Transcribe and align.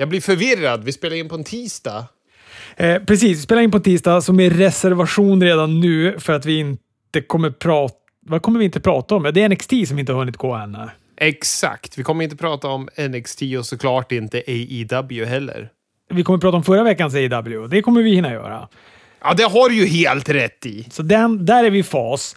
Jag 0.00 0.08
blir 0.08 0.20
förvirrad. 0.20 0.84
Vi 0.84 0.92
spelar 0.92 1.16
in 1.16 1.28
på 1.28 1.34
en 1.34 1.44
tisdag. 1.44 2.04
Eh, 2.76 3.02
precis, 3.02 3.38
vi 3.38 3.42
spelar 3.42 3.62
in 3.62 3.70
på 3.70 3.80
tisdag 3.80 4.20
som 4.20 4.40
är 4.40 4.50
reservation 4.50 5.42
redan 5.42 5.80
nu 5.80 6.18
för 6.18 6.32
att 6.32 6.46
vi 6.46 6.58
inte 6.58 7.20
kommer 7.26 7.50
prata... 7.50 7.94
Vad 8.26 8.42
kommer 8.42 8.58
vi 8.58 8.64
inte 8.64 8.80
prata 8.80 9.14
om? 9.14 9.22
Det 9.22 9.42
är 9.42 9.48
NXT 9.48 9.88
som 9.88 9.98
inte 9.98 10.12
har 10.12 10.18
hunnit 10.18 10.36
gå 10.36 10.52
än. 10.52 10.76
Exakt. 11.16 11.98
Vi 11.98 12.02
kommer 12.02 12.24
inte 12.24 12.36
prata 12.36 12.68
om 12.68 12.88
NXT 13.08 13.42
och 13.58 13.66
såklart 13.66 14.12
inte 14.12 14.42
AEW 14.46 15.24
heller. 15.24 15.68
Vi 16.10 16.24
kommer 16.24 16.38
prata 16.38 16.56
om 16.56 16.64
förra 16.64 16.82
veckans 16.82 17.14
AEW. 17.14 17.68
Det 17.68 17.82
kommer 17.82 18.02
vi 18.02 18.14
hinna 18.14 18.32
göra. 18.32 18.68
Ja, 19.22 19.34
det 19.34 19.44
har 19.44 19.68
du 19.68 19.74
ju 19.74 19.86
helt 19.86 20.28
rätt 20.28 20.66
i. 20.66 20.86
Så 20.90 21.02
den, 21.02 21.46
där 21.46 21.64
är 21.64 21.70
vi 21.70 21.78
i 21.78 21.82
fas. 21.82 22.36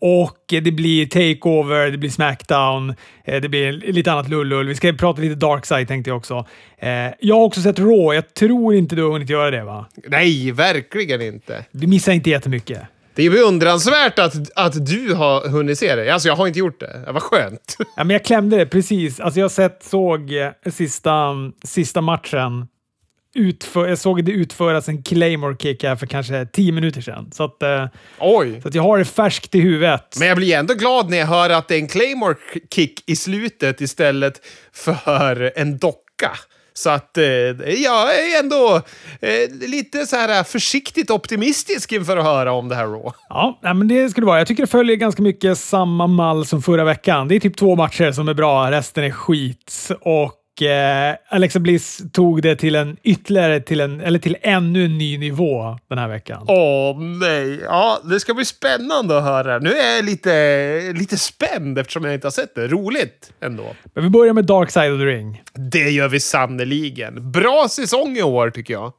Och 0.00 0.38
det 0.48 0.72
blir 0.72 1.06
Takeover, 1.06 1.90
det 1.90 1.98
blir 1.98 2.10
Smackdown, 2.10 2.94
eh, 3.24 3.40
det 3.40 3.48
blir 3.48 3.72
lite 3.72 4.12
annat 4.12 4.28
lullull. 4.28 4.68
Vi 4.68 4.74
ska 4.74 4.92
prata 4.92 5.20
lite 5.20 5.34
Darkside 5.34 5.88
tänkte 5.88 6.10
jag 6.10 6.16
också. 6.16 6.46
Eh, 6.78 6.90
jag 7.20 7.36
har 7.36 7.44
också 7.44 7.60
sett 7.60 7.78
Raw. 7.78 8.14
Jag 8.14 8.34
tror 8.34 8.74
inte 8.74 8.96
du 8.96 9.02
har 9.02 9.10
hunnit 9.10 9.30
göra 9.30 9.50
det 9.50 9.64
va? 9.64 9.86
Nej, 10.08 10.52
verkligen 10.52 11.22
inte. 11.22 11.64
Vi 11.70 11.86
missar 11.86 12.12
inte 12.12 12.30
jättemycket. 12.30 12.80
Det 13.14 13.26
är 13.26 13.30
beundransvärt 13.30 14.18
att, 14.18 14.34
att 14.56 14.86
du 14.86 15.14
har 15.14 15.48
hunnit 15.48 15.78
se 15.78 15.94
det. 15.94 16.10
Alltså, 16.10 16.28
jag 16.28 16.36
har 16.36 16.46
inte 16.46 16.58
gjort 16.58 16.80
det. 16.80 17.02
Det 17.06 17.12
var 17.12 17.20
skönt. 17.20 17.76
Ja, 17.96 18.04
men 18.04 18.10
jag 18.10 18.24
klämde 18.24 18.56
det 18.56 18.66
precis. 18.66 19.20
Alltså, 19.20 19.40
jag 19.40 19.50
sett, 19.50 19.82
såg 19.84 20.32
eh, 20.32 20.50
sista, 20.72 21.34
sista 21.64 22.00
matchen 22.00 22.66
utför, 23.34 23.88
jag 23.88 23.98
såg 23.98 24.24
det 24.24 24.32
utföras 24.32 24.88
en 24.88 25.02
Claymore 25.02 25.56
kick 25.56 25.82
här 25.82 25.96
för 25.96 26.06
kanske 26.06 26.46
tio 26.46 26.72
minuter 26.72 27.00
sedan. 27.00 27.30
Så 27.32 27.44
att, 27.44 27.62
eh, 27.62 27.86
Oj! 28.18 28.60
så 28.62 28.68
att 28.68 28.74
jag 28.74 28.82
har 28.82 28.98
det 28.98 29.04
färskt 29.04 29.54
i 29.54 29.60
huvudet. 29.60 30.16
Men 30.18 30.28
jag 30.28 30.36
blir 30.36 30.56
ändå 30.56 30.74
glad 30.74 31.10
när 31.10 31.18
jag 31.18 31.26
hör 31.26 31.50
att 31.50 31.68
det 31.68 31.74
är 31.74 31.78
en 31.78 31.88
Claymore 31.88 32.36
kick 32.74 33.10
i 33.10 33.16
slutet 33.16 33.80
istället 33.80 34.40
för 34.72 35.52
en 35.56 35.78
docka. 35.78 36.30
Så 36.72 36.90
att 36.90 37.18
eh, 37.18 37.24
jag 37.24 38.18
är 38.18 38.38
ändå 38.40 38.82
eh, 39.20 39.68
lite 39.68 40.06
så 40.06 40.16
här 40.16 40.44
försiktigt 40.44 41.10
optimistisk 41.10 41.92
inför 41.92 42.16
att 42.16 42.24
höra 42.24 42.52
om 42.52 42.68
det 42.68 42.74
här 42.74 42.86
Raw. 42.86 43.10
Ja, 43.28 43.58
men 43.62 43.88
det 43.88 44.10
skulle 44.10 44.24
det 44.24 44.28
vara. 44.28 44.38
Jag 44.38 44.46
tycker 44.48 44.62
det 44.62 44.66
följer 44.66 44.96
ganska 44.96 45.22
mycket 45.22 45.58
samma 45.58 46.06
mall 46.06 46.46
som 46.46 46.62
förra 46.62 46.84
veckan. 46.84 47.28
Det 47.28 47.36
är 47.36 47.40
typ 47.40 47.56
två 47.56 47.76
matcher 47.76 48.12
som 48.12 48.28
är 48.28 48.34
bra, 48.34 48.70
resten 48.70 49.04
är 49.04 49.10
skit. 49.10 49.88
Och 50.00 50.39
eh, 50.62 51.14
Alexa 51.28 51.58
Bliss 51.58 52.02
tog 52.12 52.42
det 52.42 52.56
till 52.56 52.74
en 52.74 52.96
ytterligare, 53.02 53.60
till 53.60 53.80
en, 53.80 54.00
eller 54.00 54.18
till 54.18 54.36
ännu 54.42 54.84
en 54.84 54.98
ny 54.98 55.18
nivå 55.18 55.78
den 55.88 55.98
här 55.98 56.08
veckan. 56.08 56.44
Åh 56.48 57.00
nej, 57.00 57.60
ja 57.64 57.98
det 58.04 58.20
ska 58.20 58.34
bli 58.34 58.44
spännande 58.44 59.18
att 59.18 59.24
höra. 59.24 59.58
Nu 59.58 59.70
är 59.70 59.96
jag 59.96 60.04
lite, 60.04 60.92
lite 60.96 61.16
spänd 61.16 61.78
eftersom 61.78 62.04
jag 62.04 62.14
inte 62.14 62.26
har 62.26 62.32
sett 62.32 62.54
det. 62.54 62.66
Roligt 62.68 63.32
ändå. 63.40 63.64
Men 63.94 64.04
vi 64.04 64.10
börjar 64.10 64.32
med 64.32 64.44
Dark 64.44 64.70
Side 64.70 64.92
of 64.92 64.98
the 65.00 65.04
Ring. 65.06 65.42
Det 65.54 65.90
gör 65.90 66.08
vi 66.08 66.20
sannoliken. 66.20 67.32
Bra 67.32 67.66
säsong 67.70 68.16
i 68.16 68.22
år 68.22 68.50
tycker 68.50 68.74
jag. 68.74 68.92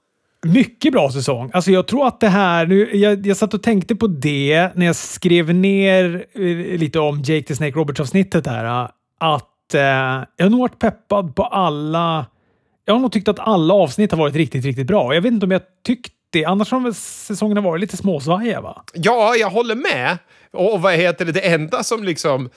Mycket 0.46 0.94
bra 0.94 1.12
säsong. 1.12 1.52
Alltså 1.54 1.72
jag 1.72 1.88
tror 1.88 2.08
att 2.08 2.20
det 2.20 2.28
här... 2.30 2.66
Nu, 2.66 2.96
jag, 2.98 3.28
jag 3.28 3.38
satt 3.38 3.54
och 3.54 3.64
tänkte 3.64 3.96
på 3.96 4.08
det 4.08 4.70
när 4.76 4.86
jag 4.86 4.96
skrev 4.96 5.54
ner 5.56 6.26
eh, 6.36 6.80
lite 6.80 7.00
om 7.00 7.18
Jake 7.22 7.44
the 7.48 7.56
Snake 7.56 7.72
Roberts-avsnittet 7.72 8.48
här. 8.48 8.66
eh, 8.84 8.90
Att 9.20 9.48
eh, 9.74 9.82
jag 10.36 10.46
har 10.46 10.50
nog 10.50 10.60
varit 10.60 10.80
peppad 10.80 11.36
på 11.36 11.44
alla... 11.44 12.26
Jag 12.86 12.94
har 12.94 13.00
nog 13.00 13.12
tyckt 13.12 13.28
att 13.28 13.40
alla 13.40 13.74
avsnitt 13.74 14.12
har 14.12 14.18
varit 14.18 14.36
riktigt, 14.36 14.66
riktigt 14.66 14.88
bra. 14.88 15.14
Jag 15.14 15.22
vet 15.22 15.32
inte 15.32 15.46
om 15.46 15.52
jag 15.52 15.62
tyckt 15.86 16.14
det. 16.30 16.46
Annars 16.46 16.72
har 16.72 16.80
väl 16.80 16.94
säsongerna 16.94 17.62
varit 17.62 17.82
lite 17.82 17.98
småsvajiga, 17.98 18.62
va? 18.62 18.84
Ja, 18.94 19.36
jag 19.36 19.50
håller 19.50 19.76
med. 19.76 20.18
Och 20.54 20.82
vad 20.82 20.94
heter 20.94 21.26
det, 21.26 21.32
det 21.32 21.54
enda 21.54 21.84
som 21.84 22.04
liksom 22.04 22.50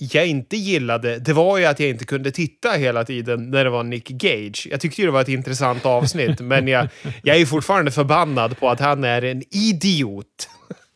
jag 0.00 0.26
inte 0.26 0.56
gillade, 0.56 1.18
det 1.18 1.32
var 1.32 1.58
ju 1.58 1.64
att 1.64 1.80
jag 1.80 1.88
inte 1.88 2.04
kunde 2.04 2.30
titta 2.30 2.70
hela 2.70 3.04
tiden 3.04 3.50
när 3.50 3.64
det 3.64 3.70
var 3.70 3.82
Nick 3.82 4.08
Gage. 4.08 4.68
Jag 4.70 4.80
tyckte 4.80 5.00
ju 5.00 5.06
det 5.06 5.12
var 5.12 5.20
ett 5.20 5.28
intressant 5.28 5.86
avsnitt, 5.86 6.40
men 6.40 6.68
jag, 6.68 6.88
jag 7.22 7.36
är 7.36 7.46
fortfarande 7.46 7.90
förbannad 7.90 8.58
på 8.58 8.68
att 8.68 8.80
han 8.80 9.04
är 9.04 9.22
en 9.22 9.42
idiot. 9.50 10.48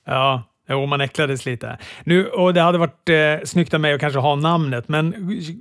Ja, 0.07 0.43
jo, 0.69 0.87
man 0.87 1.01
äcklades 1.01 1.47
lite. 1.47 1.79
Nu, 2.05 2.27
och 2.27 2.55
det 2.55 2.61
hade 2.61 2.79
varit 2.79 3.09
eh, 3.09 3.45
snyggt 3.45 3.75
av 3.75 3.81
mig 3.81 3.93
att 3.95 4.01
kanske 4.01 4.19
ha 4.19 4.35
namnet, 4.35 4.89
men 4.89 5.13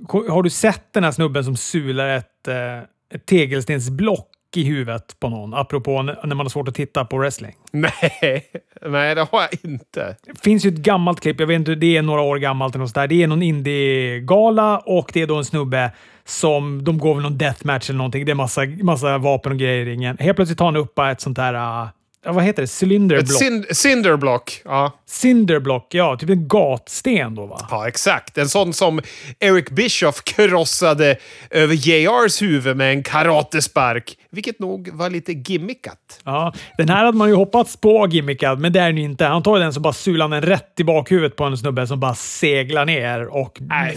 har 0.08 0.42
du 0.42 0.50
sett 0.50 0.92
den 0.92 1.04
här 1.04 1.10
snubben 1.10 1.44
som 1.44 1.56
sular 1.56 2.08
ett, 2.08 2.48
eh, 2.48 2.78
ett 3.14 3.26
tegelstensblock 3.26 4.30
i 4.56 4.64
huvudet 4.64 5.20
på 5.20 5.28
någon? 5.28 5.54
Apropå 5.54 6.02
när 6.02 6.26
man 6.26 6.38
har 6.38 6.48
svårt 6.48 6.68
att 6.68 6.74
titta 6.74 7.04
på 7.04 7.18
wrestling. 7.18 7.54
Nej, 7.72 8.50
nej, 8.86 9.14
det 9.14 9.20
har 9.32 9.40
jag 9.40 9.70
inte. 9.70 10.16
Det 10.26 10.40
finns 10.42 10.64
ju 10.66 10.68
ett 10.68 10.78
gammalt 10.78 11.20
klipp, 11.20 11.40
jag 11.40 11.46
vet 11.46 11.58
inte, 11.58 11.74
det 11.74 11.96
är 11.96 12.02
några 12.02 12.20
år 12.20 12.36
gammalt 12.36 12.74
eller 12.74 12.84
något 12.84 12.94
där. 12.94 13.06
Det 13.06 13.22
är 13.22 13.26
någon 13.26 13.42
indie-gala 13.42 14.78
och 14.78 15.10
det 15.14 15.22
är 15.22 15.26
då 15.26 15.36
en 15.36 15.44
snubbe 15.44 15.90
som, 16.24 16.84
de 16.84 16.98
går 16.98 17.14
väl 17.14 17.22
någon 17.22 17.38
deathmatch 17.38 17.90
eller 17.90 17.98
någonting. 17.98 18.24
Det 18.24 18.32
är 18.32 18.36
massa, 18.36 18.66
massa 18.82 19.18
vapen 19.18 19.52
och 19.52 19.58
grejer 19.58 19.86
i 19.86 19.90
ringen. 19.90 20.16
Helt 20.20 20.36
plötsligt 20.36 20.58
tar 20.58 20.64
han 20.64 20.76
upp 20.76 20.98
ett 20.98 21.20
sånt 21.20 21.36
där, 21.36 21.54
uh, 21.54 21.88
ja, 22.24 22.32
vad 22.32 22.44
heter 22.44 22.62
det? 22.62 22.64
Ett 22.64 22.82
Cylinderblock. 22.82 23.38
cin 23.38 23.64
cinderblock. 23.70 24.60
Ja. 24.64 24.92
Cinderblock, 25.06 25.86
ja. 25.94 26.16
Typ 26.16 26.30
en 26.30 26.48
gatsten 26.48 27.34
då 27.34 27.46
va? 27.46 27.66
ja, 27.70 27.88
exakt. 27.88 28.38
En 28.38 28.48
sån 28.48 28.72
som 28.72 29.00
Eric 29.40 29.70
Bischoff 29.70 30.24
krossade 30.24 31.16
över 31.50 31.74
JRs 31.74 32.42
huvud 32.42 32.76
med 32.76 32.90
en 32.90 33.02
karatespark. 33.02 34.18
Vilket 34.30 34.58
nog 34.58 34.88
var 34.92 35.10
lite 35.10 35.32
gimmickat. 35.32 36.20
Ja, 36.24 36.52
den 36.78 36.88
här 36.88 37.04
hade 37.04 37.18
man 37.18 37.28
ju 37.28 37.34
hoppats 37.34 37.76
på 37.76 38.06
gimmickad, 38.10 38.58
men 38.58 38.72
det 38.72 38.80
är 38.80 38.86
den 38.86 38.96
ju 38.98 39.04
inte. 39.04 39.24
Han 39.24 39.42
tar 39.42 39.58
den 39.58 39.72
så 39.72 39.80
bara 39.80 39.92
sular 39.92 40.28
den 40.28 40.42
rätt 40.42 40.80
i 40.80 40.84
bakhuvudet 40.84 41.36
på 41.36 41.44
en 41.44 41.56
snubbe 41.58 41.86
som 41.86 42.00
bara 42.00 42.14
seglar 42.14 42.84
ner 42.86 43.26
och 43.26 43.58
Nej, 43.60 43.96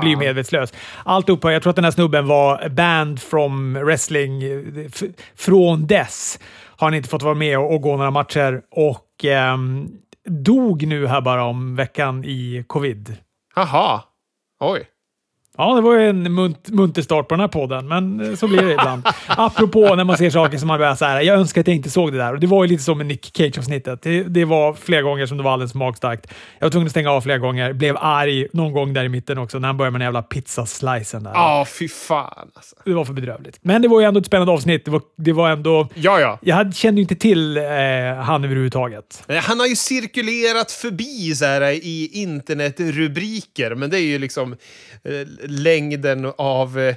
blir 0.00 0.16
medvetslös. 0.16 0.72
Allt 1.04 1.28
upphör. 1.28 1.50
Jag 1.50 1.62
tror 1.62 1.70
att 1.70 1.76
den 1.76 1.84
här 1.84 1.92
snubben 1.92 2.26
var 2.26 2.68
banned 2.68 3.20
from 3.22 3.74
wrestling 3.74 4.42
från 5.36 5.86
dess. 5.86 6.38
Har 6.80 6.86
han 6.86 6.94
inte 6.94 7.08
fått 7.08 7.22
vara 7.22 7.34
med 7.34 7.58
och, 7.58 7.74
och 7.74 7.80
gå 7.80 7.96
några 7.96 8.10
matcher 8.10 8.62
och 8.70 9.24
eh, 9.24 9.56
dog 10.24 10.86
nu 10.86 11.06
här 11.06 11.20
bara 11.20 11.44
om 11.44 11.76
veckan 11.76 12.24
i 12.24 12.64
covid. 12.66 13.16
Jaha. 13.56 14.02
Oj. 14.60 14.88
Ja, 15.58 15.74
det 15.74 15.80
var 15.80 15.98
ju 15.98 16.08
en 16.08 16.34
munt, 16.34 16.68
munter 16.68 17.02
start 17.02 17.28
på 17.28 17.34
den 17.34 17.40
här 17.40 17.48
podden, 17.48 17.88
men 17.88 18.20
eh, 18.20 18.34
så 18.34 18.48
blir 18.48 18.62
det 18.62 18.72
ibland. 18.72 19.06
Apropå 19.26 19.94
när 19.94 20.04
man 20.04 20.16
ser 20.16 20.30
saker 20.30 20.58
som 20.58 20.68
man 20.68 20.78
börjar 20.78 20.94
så 20.94 21.04
här, 21.04 21.20
jag 21.20 21.38
önskar 21.38 21.60
att 21.60 21.66
jag 21.66 21.76
inte 21.76 21.90
såg 21.90 22.12
det 22.12 22.18
där. 22.18 22.32
Och 22.32 22.40
det 22.40 22.46
var 22.46 22.64
ju 22.64 22.70
lite 22.70 22.82
som 22.82 22.98
med 22.98 23.06
Nick 23.06 23.30
Cage-avsnittet. 23.36 24.02
Det, 24.02 24.22
det 24.22 24.44
var 24.44 24.74
flera 24.74 25.02
gånger 25.02 25.26
som 25.26 25.36
det 25.36 25.42
var 25.42 25.52
alldeles 25.52 25.74
magstarkt. 25.74 26.26
Jag 26.58 26.66
var 26.66 26.70
tvungen 26.70 26.86
att 26.86 26.90
stänga 26.90 27.10
av 27.10 27.20
flera 27.20 27.38
gånger, 27.38 27.72
blev 27.72 27.96
arg 28.00 28.46
någon 28.52 28.72
gång 28.72 28.92
där 28.92 29.04
i 29.04 29.08
mitten 29.08 29.38
också, 29.38 29.58
när 29.58 29.68
han 29.68 29.76
började 29.76 29.92
med 29.92 30.00
den 30.00 30.06
jävla 30.06 30.22
pizzaslicen. 30.22 31.28
Ja, 31.34 31.66
fy 31.78 31.88
fan 31.88 32.50
alltså. 32.54 32.76
Det 32.84 32.92
var 32.92 33.04
för 33.04 33.12
bedrövligt. 33.12 33.58
Men 33.62 33.82
det 33.82 33.88
var 33.88 34.00
ju 34.00 34.06
ändå 34.06 34.20
ett 34.20 34.26
spännande 34.26 34.52
avsnitt. 34.52 34.84
Det 34.84 34.90
var, 34.90 35.02
det 35.16 35.32
var 35.32 35.50
ändå... 35.50 35.88
Ja, 35.94 36.20
ja. 36.20 36.38
Jag 36.42 36.56
hade, 36.56 36.72
kände 36.72 37.00
ju 37.00 37.02
inte 37.02 37.16
till 37.16 37.56
eh, 37.56 37.62
han 38.22 38.44
överhuvudtaget. 38.44 39.24
Men 39.26 39.38
Han 39.38 39.60
har 39.60 39.66
ju 39.66 39.76
cirkulerat 39.76 40.72
förbi 40.72 41.34
så 41.34 41.44
här, 41.44 41.62
i 41.62 42.10
internetrubriker, 42.12 43.74
men 43.74 43.90
det 43.90 44.00
är 44.00 44.06
ju 44.06 44.18
liksom 44.18 44.52
eh, 45.04 45.39
längden 45.42 46.32
av 46.38 46.78
eh, 46.78 46.96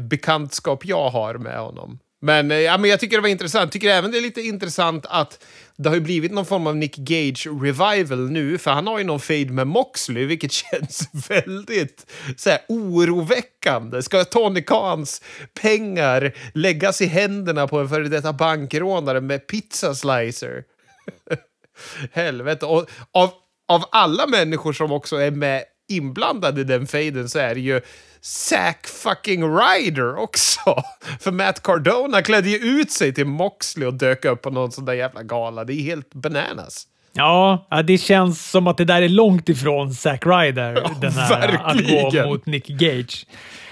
bekantskap 0.00 0.84
jag 0.84 1.10
har 1.10 1.34
med 1.34 1.58
honom. 1.58 1.98
Men, 2.22 2.50
eh, 2.50 2.58
ja, 2.58 2.78
men 2.78 2.90
jag 2.90 3.00
tycker 3.00 3.16
det 3.16 3.22
var 3.22 3.28
intressant. 3.28 3.72
tycker 3.72 3.88
även 3.88 4.10
det 4.10 4.18
är 4.18 4.22
lite 4.22 4.40
intressant 4.40 5.06
att 5.08 5.44
det 5.76 5.88
har 5.88 5.96
ju 5.96 6.02
blivit 6.02 6.32
någon 6.32 6.46
form 6.46 6.66
av 6.66 6.76
Nick 6.76 6.96
Gage 6.96 7.46
revival 7.46 8.30
nu, 8.30 8.58
för 8.58 8.70
han 8.70 8.86
har 8.86 8.98
ju 8.98 9.04
någon 9.04 9.20
fade 9.20 9.52
med 9.52 9.66
Moxley, 9.66 10.24
vilket 10.24 10.52
känns 10.70 11.08
väldigt 11.28 12.06
så 12.36 12.50
här, 12.50 12.60
oroväckande. 12.68 14.02
Ska 14.02 14.24
Tony 14.24 14.62
Khans 14.62 15.22
pengar 15.62 16.32
läggas 16.54 17.00
i 17.00 17.06
händerna 17.06 17.68
på 17.68 17.78
en 17.78 17.88
före 17.88 18.08
detta 18.08 18.32
bankrånare 18.32 19.20
med 19.20 19.46
pizza 19.46 19.94
slicer? 19.94 20.64
Helvete. 22.12 22.66
Och 22.66 22.90
av, 23.12 23.30
av 23.68 23.84
alla 23.90 24.26
människor 24.26 24.72
som 24.72 24.92
också 24.92 25.16
är 25.16 25.30
med 25.30 25.64
inblandade 25.90 26.60
i 26.60 26.64
den 26.64 26.86
fejden 26.86 27.28
så 27.28 27.38
är 27.38 27.54
det 27.54 27.60
ju 27.60 27.80
Zack 28.22 28.86
fucking 28.86 29.42
Ryder 29.44 30.16
också. 30.16 30.82
För 31.20 31.30
Matt 31.30 31.62
Cardona 31.62 32.22
klädde 32.22 32.48
ju 32.48 32.56
ut 32.56 32.90
sig 32.90 33.14
till 33.14 33.26
Moxley 33.26 33.86
och 33.86 33.94
dök 33.94 34.24
upp 34.24 34.42
på 34.42 34.50
någon 34.50 34.72
sån 34.72 34.84
där 34.84 34.92
jävla 34.92 35.22
gala. 35.22 35.64
Det 35.64 35.72
är 35.72 35.82
helt 35.82 36.14
bananas. 36.14 36.86
Ja, 37.12 37.66
det 37.84 37.98
känns 37.98 38.50
som 38.50 38.66
att 38.66 38.76
det 38.76 38.84
där 38.84 39.02
är 39.02 39.08
långt 39.08 39.48
ifrån 39.48 39.94
Zack 39.94 40.26
Ryder. 40.26 40.74
Ja, 40.84 40.90
den 41.00 41.12
här, 41.12 41.60
att 41.64 42.12
gå 42.12 42.26
mot 42.26 42.46
Nick 42.46 42.66
Gage. 42.66 43.26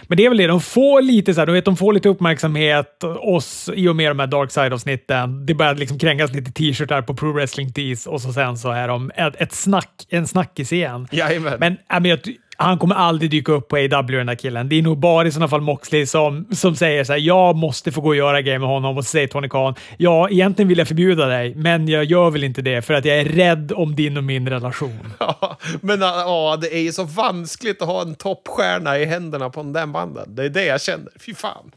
Men 0.08 0.16
det 0.16 0.24
är 0.24 0.28
väl 0.28 0.38
det, 0.38 0.46
de 0.46 0.60
får 0.60 1.02
lite 1.02 1.34
så 1.34 1.40
här, 1.40 1.46
de, 1.46 1.52
vet, 1.52 1.64
de 1.64 1.76
får 1.76 1.92
lite 1.92 2.08
uppmärksamhet 2.08 3.04
oss 3.04 3.70
i 3.74 3.88
och 3.88 3.96
med 3.96 4.10
de 4.10 4.18
här 4.18 4.26
Dark 4.26 4.52
Side-avsnitten. 4.52 5.46
Det 5.46 5.54
börjar 5.54 5.74
liksom 5.74 5.98
krängas 5.98 6.32
lite 6.32 6.52
t-shirtar 6.52 7.02
på 7.02 7.14
Pro 7.14 7.32
Wrestling 7.32 7.72
Tees 7.72 8.06
och 8.06 8.20
så 8.20 8.32
sen 8.32 8.58
så 8.58 8.70
är 8.70 8.88
de 8.88 9.10
ett, 9.14 9.34
ett 9.36 9.52
snack, 9.52 10.06
en 10.08 10.26
snackis 10.26 10.72
igen. 10.72 11.08
Jajamän. 11.10 11.56
Men, 11.60 11.76
ja, 11.88 12.00
men 12.00 12.10
jag, 12.10 12.18
han 12.60 12.78
kommer 12.78 12.94
aldrig 12.94 13.30
dyka 13.30 13.52
upp 13.52 13.68
på 13.68 13.76
AW 13.76 14.18
den 14.18 14.26
där 14.26 14.34
killen. 14.34 14.68
Det 14.68 14.78
är 14.78 14.82
nog 14.82 14.98
bara 14.98 15.28
i 15.28 15.32
sådana 15.32 15.48
fall 15.48 15.60
Moxley 15.60 16.06
som, 16.06 16.46
som 16.52 16.76
säger 16.76 17.04
så 17.04 17.12
här, 17.12 17.20
jag 17.20 17.56
måste 17.56 17.92
få 17.92 18.00
gå 18.00 18.08
och 18.08 18.16
göra 18.16 18.42
grejer 18.42 18.58
med 18.58 18.68
honom 18.68 18.98
och 18.98 19.04
så 19.04 19.10
säger 19.10 19.26
Tony 19.26 19.48
Khan, 19.48 19.74
ja, 19.96 20.28
egentligen 20.30 20.68
vill 20.68 20.78
jag 20.78 20.88
förbjuda 20.88 21.26
dig, 21.26 21.54
men 21.54 21.88
jag 21.88 22.04
gör 22.04 22.30
väl 22.30 22.44
inte 22.44 22.62
det 22.62 22.82
för 22.82 22.94
att 22.94 23.04
jag 23.04 23.18
är 23.18 23.24
rädd 23.24 23.72
om 23.72 23.96
din 23.96 24.16
och 24.16 24.24
min 24.24 24.48
relation. 24.48 25.12
Ja, 25.20 25.56
men 25.80 26.00
ja, 26.00 26.58
det 26.60 26.74
är 26.74 26.80
ju 26.80 26.92
så 26.92 27.04
vanskligt 27.04 27.82
att 27.82 27.88
ha 27.88 28.02
en 28.02 28.14
toppstjärna 28.14 28.98
i 28.98 29.04
händerna 29.04 29.50
på 29.50 29.62
den 29.62 29.92
banden. 29.92 30.34
Det 30.34 30.44
är 30.44 30.48
det 30.48 30.64
jag 30.64 30.80
känner. 30.80 31.12
Fy 31.26 31.34
fan. 31.34 31.70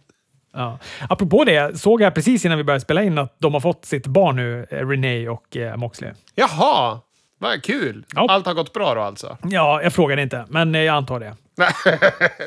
Ja. 0.54 0.78
Apropå 1.10 1.44
det, 1.44 1.80
såg 1.80 2.02
jag 2.02 2.16
precis 2.16 2.46
innan 2.46 2.58
vi 2.58 2.64
började 2.64 2.82
spela 2.82 3.04
in 3.04 3.18
att 3.18 3.36
de 3.40 3.54
har 3.54 3.62
fått 3.62 3.86
sitt 3.86 4.08
barn 4.08 4.36
nu, 4.36 4.68
eh, 4.70 4.88
Renee 4.88 5.30
och 5.30 5.58
eh, 5.58 5.78
Moxley. 5.78 6.12
Jaha, 6.36 7.00
vad 7.42 7.64
kul. 7.64 8.06
Ja. 8.16 8.28
Allt 8.30 8.46
har 8.46 8.54
gått 8.54 8.74
bra 8.74 8.96
då 8.96 9.02
alltså? 9.02 9.38
Ja, 9.44 9.82
jag 9.84 9.94
frågade 9.94 10.22
inte, 10.22 10.46
men 10.50 10.76
eh, 10.76 10.82
jag 10.82 10.96
antar 10.96 11.20
det. 11.20 11.36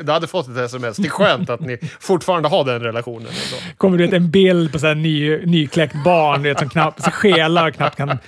du 0.02 0.12
hade 0.12 0.26
fått 0.26 0.48
ett 0.48 0.56
sms. 0.56 0.96
Det 0.96 1.08
är 1.08 1.10
skönt 1.10 1.50
att 1.50 1.60
ni 1.60 1.78
fortfarande 2.00 2.48
har 2.48 2.64
den 2.64 2.80
relationen. 2.80 3.28
Ändå. 3.28 3.76
Kommer 3.76 3.98
du 3.98 4.16
en 4.16 4.30
bild 4.30 4.72
på 4.72 4.78
så 4.78 4.94
ny, 4.94 5.46
nykläckt 5.46 6.04
barn 6.04 6.42
du 6.42 6.48
vet, 6.48 6.58
som 6.58 6.68
knappt 6.68 7.02
så 7.02 7.10
skelar 7.10 7.68
och 7.68 7.74
knappt 7.74 7.96
kan... 7.96 8.18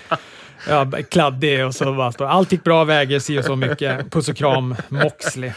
Ja, 0.68 0.86
kladdig 1.10 1.66
och 1.66 1.74
så 1.74 1.94
bara 1.94 2.12
står 2.12 2.26
allt 2.26 2.52
gick 2.52 2.64
bra, 2.64 2.84
väger 2.84 3.18
si 3.18 3.38
och 3.38 3.44
så 3.44 3.56
mycket. 3.56 4.10
Puss 4.10 4.28
och 4.28 4.36
kram, 4.36 4.76
Moxley. 4.88 5.52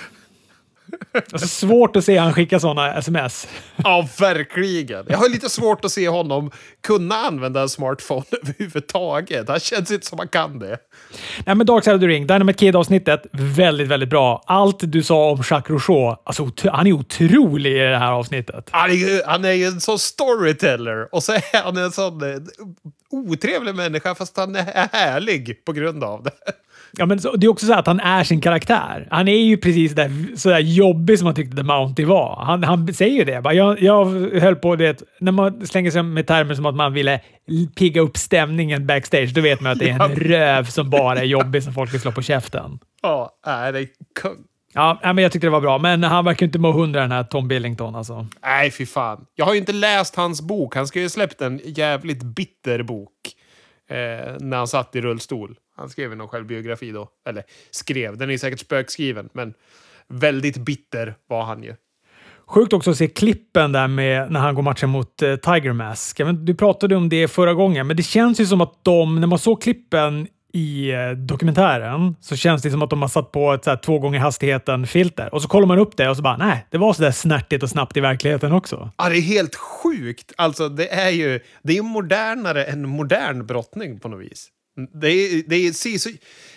Alltså, 1.13 1.47
svårt 1.47 1.95
att 1.95 2.05
se 2.05 2.17
han 2.17 2.33
skicka 2.33 2.59
sådana 2.59 2.93
sms. 2.93 3.47
Ja, 3.75 4.07
verkligen. 4.19 5.05
Jag 5.09 5.17
har 5.17 5.29
lite 5.29 5.49
svårt 5.49 5.85
att 5.85 5.91
se 5.91 6.09
honom 6.09 6.51
kunna 6.83 7.15
använda 7.15 7.61
en 7.61 7.69
smartphone 7.69 8.25
överhuvudtaget. 8.41 9.49
Han 9.49 9.59
känns 9.59 9.91
inte 9.91 10.07
som 10.07 10.19
han 10.19 10.27
kan 10.27 10.59
det. 10.59 10.77
Nej, 11.45 11.55
men 11.55 11.65
Dark 11.65 11.83
Side 11.83 11.95
of 11.95 12.01
the 12.01 12.07
Ring, 12.07 12.27
Dynamite 12.27 12.59
Kid-avsnittet, 12.59 13.25
väldigt, 13.31 13.87
väldigt 13.87 14.09
bra. 14.09 14.43
Allt 14.47 14.77
du 14.79 15.03
sa 15.03 15.31
om 15.31 15.43
Jacques 15.49 15.69
Rougeau, 15.69 16.15
alltså, 16.23 16.51
han 16.71 16.87
är 16.87 16.91
otrolig 16.91 17.71
i 17.71 17.79
det 17.79 17.97
här 17.97 18.11
avsnittet. 18.11 18.69
Han 18.71 18.91
är 18.91 19.27
han 19.27 19.45
är 19.45 19.51
ju 19.51 19.65
en 19.65 19.81
sån 19.81 19.99
storyteller 19.99 21.15
och 21.15 21.23
så 21.23 21.31
är 21.31 21.63
han 21.63 21.77
en 21.77 21.91
sån 21.91 22.33
eh, 22.33 22.39
otrevlig 23.09 23.75
människa 23.75 24.15
fast 24.15 24.37
han 24.37 24.55
är 24.55 24.89
härlig 24.91 25.65
på 25.65 25.71
grund 25.71 26.03
av 26.03 26.23
det. 26.23 26.31
Ja, 26.91 27.05
men 27.05 27.19
så, 27.19 27.35
det 27.35 27.45
är 27.45 27.49
också 27.49 27.65
så 27.65 27.73
att 27.73 27.87
han 27.87 27.99
är 27.99 28.23
sin 28.23 28.41
karaktär. 28.41 29.07
Han 29.11 29.27
är 29.27 29.37
ju 29.37 29.57
precis 29.57 29.91
där, 29.91 30.37
så 30.37 30.49
där 30.49 30.59
jobbig 30.59 31.19
som 31.19 31.25
man 31.25 31.35
tyckte 31.35 31.57
The 31.57 31.63
Mountie 31.63 32.05
var. 32.05 32.43
Han, 32.45 32.63
han 32.63 32.93
säger 32.93 33.17
ju 33.17 33.23
det. 33.23 33.41
Bara, 33.41 33.53
jag, 33.53 33.81
jag 33.81 34.05
höll 34.39 34.55
på 34.55 34.75
det, 34.75 35.03
när 35.19 35.31
man 35.31 35.67
slänger 35.67 35.91
sig 35.91 36.03
med 36.03 36.27
termer 36.27 36.55
som 36.55 36.65
att 36.65 36.75
man 36.75 36.93
ville 36.93 37.21
pigga 37.75 38.01
upp 38.01 38.17
stämningen 38.17 38.87
backstage, 38.87 39.33
då 39.33 39.41
vet 39.41 39.61
man 39.61 39.71
att 39.71 39.79
det 39.79 39.89
är 39.89 40.03
en 40.03 40.15
röv 40.15 40.63
som 40.63 40.89
bara 40.89 41.19
är 41.19 41.23
jobbig 41.23 41.63
som 41.63 41.73
folk 41.73 41.93
vill 41.93 42.01
slå 42.01 42.11
på 42.11 42.21
käften. 42.21 42.79
Ja, 43.01 43.29
nej, 43.45 43.71
det 43.71 43.79
är 43.79 43.87
kung. 44.21 44.37
Ja, 44.73 44.99
ja, 45.01 45.13
men 45.13 45.23
jag 45.23 45.31
tyckte 45.31 45.47
det 45.47 45.51
var 45.51 45.61
bra, 45.61 45.77
men 45.77 46.03
han 46.03 46.25
verkar 46.25 46.45
inte 46.45 46.59
må 46.59 46.71
hundra 46.71 47.01
den 47.01 47.11
här 47.11 47.23
Tom 47.23 47.47
Billington 47.47 47.95
alltså. 47.95 48.27
Nej, 48.43 48.71
fy 48.71 48.85
fan. 48.85 49.25
Jag 49.35 49.45
har 49.45 49.53
ju 49.53 49.59
inte 49.59 49.73
läst 49.73 50.15
hans 50.15 50.41
bok. 50.41 50.75
Han 50.75 50.87
ska 50.87 50.99
ju 50.99 51.05
ha 51.05 51.09
släppt 51.09 51.41
en 51.41 51.61
jävligt 51.63 52.23
bitter 52.23 52.83
bok 52.83 53.11
eh, 53.89 54.35
när 54.39 54.57
han 54.57 54.67
satt 54.67 54.95
i 54.95 55.01
rullstol. 55.01 55.55
Han 55.79 55.89
skrev 55.89 56.15
någon 56.15 56.27
självbiografi 56.27 56.91
då. 56.91 57.09
Eller 57.29 57.43
skrev, 57.71 58.17
den 58.17 58.31
är 58.31 58.37
säkert 58.37 58.59
spökskriven, 58.59 59.29
men 59.33 59.53
väldigt 60.07 60.57
bitter 60.57 61.15
var 61.27 61.43
han 61.43 61.63
ju. 61.63 61.75
Sjukt 62.47 62.73
också 62.73 62.91
att 62.91 62.97
se 62.97 63.07
klippen 63.07 63.71
där 63.71 63.87
med 63.87 64.31
när 64.31 64.39
han 64.39 64.55
går 64.55 64.63
matchen 64.63 64.89
mot 64.89 65.21
eh, 65.21 65.35
Tiger 65.35 65.73
Mask. 65.73 66.19
Vet, 66.19 66.45
du 66.45 66.55
pratade 66.55 66.95
om 66.95 67.09
det 67.09 67.27
förra 67.27 67.53
gången, 67.53 67.87
men 67.87 67.97
det 67.97 68.03
känns 68.03 68.39
ju 68.39 68.45
som 68.45 68.61
att 68.61 68.83
de, 68.83 69.21
när 69.21 69.27
man 69.27 69.39
såg 69.39 69.61
klippen 69.61 70.27
i 70.53 70.91
eh, 70.91 71.11
dokumentären, 71.11 72.15
så 72.21 72.35
känns 72.35 72.61
det 72.61 72.71
som 72.71 72.81
att 72.81 72.89
de 72.89 73.01
har 73.01 73.09
satt 73.09 73.31
på 73.31 73.53
ett 73.53 73.63
så 73.63 73.69
här, 73.69 73.77
två 73.77 73.99
gånger 73.99 74.19
hastigheten-filter. 74.19 75.33
Och 75.33 75.41
så 75.41 75.47
kollar 75.47 75.67
man 75.67 75.79
upp 75.79 75.97
det 75.97 76.09
och 76.09 76.15
så 76.15 76.21
bara, 76.21 76.37
nej, 76.37 76.67
det 76.69 76.77
var 76.77 76.93
så 76.93 77.01
där 77.01 77.11
snärtigt 77.11 77.63
och 77.63 77.69
snabbt 77.69 77.97
i 77.97 77.99
verkligheten 77.99 78.51
också. 78.51 78.91
Ja, 78.97 79.09
det 79.09 79.17
är 79.17 79.21
helt 79.21 79.55
sjukt. 79.55 80.33
Alltså, 80.37 80.69
det 80.69 80.93
är 80.93 81.09
ju 81.09 81.39
det 81.63 81.77
är 81.77 81.81
modernare 81.81 82.63
än 82.63 82.89
modern 82.89 83.45
brottning 83.45 83.99
på 83.99 84.07
något 84.07 84.21
vis. 84.21 84.49
Det 84.93 85.09
är, 85.09 85.43
det 85.47 85.55
är, 85.55 85.97
så, 85.97 86.09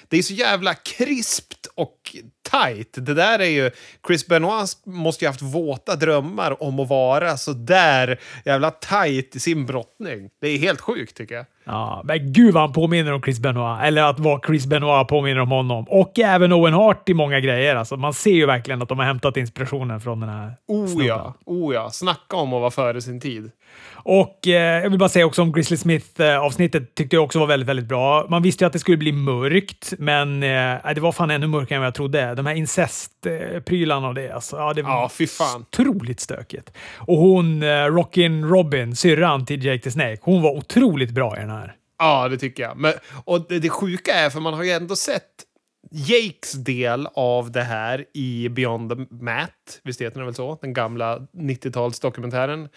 det 0.08 0.18
är 0.18 0.22
så 0.22 0.34
jävla 0.34 0.74
krispt 0.74 1.66
och 1.74 2.16
tight. 2.50 2.92
Det 2.92 3.14
där 3.14 3.38
är 3.38 3.44
ju... 3.44 3.70
Chris 4.06 4.26
Benoit 4.26 4.76
måste 4.84 5.24
ju 5.24 5.28
haft 5.28 5.42
våta 5.42 5.96
drömmar 5.96 6.62
om 6.62 6.80
att 6.80 6.88
vara 6.88 7.36
så 7.36 7.52
där 7.52 8.20
jävla 8.44 8.70
tight 8.70 9.36
i 9.36 9.40
sin 9.40 9.66
brottning. 9.66 10.30
Det 10.40 10.48
är 10.48 10.58
helt 10.58 10.80
sjukt 10.80 11.16
tycker 11.16 11.34
jag. 11.34 11.46
Ja, 11.64 12.02
men 12.04 12.32
gud 12.32 12.54
vad 12.54 12.62
han 12.62 12.72
påminner 12.72 13.12
om 13.12 13.22
Chris 13.22 13.40
Benoit. 13.40 13.82
Eller 13.82 14.02
att 14.02 14.18
vad 14.20 14.44
Chris 14.46 14.66
Benoit 14.66 15.08
påminner 15.08 15.40
om 15.40 15.50
honom. 15.50 15.84
Och 15.88 16.18
även 16.18 16.52
Owen 16.52 16.74
Hart 16.74 17.08
i 17.08 17.14
många 17.14 17.40
grejer. 17.40 17.76
Alltså, 17.76 17.96
man 17.96 18.12
ser 18.14 18.30
ju 18.34 18.46
verkligen 18.46 18.82
att 18.82 18.88
de 18.88 18.98
har 18.98 19.06
hämtat 19.06 19.36
inspirationen 19.36 20.00
från 20.00 20.20
den 20.20 20.28
här 20.28 20.52
Oh 20.68 20.86
snubben. 20.86 21.06
ja, 21.06 21.34
oh 21.46 21.74
ja. 21.74 21.90
Snacka 21.90 22.36
om 22.36 22.52
att 22.52 22.60
vara 22.60 22.70
före 22.70 23.00
sin 23.00 23.20
tid. 23.20 23.50
Och 24.04 24.48
eh, 24.48 24.82
jag 24.82 24.90
vill 24.90 24.98
bara 24.98 25.08
säga 25.08 25.26
också 25.26 25.42
om 25.42 25.52
Grizzly 25.52 25.76
Smith-avsnittet 25.76 26.94
tyckte 26.94 27.16
jag 27.16 27.24
också 27.24 27.38
var 27.38 27.46
väldigt, 27.46 27.68
väldigt 27.68 27.86
bra. 27.86 28.26
Man 28.28 28.42
visste 28.42 28.64
ju 28.64 28.66
att 28.66 28.72
det 28.72 28.78
skulle 28.78 28.96
bli 28.96 29.12
mörkt, 29.12 29.92
men 29.98 30.42
eh, 30.42 30.92
det 30.94 31.00
var 31.00 31.12
fan 31.12 31.30
ännu 31.30 31.46
mörkare 31.46 31.76
än 31.76 31.80
vad 31.80 31.86
jag 31.86 31.94
trodde. 31.94 32.34
De 32.34 32.46
här 32.46 32.54
incestprylarna 32.54 34.08
och 34.08 34.14
det, 34.14 34.30
alltså, 34.30 34.56
ja, 34.56 34.72
det 34.72 34.82
var 34.82 34.90
Ja, 34.90 35.08
fy 35.18 35.26
fan. 35.26 35.60
otroligt 35.60 36.20
stökigt. 36.20 36.72
Och 36.98 37.16
hon, 37.16 37.62
eh, 37.62 37.66
Rockin' 37.66 38.48
Robin, 38.48 38.96
syrran 38.96 39.46
till 39.46 39.64
Jake 39.64 39.82
the 39.82 39.90
Snake, 39.90 40.18
hon 40.22 40.42
var 40.42 40.50
otroligt 40.50 41.10
bra 41.10 41.36
i 41.36 41.40
den 41.40 41.50
här. 41.50 41.61
Ja, 42.02 42.28
det 42.28 42.38
tycker 42.38 42.62
jag. 42.62 42.76
Men, 42.76 42.92
och 43.24 43.46
det, 43.48 43.58
det 43.58 43.68
sjuka 43.68 44.14
är, 44.14 44.30
för 44.30 44.40
man 44.40 44.54
har 44.54 44.62
ju 44.62 44.70
ändå 44.70 44.96
sett 44.96 45.28
Jakes 45.90 46.52
del 46.52 47.08
av 47.14 47.52
det 47.52 47.62
här 47.62 48.04
i 48.14 48.48
Beyond 48.48 48.90
the 48.90 49.24
Mat, 49.24 49.80
visst 49.84 50.00
heter 50.00 50.16
den 50.16 50.26
väl 50.26 50.34
så? 50.34 50.58
Den 50.60 50.72
gamla 50.72 51.18
90-talsdokumentären. 51.18 52.68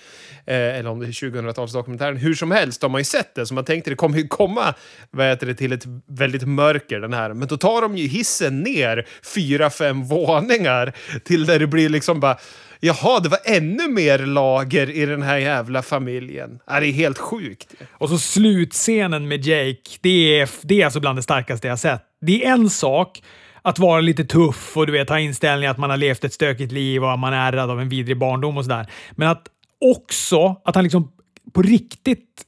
Eh, 0.45 0.56
eller 0.56 0.89
om 0.89 1.00
det 1.00 1.06
är 1.06 1.12
2000-talsdokumentären. 1.12 2.16
Hur 2.16 2.33
som 2.33 2.51
helst 2.51 2.81
har 2.81 2.89
man 2.89 3.01
ju 3.01 3.06
sett 3.06 3.36
det, 3.36 3.45
så 3.45 3.54
man 3.54 3.66
tänkte 3.66 3.89
det 3.89 3.95
kommer 3.95 4.18
ju 4.18 4.27
komma 4.27 4.74
vad 5.12 5.27
heter 5.27 5.48
det, 5.48 5.56
till 5.56 5.74
ett 5.74 5.86
väldigt 6.07 6.48
mörker 6.48 7.00
den 7.00 7.13
här. 7.13 7.33
Men 7.33 7.48
då 7.48 7.57
tar 7.57 7.81
de 7.81 7.98
ju 7.98 8.07
hissen 8.07 8.60
ner 8.60 9.07
fyra, 9.36 9.69
fem 9.69 10.04
våningar 10.04 10.94
till 11.24 11.45
där 11.45 11.60
det 11.60 11.68
blir 11.68 11.89
liksom 11.89 12.19
bara 12.19 12.38
Jaha, 12.85 13.19
det 13.19 13.29
var 13.29 13.39
ännu 13.45 13.87
mer 13.87 14.19
lager 14.19 14.89
i 14.89 15.05
den 15.05 15.21
här 15.21 15.37
jävla 15.37 15.81
familjen. 15.81 16.59
Det 16.67 16.73
är 16.73 16.91
helt 16.91 17.17
sjukt. 17.17 17.73
Och 17.91 18.09
så 18.09 18.17
slutscenen 18.17 19.27
med 19.27 19.45
Jake, 19.45 19.97
det 20.01 20.39
är, 20.39 20.49
det 20.61 20.81
är 20.81 20.85
alltså 20.85 20.99
bland 20.99 21.17
det 21.17 21.23
starkaste 21.23 21.67
jag 21.67 21.79
sett. 21.79 22.01
Det 22.21 22.45
är 22.45 22.51
en 22.51 22.69
sak 22.69 23.23
att 23.61 23.79
vara 23.79 24.01
lite 24.01 24.25
tuff 24.25 24.77
och 24.77 24.85
du 24.85 24.91
vet 24.91 25.09
ha 25.09 25.19
inställningen 25.19 25.71
att 25.71 25.77
man 25.77 25.89
har 25.89 25.97
levt 25.97 26.23
ett 26.23 26.33
stökigt 26.33 26.71
liv 26.71 27.03
och 27.03 27.13
att 27.13 27.19
man 27.19 27.33
är 27.33 27.51
ärrad 27.51 27.69
av 27.69 27.81
en 27.81 27.89
vidrig 27.89 28.17
barndom 28.17 28.57
och 28.57 28.63
sådär. 28.65 28.88
Men 29.11 29.27
att 29.27 29.47
också 29.81 30.61
att 30.65 30.75
han 30.75 30.83
liksom 30.83 31.11
på 31.53 31.61
riktigt 31.61 32.44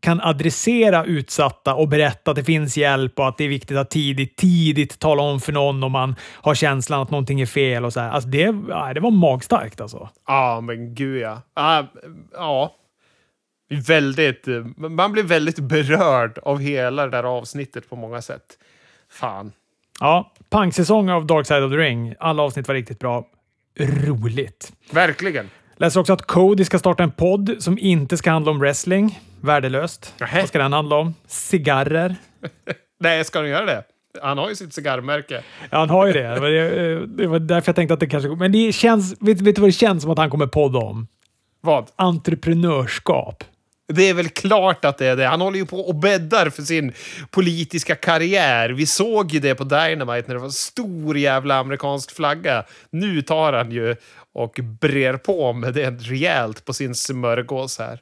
kan 0.00 0.20
adressera 0.20 1.04
utsatta 1.04 1.74
och 1.74 1.88
berätta 1.88 2.30
att 2.30 2.36
det 2.36 2.44
finns 2.44 2.76
hjälp 2.76 3.18
och 3.18 3.28
att 3.28 3.38
det 3.38 3.44
är 3.44 3.48
viktigt 3.48 3.76
att 3.76 3.90
tidigt, 3.90 4.36
tidigt 4.36 4.98
tala 4.98 5.22
om 5.22 5.40
för 5.40 5.52
någon 5.52 5.82
om 5.82 5.92
man 5.92 6.14
har 6.34 6.54
känslan 6.54 7.02
att 7.02 7.10
någonting 7.10 7.40
är 7.40 7.46
fel 7.46 7.84
och 7.84 7.92
så 7.92 8.00
här. 8.00 8.10
Alltså 8.10 8.28
det, 8.28 8.44
det 8.94 9.00
var 9.00 9.10
magstarkt 9.10 9.80
alltså. 9.80 10.08
Ja, 10.26 10.60
men 10.60 10.94
gud 10.94 11.22
ja. 11.22 11.42
Ah, 11.54 11.84
ja. 12.34 12.74
Väldigt, 13.86 14.46
man 14.76 15.12
blir 15.12 15.22
väldigt 15.22 15.58
berörd 15.58 16.38
av 16.42 16.60
hela 16.60 17.04
det 17.04 17.10
där 17.10 17.24
avsnittet 17.24 17.90
på 17.90 17.96
många 17.96 18.22
sätt. 18.22 18.58
Fan. 19.10 19.52
Ja, 20.00 20.32
pangsäsong 20.50 21.10
av 21.10 21.26
Dark 21.26 21.46
Side 21.46 21.64
of 21.64 21.72
the 21.72 21.76
Ring. 21.76 22.14
Alla 22.18 22.42
avsnitt 22.42 22.68
var 22.68 22.74
riktigt 22.74 22.98
bra. 22.98 23.26
Roligt. 23.78 24.72
Verkligen. 24.90 25.50
Läser 25.76 26.00
också 26.00 26.12
att 26.12 26.22
Cody 26.22 26.64
ska 26.64 26.78
starta 26.78 27.02
en 27.02 27.10
podd 27.10 27.56
som 27.58 27.78
inte 27.78 28.16
ska 28.16 28.30
handla 28.30 28.50
om 28.50 28.58
wrestling. 28.58 29.20
Värdelöst. 29.40 30.14
Nähä. 30.20 30.40
Vad 30.40 30.48
ska 30.48 30.58
den 30.58 30.72
handla 30.72 30.96
om? 30.96 31.14
Cigarrer. 31.26 32.16
Nej, 33.00 33.24
ska 33.24 33.40
du 33.40 33.48
göra 33.48 33.64
det? 33.64 33.82
Han 34.22 34.38
har 34.38 34.48
ju 34.48 34.54
sitt 34.54 34.74
cigarrmärke. 34.74 35.42
Ja, 35.70 35.78
han 35.78 35.90
har 35.90 36.06
ju 36.06 36.12
det. 36.12 36.28
Det 36.28 36.40
var, 36.40 36.50
det, 37.06 37.26
var 37.26 37.38
därför 37.38 37.68
jag 37.68 37.76
tänkte 37.76 37.94
att 37.94 38.00
det 38.00 38.06
kanske... 38.06 38.28
Men 38.28 38.52
det 38.52 38.72
känns... 38.72 39.14
Vet, 39.20 39.40
vet 39.40 39.54
du 39.54 39.60
vad 39.60 39.68
det 39.68 39.72
känns 39.72 40.02
som 40.02 40.12
att 40.12 40.18
han 40.18 40.30
kommer 40.30 40.46
podda 40.46 40.78
om? 40.78 41.06
Vad? 41.60 41.90
Entreprenörskap. 41.96 43.44
Det 43.92 44.08
är 44.08 44.14
väl 44.14 44.28
klart 44.28 44.84
att 44.84 44.98
det 44.98 45.06
är 45.06 45.16
det. 45.16 45.26
Han 45.26 45.40
håller 45.40 45.58
ju 45.58 45.66
på 45.66 45.80
och 45.80 45.94
bäddar 45.94 46.50
för 46.50 46.62
sin 46.62 46.92
politiska 47.30 47.94
karriär. 47.94 48.70
Vi 48.70 48.86
såg 48.86 49.32
ju 49.32 49.40
det 49.40 49.54
på 49.54 49.64
Dynamite 49.64 50.28
när 50.28 50.34
det 50.34 50.40
var 50.40 50.48
stor 50.48 51.18
jävla 51.18 51.58
amerikansk 51.58 52.16
flagga. 52.16 52.64
Nu 52.90 53.22
tar 53.22 53.52
han 53.52 53.72
ju 53.72 53.96
och 54.34 54.60
brer 54.80 55.16
på 55.16 55.52
med 55.52 55.74
det 55.74 55.90
rejält 55.90 56.64
på 56.64 56.72
sin 56.72 56.94
smörgås 56.94 57.78
här. 57.78 58.00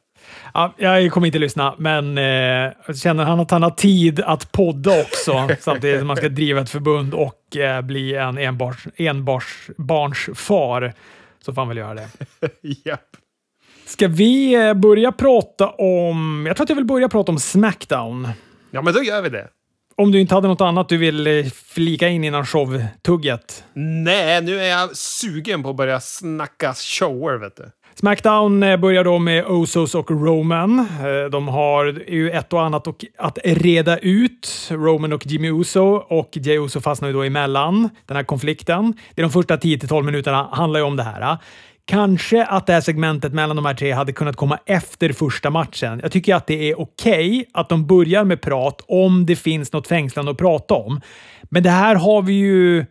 Ja, 0.55 0.75
jag 0.77 1.13
kommer 1.13 1.27
inte 1.27 1.39
lyssna, 1.39 1.75
men 1.79 2.19
eh, 2.19 2.95
känner 2.95 3.25
han 3.25 3.41
att 3.41 3.51
han 3.51 3.63
har 3.63 3.71
tid 3.71 4.21
att 4.21 4.53
podda 4.53 5.01
också 5.01 5.49
samtidigt 5.61 5.99
som 5.99 6.07
man 6.07 6.17
ska 6.17 6.29
driva 6.29 6.61
ett 6.61 6.71
förbund 6.71 7.15
och 7.15 7.57
eh, 7.57 7.83
bli 7.83 8.15
en 8.15 8.39
enbars, 8.39 8.87
enbars 8.97 9.71
barns 9.77 10.29
far 10.35 10.93
så 11.45 11.55
får 11.55 11.63
han 11.63 11.69
väl 11.69 11.77
göra 11.77 11.95
det. 11.95 12.09
Japp. 12.85 13.01
Ska 13.87 14.09
vi 14.09 14.55
eh, 14.55 14.75
börja 14.75 15.13
prata 15.13 15.69
om... 15.69 16.45
Jag 16.47 16.57
tror 16.57 16.65
att 16.65 16.69
jag 16.69 16.77
vill 16.77 16.85
börja 16.85 17.09
prata 17.09 17.33
om 17.33 17.39
Smackdown. 17.39 18.29
Ja, 18.71 18.83
men 18.83 18.95
då 18.95 19.03
gör 19.03 19.23
vi 19.23 19.29
det. 19.29 19.49
Om 19.97 20.13
du 20.13 20.21
inte 20.21 20.35
hade 20.35 20.49
något 20.49 20.61
annat 20.61 20.89
du 20.89 20.97
vill 20.97 21.27
eh, 21.27 21.45
flika 21.45 22.09
in 22.09 22.25
innan 22.25 22.47
showtugget. 22.47 23.65
Nej, 23.75 24.43
nu 24.43 24.61
är 24.61 24.69
jag 24.69 24.97
sugen 24.97 25.63
på 25.63 25.71
att 25.71 25.77
börja 25.77 26.01
snacka 26.01 26.75
shower, 26.75 27.39
vet 27.39 27.57
du. 27.57 27.71
Smackdown 27.99 28.63
eh, 28.63 28.77
börjar 28.77 29.05
då 29.05 29.19
med 29.19 29.47
Osos 29.47 29.95
och 29.95 30.11
Roman. 30.11 30.79
Eh, 30.79 31.31
de 31.31 31.49
har 31.49 32.05
ju 32.09 32.31
ett 32.31 32.53
och 32.53 32.63
annat 32.63 32.87
att 33.17 33.39
reda 33.45 33.99
ut. 33.99 34.69
Roman 34.71 35.13
och 35.13 35.27
Jimmy 35.27 35.49
Uso 35.49 35.85
och 36.09 36.31
Jay 36.33 36.59
Uso 36.59 36.81
fastnar 36.81 37.09
ju 37.09 37.15
då 37.15 37.23
emellan 37.23 37.91
den 38.07 38.17
här 38.17 38.25
konflikten. 38.25 38.95
Det 39.15 39.21
är 39.21 39.23
de 39.23 39.31
första 39.33 39.57
10-12 39.57 40.03
minuterna 40.03 40.49
handlar 40.53 40.81
ju 40.81 40.87
om 40.87 40.97
det 40.97 41.03
här. 41.03 41.37
Kanske 41.85 42.45
att 42.45 42.67
det 42.67 42.73
här 42.73 42.81
segmentet 42.81 43.33
mellan 43.33 43.57
de 43.57 43.65
här 43.65 43.75
tre 43.75 43.93
hade 43.93 44.13
kunnat 44.13 44.37
komma 44.37 44.59
efter 44.67 45.13
första 45.13 45.51
matchen. 45.51 46.01
Jag 46.03 46.13
tycker 46.13 46.35
att 46.35 46.47
det 46.47 46.71
är 46.71 46.81
okej 46.81 47.29
okay 47.29 47.45
att 47.53 47.69
de 47.69 47.87
börjar 47.87 48.25
med 48.25 48.41
prat 48.41 48.85
om 48.89 49.27
det 49.27 49.37
finns 49.37 49.73
något 49.73 49.89
fängslande 49.89 50.31
att 50.31 50.39
prata 50.39 50.75
om. 50.75 51.01
Men 51.43 51.63
det 51.63 51.71
här 51.71 51.95
har 51.95 52.23
vi 52.23 52.33
ju... 52.33 52.87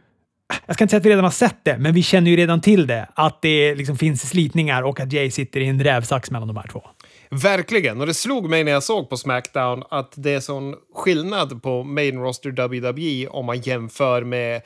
Jag 0.65 0.75
ska 0.75 0.83
inte 0.83 0.89
säga 0.91 0.97
att 0.97 1.05
vi 1.05 1.09
redan 1.09 1.23
har 1.23 1.31
sett 1.31 1.57
det, 1.63 1.77
men 1.77 1.93
vi 1.93 2.03
känner 2.03 2.31
ju 2.31 2.37
redan 2.37 2.61
till 2.61 2.87
det. 2.87 3.09
Att 3.13 3.41
det 3.41 3.75
liksom 3.75 3.97
finns 3.97 4.29
slitningar 4.29 4.83
och 4.83 4.99
att 4.99 5.13
Jay 5.13 5.31
sitter 5.31 5.59
i 5.59 5.67
en 5.67 5.83
rävsax 5.83 6.31
mellan 6.31 6.47
de 6.47 6.57
här 6.57 6.67
två. 6.67 6.83
Verkligen, 7.29 8.01
och 8.01 8.07
det 8.07 8.13
slog 8.13 8.49
mig 8.49 8.63
när 8.63 8.71
jag 8.71 8.83
såg 8.83 9.09
på 9.09 9.17
Smackdown 9.17 9.83
att 9.89 10.13
det 10.15 10.31
är 10.31 10.39
sån 10.39 10.75
skillnad 10.95 11.63
på 11.63 11.83
main 11.83 12.19
roster 12.19 12.49
WWE 12.51 13.27
om 13.27 13.45
man 13.45 13.59
jämför 13.59 14.23
med 14.23 14.61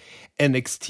NXT 0.50 0.90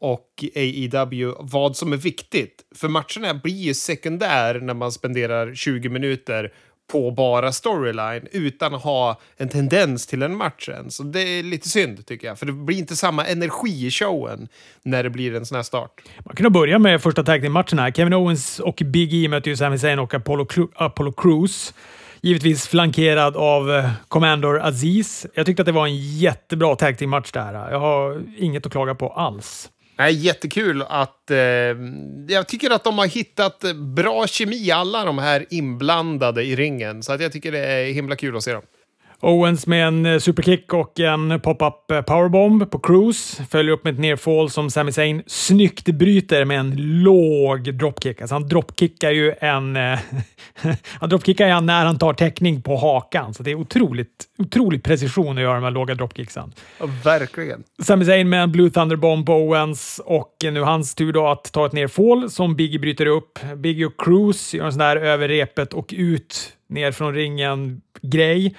och 0.00 0.44
AEW 0.56 1.34
vad 1.38 1.76
som 1.76 1.92
är 1.92 1.96
viktigt. 1.96 2.62
För 2.74 2.88
matcherna 2.88 3.40
blir 3.42 3.54
ju 3.54 3.74
sekundär 3.74 4.60
när 4.60 4.74
man 4.74 4.92
spenderar 4.92 5.54
20 5.54 5.88
minuter 5.88 6.52
på 6.92 7.10
bara 7.10 7.52
storyline 7.52 8.28
utan 8.32 8.74
att 8.74 8.82
ha 8.82 9.20
en 9.36 9.48
tendens 9.48 10.06
till 10.06 10.22
en 10.22 10.36
match 10.36 10.68
än. 10.68 10.90
Så 10.90 11.02
det 11.02 11.20
är 11.20 11.42
lite 11.42 11.68
synd 11.68 12.06
tycker 12.06 12.26
jag, 12.26 12.38
för 12.38 12.46
det 12.46 12.52
blir 12.52 12.78
inte 12.78 12.96
samma 12.96 13.26
energi 13.26 13.86
i 13.86 13.90
showen 13.90 14.48
när 14.82 15.02
det 15.02 15.10
blir 15.10 15.34
en 15.34 15.46
sån 15.46 15.56
här 15.56 15.62
start. 15.62 16.02
Man 16.24 16.36
kan 16.36 16.52
börja 16.52 16.78
med 16.78 17.02
första 17.02 17.24
tag 17.24 17.50
matchen 17.50 17.78
här. 17.78 17.90
Kevin 17.90 18.12
Owens 18.14 18.60
och 18.60 18.82
Big 18.84 19.14
E 19.14 19.28
möter 19.28 19.50
ju 19.50 19.56
Sami 19.56 19.78
Zayn 19.78 19.98
och 19.98 20.14
Apollo, 20.14 20.46
Apollo 20.74 21.12
Crews. 21.12 21.74
Givetvis 22.20 22.68
flankerad 22.68 23.36
av 23.36 23.70
eh, 23.70 23.90
Commander 24.08 24.54
Aziz. 24.54 25.26
Jag 25.34 25.46
tyckte 25.46 25.62
att 25.62 25.66
det 25.66 25.72
var 25.72 25.86
en 25.86 25.96
jättebra 25.96 26.76
tag 26.76 27.08
match 27.08 27.30
här. 27.34 27.70
Jag 27.70 27.80
har 27.80 28.22
inget 28.38 28.66
att 28.66 28.72
klaga 28.72 28.94
på 28.94 29.08
alls. 29.08 29.70
Nej, 29.98 30.14
jättekul 30.14 30.82
att... 30.82 31.30
Eh, 31.30 31.38
jag 32.28 32.48
tycker 32.48 32.70
att 32.70 32.84
de 32.84 32.98
har 32.98 33.06
hittat 33.06 33.64
bra 33.96 34.26
kemi, 34.26 34.70
alla 34.70 35.04
de 35.04 35.18
här 35.18 35.46
inblandade 35.50 36.42
i 36.42 36.56
ringen. 36.56 37.02
Så 37.02 37.12
att 37.12 37.20
jag 37.20 37.32
tycker 37.32 37.52
det 37.52 37.58
är 37.58 37.92
himla 37.92 38.16
kul 38.16 38.36
att 38.36 38.42
se 38.42 38.52
dem. 38.52 38.62
Owens 39.20 39.66
med 39.66 39.86
en 39.88 40.06
eh, 40.06 40.18
superkick 40.18 40.74
och 40.74 41.00
en 41.00 41.40
pop-up 41.40 41.90
eh, 41.90 42.00
powerbomb 42.00 42.70
på 42.70 42.78
Cruise. 42.78 43.44
Följer 43.50 43.72
upp 43.72 43.84
med 43.84 43.94
ett 43.94 44.00
nerfall 44.00 44.50
som 44.50 44.70
Sami 44.70 44.92
Zayn 44.92 45.22
snyggt 45.26 45.84
bryter 45.84 46.44
med 46.44 46.60
en 46.60 46.74
låg 47.02 47.74
dropkick. 47.74 48.20
Alltså 48.20 48.34
han 48.34 48.48
dropkickar 48.48 49.10
ju 49.10 49.34
en... 49.40 49.76
Eh, 49.76 49.98
han 51.00 51.08
dropkickar 51.08 51.48
ju 51.48 51.60
när 51.60 51.84
han 51.84 51.98
tar 51.98 52.14
täckning 52.14 52.62
på 52.62 52.76
hakan. 52.76 53.34
Så 53.34 53.42
det 53.42 53.50
är 53.50 53.54
otroligt, 53.54 54.24
otroligt 54.38 54.84
precision 54.84 55.36
att 55.36 55.42
göra 55.42 55.54
de 55.54 55.64
här 55.64 55.70
låga 55.70 55.94
dropkicksen. 55.94 56.52
Ja, 56.78 56.86
verkligen. 57.04 57.64
Sami 57.82 58.04
Zayn 58.04 58.28
med 58.28 58.42
en 58.42 58.52
Blue 58.52 58.70
Thunderbomb 58.70 59.26
på 59.26 59.32
Owens 59.32 60.00
och 60.04 60.34
nu 60.42 60.60
hans 60.60 60.94
tur 60.94 61.12
då 61.12 61.26
att 61.26 61.52
ta 61.52 61.66
ett 61.66 61.72
nerfall 61.72 62.30
som 62.30 62.56
Biggie 62.56 62.78
bryter 62.78 63.06
upp. 63.06 63.38
Biggie 63.56 63.86
och 63.86 64.00
Cruise 64.00 64.56
gör 64.56 64.64
en 64.64 64.72
sån 64.72 64.78
där 64.78 64.96
över 64.96 65.28
repet 65.28 65.72
och 65.72 65.94
ut 65.96 66.52
ner 66.68 66.92
från 66.92 67.14
ringen 67.14 67.80
grej. 68.02 68.54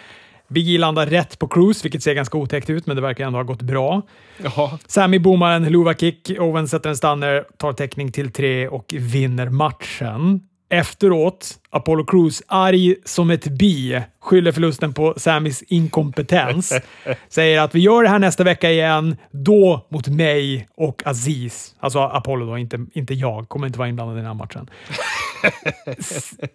Biggie 0.47 0.77
landar 0.77 1.05
rätt 1.05 1.39
på 1.39 1.47
Cruise, 1.47 1.83
vilket 1.83 2.03
ser 2.03 2.13
ganska 2.13 2.37
otäckt 2.37 2.69
ut, 2.69 2.87
men 2.87 2.95
det 2.95 3.01
verkar 3.01 3.25
ändå 3.25 3.39
ha 3.39 3.43
gått 3.43 3.61
bra. 3.61 4.01
Jaha. 4.43 4.79
Sammy 4.87 5.19
boomar 5.19 5.51
en 5.51 5.63
luva 5.63 5.93
kick, 5.93 6.31
Owen 6.39 6.67
sätter 6.67 6.89
en 6.89 6.97
stanner, 6.97 7.45
tar 7.57 7.73
täckning 7.73 8.11
till 8.11 8.31
tre 8.31 8.67
och 8.67 8.93
vinner 8.97 9.49
matchen. 9.49 10.41
Efteråt, 10.69 11.49
Apollo 11.69 12.05
Crews 12.05 12.43
arg 12.47 12.95
som 13.05 13.29
ett 13.29 13.47
bi, 13.47 14.01
skyller 14.21 14.51
förlusten 14.51 14.93
på 14.93 15.13
Sammys 15.17 15.63
inkompetens. 15.67 16.73
Säger 17.29 17.61
att 17.61 17.75
vi 17.75 17.79
gör 17.79 18.03
det 18.03 18.09
här 18.09 18.19
nästa 18.19 18.43
vecka 18.43 18.71
igen, 18.71 19.17
då 19.31 19.87
mot 19.89 20.07
mig 20.07 20.67
och 20.77 21.01
Aziz. 21.05 21.75
Alltså 21.79 21.99
Apollo 21.99 22.45
då, 22.45 22.57
inte, 22.57 22.85
inte 22.93 23.13
jag. 23.13 23.49
Kommer 23.49 23.67
inte 23.67 23.79
vara 23.79 23.89
inblandad 23.89 24.15
i 24.15 24.19
den 24.19 24.27
här 24.27 24.33
matchen. 24.33 24.69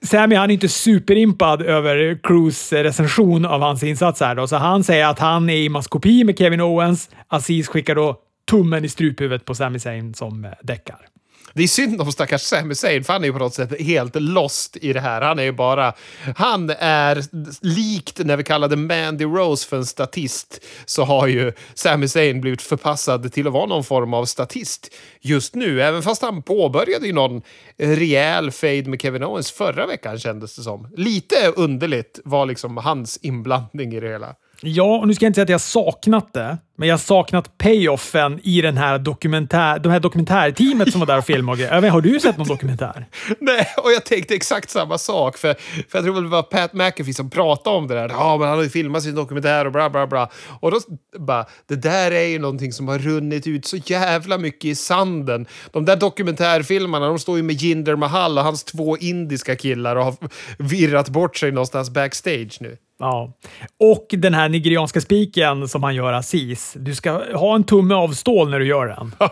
Sammy 0.07 0.35
han 0.35 0.50
är 0.50 0.54
inte 0.54 0.69
superimpad 0.69 1.62
över 1.62 2.19
Crews 2.23 2.73
recension 2.73 3.45
av 3.45 3.61
hans 3.61 3.83
insats 3.83 4.21
här 4.21 4.35
då, 4.35 4.47
så 4.47 4.57
han 4.57 4.85
säger 4.85 5.07
att 5.07 5.19
han 5.19 5.50
är 5.50 5.57
i 5.57 5.69
maskopi 5.69 6.25
med 6.25 6.38
Kevin 6.38 6.61
Owens. 6.61 7.11
Aziz 7.28 7.69
skickar 7.69 7.95
då 7.95 8.16
tummen 8.50 8.85
i 8.85 8.88
struphuvudet 8.88 9.45
på 9.45 9.54
Sami 9.54 9.78
Zayn 9.78 10.14
som 10.14 10.52
däckar. 10.62 11.12
Det 11.55 11.63
är 11.63 11.69
synd 11.69 12.01
om 12.01 12.13
stackars 12.13 12.43
Sam 12.43 12.69
Hussein, 12.69 13.05
för 13.05 13.13
han 13.13 13.23
är 13.23 13.27
ju 13.27 13.33
på 13.33 13.39
något 13.39 13.55
sätt 13.55 13.81
helt 13.81 14.15
lost 14.15 14.77
i 14.77 14.93
det 14.93 15.01
här. 15.01 15.21
Han 15.21 15.39
är 15.39 15.43
ju 15.43 15.53
bara... 15.53 15.93
Han 16.37 16.71
är 16.79 17.25
likt 17.61 18.19
när 18.19 18.37
vi 18.37 18.45
kallade 18.45 18.77
Mandy 18.77 19.25
Rose 19.25 19.69
för 19.69 19.77
en 19.77 19.87
statist, 19.87 20.65
så 20.85 21.05
har 21.05 21.27
ju 21.27 21.53
Sam 21.75 22.03
Hussein 22.03 22.41
blivit 22.41 22.63
förpassad 22.63 23.33
till 23.33 23.47
att 23.47 23.53
vara 23.53 23.67
någon 23.67 23.85
form 23.85 24.15
av 24.15 24.25
statist 24.25 24.95
just 25.21 25.55
nu. 25.55 25.83
Även 25.83 26.03
fast 26.03 26.23
han 26.23 26.43
påbörjade 26.43 27.07
ju 27.07 27.13
någon 27.13 27.43
rejäl 27.79 28.51
fade 28.51 28.85
med 28.85 29.01
Kevin 29.03 29.25
Owens 29.25 29.53
förra 29.53 29.87
veckan 29.87 30.19
kändes 30.19 30.57
det 30.57 30.63
som. 30.63 30.89
Lite 30.97 31.37
underligt 31.57 32.21
var 32.25 32.47
liksom 32.47 32.77
hans 32.77 33.19
inblandning 33.23 33.95
i 33.95 34.01
det 34.01 34.09
hela. 34.09 34.35
Ja, 34.64 34.99
och 34.99 35.09
nu 35.09 35.14
ska 35.14 35.25
jag 35.25 35.28
inte 35.28 35.35
säga 35.35 35.42
att 35.42 35.49
jag 35.49 35.61
saknat 35.61 36.33
det, 36.33 36.59
men 36.76 36.88
jag 36.88 37.00
saknat 37.00 37.59
payoffen 37.59 38.40
i 38.42 38.61
den 38.61 38.76
här 38.76 38.99
dokumentär, 38.99 39.78
de 39.78 39.92
här 39.92 40.00
dokumentärteamet 40.00 40.92
som 40.92 41.00
var 41.00 41.07
där 41.07 41.19
och 41.19 41.25
filmade. 41.25 41.62
Jag 41.62 41.92
har 41.92 42.00
du 42.00 42.21
sett 42.21 42.38
någon 42.38 42.49
dokumentär? 42.49 43.07
Nej, 43.40 43.66
och 43.76 43.92
jag 43.92 44.04
tänkte 44.04 44.35
exakt 44.35 44.71
samma 44.71 44.99
sak. 44.99 45.38
För, 45.38 45.54
för 45.88 45.99
jag 45.99 46.04
tror 46.04 46.23
det 46.23 46.28
var 46.28 46.42
Pat 46.42 46.73
McAfee 46.73 47.14
som 47.14 47.31
pratade 47.31 47.76
om 47.76 47.88
det 47.88 47.95
där. 47.95 48.09
Ja, 48.09 48.37
men 48.38 48.49
han 48.49 48.57
har 48.57 48.64
ju 48.64 48.71
filmat 48.71 49.02
sin 49.02 49.14
dokumentär 49.14 49.64
och 49.64 49.73
bla 49.73 49.90
bla 49.90 50.07
bla. 50.07 50.31
Och 50.61 50.71
då 50.71 50.81
bara, 51.19 51.47
det 51.69 51.76
där 51.76 52.11
är 52.11 52.26
ju 52.26 52.38
någonting 52.38 52.73
som 52.73 52.88
har 52.88 52.99
runnit 52.99 53.47
ut 53.47 53.66
så 53.66 53.76
jävla 53.76 54.38
mycket 54.38 54.64
i 54.64 54.75
sanden. 54.75 55.47
De 55.71 55.85
där 55.85 55.97
dokumentärfilmerna, 55.97 57.07
de 57.07 57.19
står 57.19 57.37
ju 57.37 57.42
med 57.42 57.57
Jinder 57.57 57.97
Mahal 57.97 58.38
och 58.38 58.45
hans 58.45 58.64
två 58.64 58.97
indiska 58.99 59.57
killar 59.57 59.97
och 59.97 60.04
har 60.04 60.14
virrat 60.59 61.09
bort 61.09 61.37
sig 61.37 61.52
någonstans 61.52 61.90
backstage 61.90 62.59
nu. 62.61 62.76
Ja. 63.03 63.33
Och 63.79 64.07
den 64.11 64.35
här 64.35 64.49
nigerianska 64.49 65.01
spiken 65.01 65.69
som 65.69 65.83
han 65.83 65.95
gör 65.95 66.13
Aziz. 66.13 66.77
Du 66.79 66.95
ska 66.95 67.37
ha 67.37 67.55
en 67.55 67.65
tumme 67.65 67.95
av 67.95 68.09
stål 68.09 68.51
när 68.51 68.59
du 68.59 68.67
gör 68.67 68.87
den. 68.87 69.15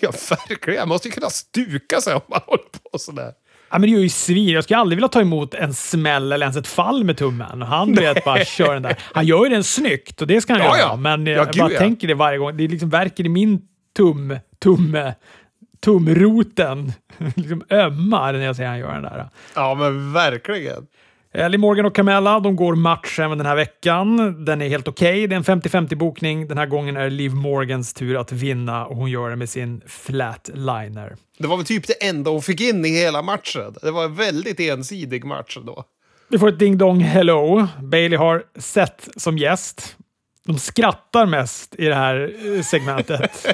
ja, 0.00 0.12
verkligen. 0.30 0.80
Man 0.80 0.88
måste 0.88 1.08
ju 1.08 1.12
kunna 1.12 1.30
stuka 1.30 2.00
sig 2.00 2.14
om 2.14 2.20
man 2.26 2.40
håller 2.46 2.64
på 2.92 2.98
sådär. 2.98 3.32
Ja, 3.70 3.78
men 3.78 3.82
det 3.82 3.88
gör 3.88 4.00
ju 4.00 4.08
svin. 4.08 4.48
Jag 4.48 4.64
skulle 4.64 4.78
aldrig 4.78 4.96
vilja 4.96 5.08
ta 5.08 5.20
emot 5.20 5.54
en 5.54 5.74
smäll 5.74 6.32
eller 6.32 6.46
ens 6.46 6.56
ett 6.56 6.66
fall 6.66 7.04
med 7.04 7.16
tummen. 7.16 7.62
Han 7.62 7.94
vet 7.94 8.24
bara 8.24 8.44
kör 8.44 8.74
den 8.74 8.82
där. 8.82 8.98
Han 9.12 9.26
gör 9.26 9.44
ju 9.44 9.50
den 9.50 9.64
snyggt 9.64 10.20
och 10.20 10.26
det 10.26 10.40
ska 10.40 10.52
han 10.52 10.62
ja, 10.62 10.78
göra. 10.78 10.88
Ja. 10.88 10.96
Men 10.96 11.26
jag 11.26 11.48
ja, 11.52 11.68
bara 11.68 11.78
tänker 11.78 12.08
det 12.08 12.14
varje 12.14 12.38
gång. 12.38 12.56
Det 12.56 12.68
liksom 12.68 12.90
verkar 12.90 13.24
i 13.26 13.28
min 13.28 13.60
tum, 13.96 14.38
tumme, 14.62 15.14
tumroten 15.84 16.92
liksom 17.36 17.62
ömmar 17.70 18.32
när 18.32 18.40
jag 18.40 18.56
ser 18.56 18.66
han 18.66 18.78
gör 18.78 18.92
den 18.92 19.02
där. 19.02 19.28
Ja, 19.54 19.74
men 19.74 20.12
verkligen. 20.12 20.86
Ellie 21.32 21.58
Morgan 21.58 21.86
och 21.86 21.94
Camella 21.94 22.40
de 22.40 22.56
går 22.56 22.74
match 22.74 23.18
även 23.18 23.38
den 23.38 23.46
här 23.46 23.56
veckan. 23.56 24.44
Den 24.44 24.62
är 24.62 24.68
helt 24.68 24.88
okej. 24.88 25.08
Okay. 25.08 25.26
Det 25.26 25.34
är 25.34 25.52
en 25.52 25.60
50-50 25.62 25.94
bokning. 25.94 26.48
Den 26.48 26.58
här 26.58 26.66
gången 26.66 26.96
är 26.96 27.04
det 27.04 27.10
Liv 27.10 27.34
Morgans 27.34 27.94
tur 27.94 28.20
att 28.20 28.32
vinna 28.32 28.86
och 28.86 28.96
hon 28.96 29.10
gör 29.10 29.30
det 29.30 29.36
med 29.36 29.48
sin 29.48 29.82
flatliner. 29.86 31.16
Det 31.38 31.46
var 31.46 31.56
väl 31.56 31.66
typ 31.66 31.86
det 31.86 32.06
enda 32.06 32.30
hon 32.30 32.42
fick 32.42 32.60
in 32.60 32.84
i 32.84 32.88
hela 32.88 33.22
matchen. 33.22 33.74
Det 33.82 33.90
var 33.90 34.04
en 34.04 34.14
väldigt 34.14 34.60
ensidig 34.60 35.24
match 35.24 35.58
då. 35.66 35.84
Vi 36.28 36.38
får 36.38 36.48
ett 36.48 36.58
ding 36.58 36.78
dong 36.78 37.00
hello. 37.00 37.66
Bailey 37.82 38.18
har 38.18 38.42
sett 38.58 39.08
som 39.16 39.38
gäst 39.38 39.96
de 40.48 40.58
skrattar 40.58 41.26
mest 41.26 41.74
i 41.78 41.84
det 41.84 41.94
här 41.94 42.34
eh, 42.56 42.62
segmentet. 42.62 43.46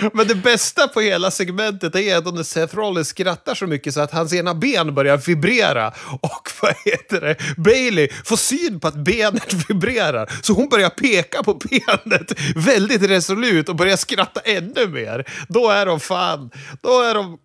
Men 0.12 0.28
det 0.28 0.34
bästa 0.34 0.88
på 0.88 1.00
hela 1.00 1.30
segmentet 1.30 1.96
är 1.96 2.16
att 2.16 2.34
när 2.34 2.42
Seth 2.42 2.76
Rollins 2.76 3.08
skrattar 3.08 3.54
så 3.54 3.66
mycket 3.66 3.94
så 3.94 4.00
att 4.00 4.12
hans 4.12 4.32
ena 4.32 4.54
ben 4.54 4.94
börjar 4.94 5.16
vibrera. 5.16 5.92
Och 6.20 6.50
vad 6.62 6.74
heter 6.84 7.20
det? 7.20 7.36
Bailey 7.56 8.08
får 8.24 8.36
syn 8.36 8.80
på 8.80 8.88
att 8.88 8.94
benet 8.94 9.52
vibrerar. 9.68 10.32
Så 10.42 10.52
hon 10.52 10.68
börjar 10.68 10.90
peka 10.90 11.42
på 11.42 11.54
benet 11.54 12.32
väldigt 12.56 13.02
resolut 13.02 13.68
och 13.68 13.76
börjar 13.76 13.96
skratta 13.96 14.40
ännu 14.40 14.88
mer. 14.88 15.24
Då 15.48 15.70
är 15.70 15.86
de 15.86 16.00
fan, 16.00 16.50
då 16.82 17.02
är 17.02 17.14
de 17.14 17.38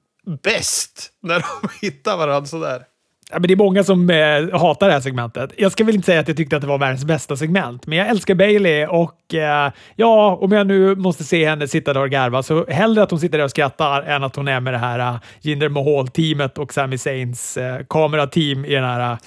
bäst 0.43 1.09
när 1.23 1.39
de 1.39 1.69
hittar 1.81 2.17
varandra 2.17 2.47
sådär. 2.47 2.92
Ja, 3.33 3.39
men 3.39 3.47
det 3.47 3.53
är 3.53 3.55
många 3.55 3.83
som 3.83 4.09
eh, 4.09 4.59
hatar 4.59 4.87
det 4.87 4.93
här 4.93 5.01
segmentet. 5.01 5.51
Jag 5.57 5.71
ska 5.71 5.83
väl 5.83 5.95
inte 5.95 6.05
säga 6.05 6.19
att 6.19 6.27
jag 6.27 6.37
tyckte 6.37 6.55
att 6.55 6.61
det 6.61 6.67
var 6.67 6.77
världens 6.77 7.05
bästa 7.05 7.37
segment, 7.37 7.87
men 7.87 7.97
jag 7.97 8.07
älskar 8.07 8.35
Bailey 8.35 8.85
och 8.85 9.33
eh, 9.33 9.71
ja, 9.95 10.37
om 10.41 10.51
jag 10.51 10.67
nu 10.67 10.95
måste 10.95 11.23
se 11.23 11.49
henne 11.49 11.67
sitta 11.67 11.93
där 11.93 12.01
och 12.01 12.09
garva 12.09 12.43
så 12.43 12.65
hellre 12.65 13.03
att 13.03 13.11
hon 13.11 13.19
sitter 13.19 13.37
där 13.37 13.45
och 13.45 13.51
skrattar 13.51 14.01
än 14.01 14.23
att 14.23 14.35
hon 14.35 14.47
är 14.47 14.59
med 14.59 14.73
det 14.73 14.77
här 14.77 15.13
uh, 15.13 15.19
Jinder 15.41 15.69
Mahal-teamet 15.69 16.57
och 16.57 16.73
Sami 16.73 16.97
Zains 16.97 17.57
uh, 17.57 17.85
kamerateam 17.89 18.65
i 18.65 18.75
den 18.75 18.83
här 18.83 19.11
uh, 19.11 19.17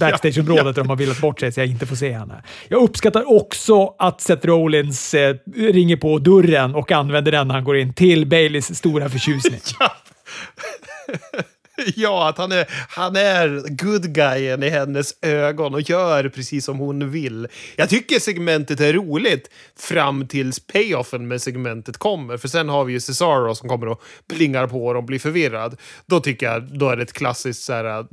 backstageområdet 0.00 0.74
där 0.74 0.82
de 0.82 0.88
har 0.88 0.96
villat 0.96 1.20
bort 1.20 1.40
sig 1.40 1.52
så 1.52 1.60
jag 1.60 1.66
inte 1.66 1.86
får 1.86 1.96
se 1.96 2.12
henne. 2.12 2.42
Jag 2.68 2.82
uppskattar 2.82 3.36
också 3.36 3.94
att 3.98 4.20
Seth 4.20 4.46
Rollins 4.46 5.14
uh, 5.14 5.34
ringer 5.72 5.96
på 5.96 6.18
dörren 6.18 6.74
och 6.74 6.92
använder 6.92 7.32
den 7.32 7.48
när 7.48 7.54
han 7.54 7.64
går 7.64 7.76
in 7.76 7.94
till 7.94 8.26
Baileys 8.26 8.76
stora 8.76 9.08
förtjusning. 9.08 9.60
Ja, 11.96 12.28
att 12.28 12.38
han 12.38 12.52
är, 12.52 12.66
han 12.88 13.16
är 13.16 13.68
good 13.68 14.14
guyen 14.14 14.62
i 14.62 14.68
hennes 14.68 15.14
ögon 15.22 15.74
och 15.74 15.80
gör 15.80 16.28
precis 16.28 16.64
som 16.64 16.78
hon 16.78 17.10
vill. 17.10 17.48
Jag 17.76 17.88
tycker 17.88 18.18
segmentet 18.18 18.80
är 18.80 18.92
roligt 18.92 19.50
fram 19.78 20.26
tills 20.26 20.66
payoffen 20.66 21.28
med 21.28 21.42
segmentet 21.42 21.96
kommer. 21.96 22.36
För 22.36 22.48
sen 22.48 22.68
har 22.68 22.84
vi 22.84 22.92
ju 22.92 23.00
Cesaro 23.00 23.54
som 23.54 23.68
kommer 23.68 23.88
och 23.88 24.02
plingar 24.28 24.66
på 24.66 24.86
och 24.86 25.04
blir 25.04 25.18
förvirrad. 25.18 25.76
Då 26.06 26.20
tycker 26.20 26.46
jag 26.46 26.78
då 26.78 26.88
är 26.88 26.96
det 26.96 27.02
ett 27.02 27.12
klassiskt 27.12 27.62
så 27.62 27.72
här, 27.72 27.84
äh, 27.84 28.06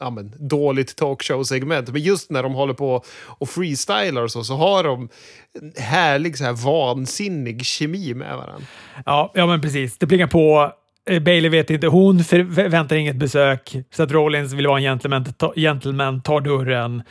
ja, 0.00 0.10
men, 0.10 0.32
dåligt 0.38 0.96
talkshow-segment. 0.96 1.92
Men 1.92 2.02
just 2.02 2.30
när 2.30 2.42
de 2.42 2.54
håller 2.54 2.74
på 2.74 3.04
och 3.24 3.48
freestylar 3.48 4.22
och 4.22 4.32
så, 4.32 4.44
så 4.44 4.54
har 4.54 4.84
de 4.84 5.08
härlig 5.76 6.38
så 6.38 6.44
här 6.44 6.52
vansinnig 6.52 7.64
kemi 7.64 8.14
med 8.14 8.36
varandra. 8.36 8.66
Ja, 9.06 9.32
ja 9.34 9.46
men 9.46 9.60
precis. 9.60 9.98
Det 9.98 10.06
plingar 10.06 10.26
på 10.26 10.72
Eh, 11.10 11.22
Bailey 11.22 11.50
vet 11.50 11.70
inte, 11.70 11.86
hon 11.86 12.24
förväntar 12.24 12.96
inget 12.96 13.16
besök, 13.16 13.76
så 13.90 14.02
att 14.02 14.10
Rollins 14.10 14.52
vill 14.52 14.66
vara 14.66 14.78
en 14.78 14.82
gentleman, 14.82 15.24
ta, 15.24 15.52
gentleman 15.56 16.20
tar 16.20 16.40
dörren 16.40 17.02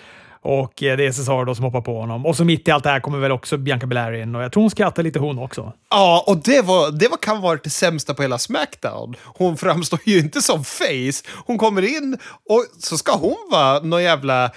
och 0.41 0.83
eh, 0.83 0.97
det 0.97 1.05
är 1.05 1.11
Cesaro 1.11 1.45
då 1.45 1.55
som 1.55 1.65
hoppar 1.65 1.81
på 1.81 1.99
honom. 1.99 2.25
Och 2.25 2.35
så 2.35 2.45
mitt 2.45 2.67
i 2.67 2.71
allt 2.71 2.83
det 2.83 2.89
här 2.89 2.99
kommer 2.99 3.19
väl 3.19 3.31
också 3.31 3.57
Bianca 3.57 3.87
Belair 3.87 4.13
in 4.13 4.35
och 4.35 4.43
jag 4.43 4.51
tror 4.51 4.63
hon 4.63 4.71
skrattar 4.71 5.03
lite 5.03 5.19
hon 5.19 5.39
också. 5.39 5.73
Ja, 5.89 6.23
och 6.27 6.37
det, 6.37 6.61
var, 6.61 6.91
det 6.91 7.07
var, 7.07 7.17
kan 7.17 7.41
vara 7.41 7.59
det 7.63 7.69
sämsta 7.69 8.13
på 8.13 8.21
hela 8.21 8.37
Smackdown. 8.37 9.15
Hon 9.23 9.57
framstår 9.57 9.99
ju 10.05 10.19
inte 10.19 10.41
som 10.41 10.63
face. 10.63 11.29
Hon 11.45 11.57
kommer 11.57 11.97
in 11.97 12.17
och 12.49 12.65
så 12.79 12.97
ska 12.97 13.15
hon 13.15 13.49
vara 13.51 13.79
någon 13.79 14.03
jävla 14.03 14.51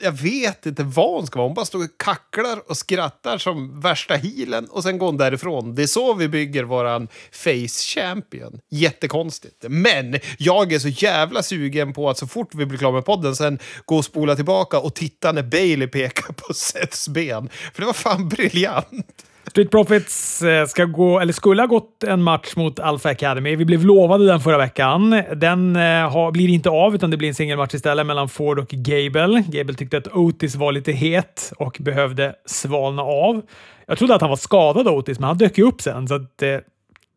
jag 0.00 0.12
vet 0.12 0.66
inte 0.66 0.82
vad 0.82 1.14
hon 1.14 1.26
ska 1.26 1.38
vara. 1.38 1.48
Hon 1.48 1.54
bara 1.54 1.64
står 1.64 1.84
och 1.84 1.90
kacklar 1.98 2.70
och 2.70 2.76
skrattar 2.76 3.38
som 3.38 3.80
värsta 3.80 4.14
healen 4.14 4.66
och 4.66 4.82
sen 4.82 4.98
går 4.98 5.06
hon 5.06 5.16
därifrån. 5.16 5.74
Det 5.74 5.82
är 5.82 5.86
så 5.86 6.14
vi 6.14 6.28
bygger 6.28 6.64
våran 6.64 7.08
face 7.32 7.94
champion. 7.94 8.60
Jättekonstigt. 8.70 9.64
Men 9.68 10.18
jag 10.38 10.72
är 10.72 10.78
så 10.78 10.88
jävla 10.88 11.42
sugen 11.42 11.92
på 11.92 12.10
att 12.10 12.18
så 12.18 12.26
fort 12.26 12.54
vi 12.54 12.66
blir 12.66 12.78
klara 12.78 12.92
med 12.92 13.04
podden 13.04 13.36
sen 13.36 13.58
gå 13.84 13.96
och 13.96 14.04
spola 14.04 14.36
tillbaka 14.36 14.78
och 14.78 14.94
titta 14.94 15.32
när 15.32 15.42
Bailey 15.42 15.88
pekar 15.88 16.32
på 16.32 16.54
Seths 16.54 17.08
ben. 17.08 17.48
För 17.74 17.82
det 17.82 17.86
var 17.86 17.92
fan 17.92 18.28
briljant. 18.28 19.24
Street 19.46 19.70
Profits 19.70 20.42
eh, 20.42 20.66
ska 20.66 20.84
gå, 20.84 21.20
eller 21.20 21.32
skulle 21.32 21.62
ha 21.62 21.66
gått 21.66 22.04
en 22.04 22.22
match 22.22 22.56
mot 22.56 22.80
Alpha 22.80 23.08
Academy. 23.08 23.56
Vi 23.56 23.64
blev 23.64 23.84
lovade 23.84 24.26
den 24.26 24.40
förra 24.40 24.58
veckan. 24.58 25.22
Den 25.36 25.76
eh, 25.76 26.10
har, 26.10 26.32
blir 26.32 26.48
inte 26.48 26.70
av, 26.70 26.94
utan 26.94 27.10
det 27.10 27.16
blir 27.16 27.28
en 27.28 27.34
singelmatch 27.34 27.74
istället 27.74 28.06
mellan 28.06 28.28
Ford 28.28 28.58
och 28.58 28.68
Gable. 28.68 29.44
Gable 29.48 29.74
tyckte 29.74 29.96
att 29.96 30.08
Otis 30.08 30.54
var 30.54 30.72
lite 30.72 30.92
het 30.92 31.52
och 31.58 31.76
behövde 31.80 32.34
svalna 32.46 33.02
av. 33.02 33.42
Jag 33.86 33.98
trodde 33.98 34.14
att 34.14 34.20
han 34.20 34.30
var 34.30 34.36
skadad 34.36 34.88
Otis, 34.88 35.18
men 35.18 35.28
han 35.28 35.38
dök 35.38 35.58
ju 35.58 35.64
upp 35.64 35.80
sen, 35.80 36.08
så 36.08 36.14
att, 36.14 36.42
eh, 36.42 36.56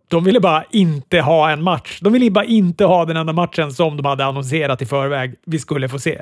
de 0.08 0.24
ville 0.24 0.40
bara 0.40 0.64
inte 0.72 1.22
ha 1.22 1.50
en 1.50 1.64
match. 1.64 2.00
De 2.02 2.14
ville 2.14 2.32
bara 2.32 2.46
inte 2.46 2.86
ha 2.86 3.06
den 3.06 3.18
enda 3.18 3.34
matchen 3.34 3.72
som 3.72 3.98
de 3.98 4.06
hade 4.06 4.26
annonserat 4.26 4.82
i 4.82 4.86
förväg 4.86 5.36
vi 5.46 5.60
skulle 5.60 5.90
få 5.90 6.00
se. 6.00 6.18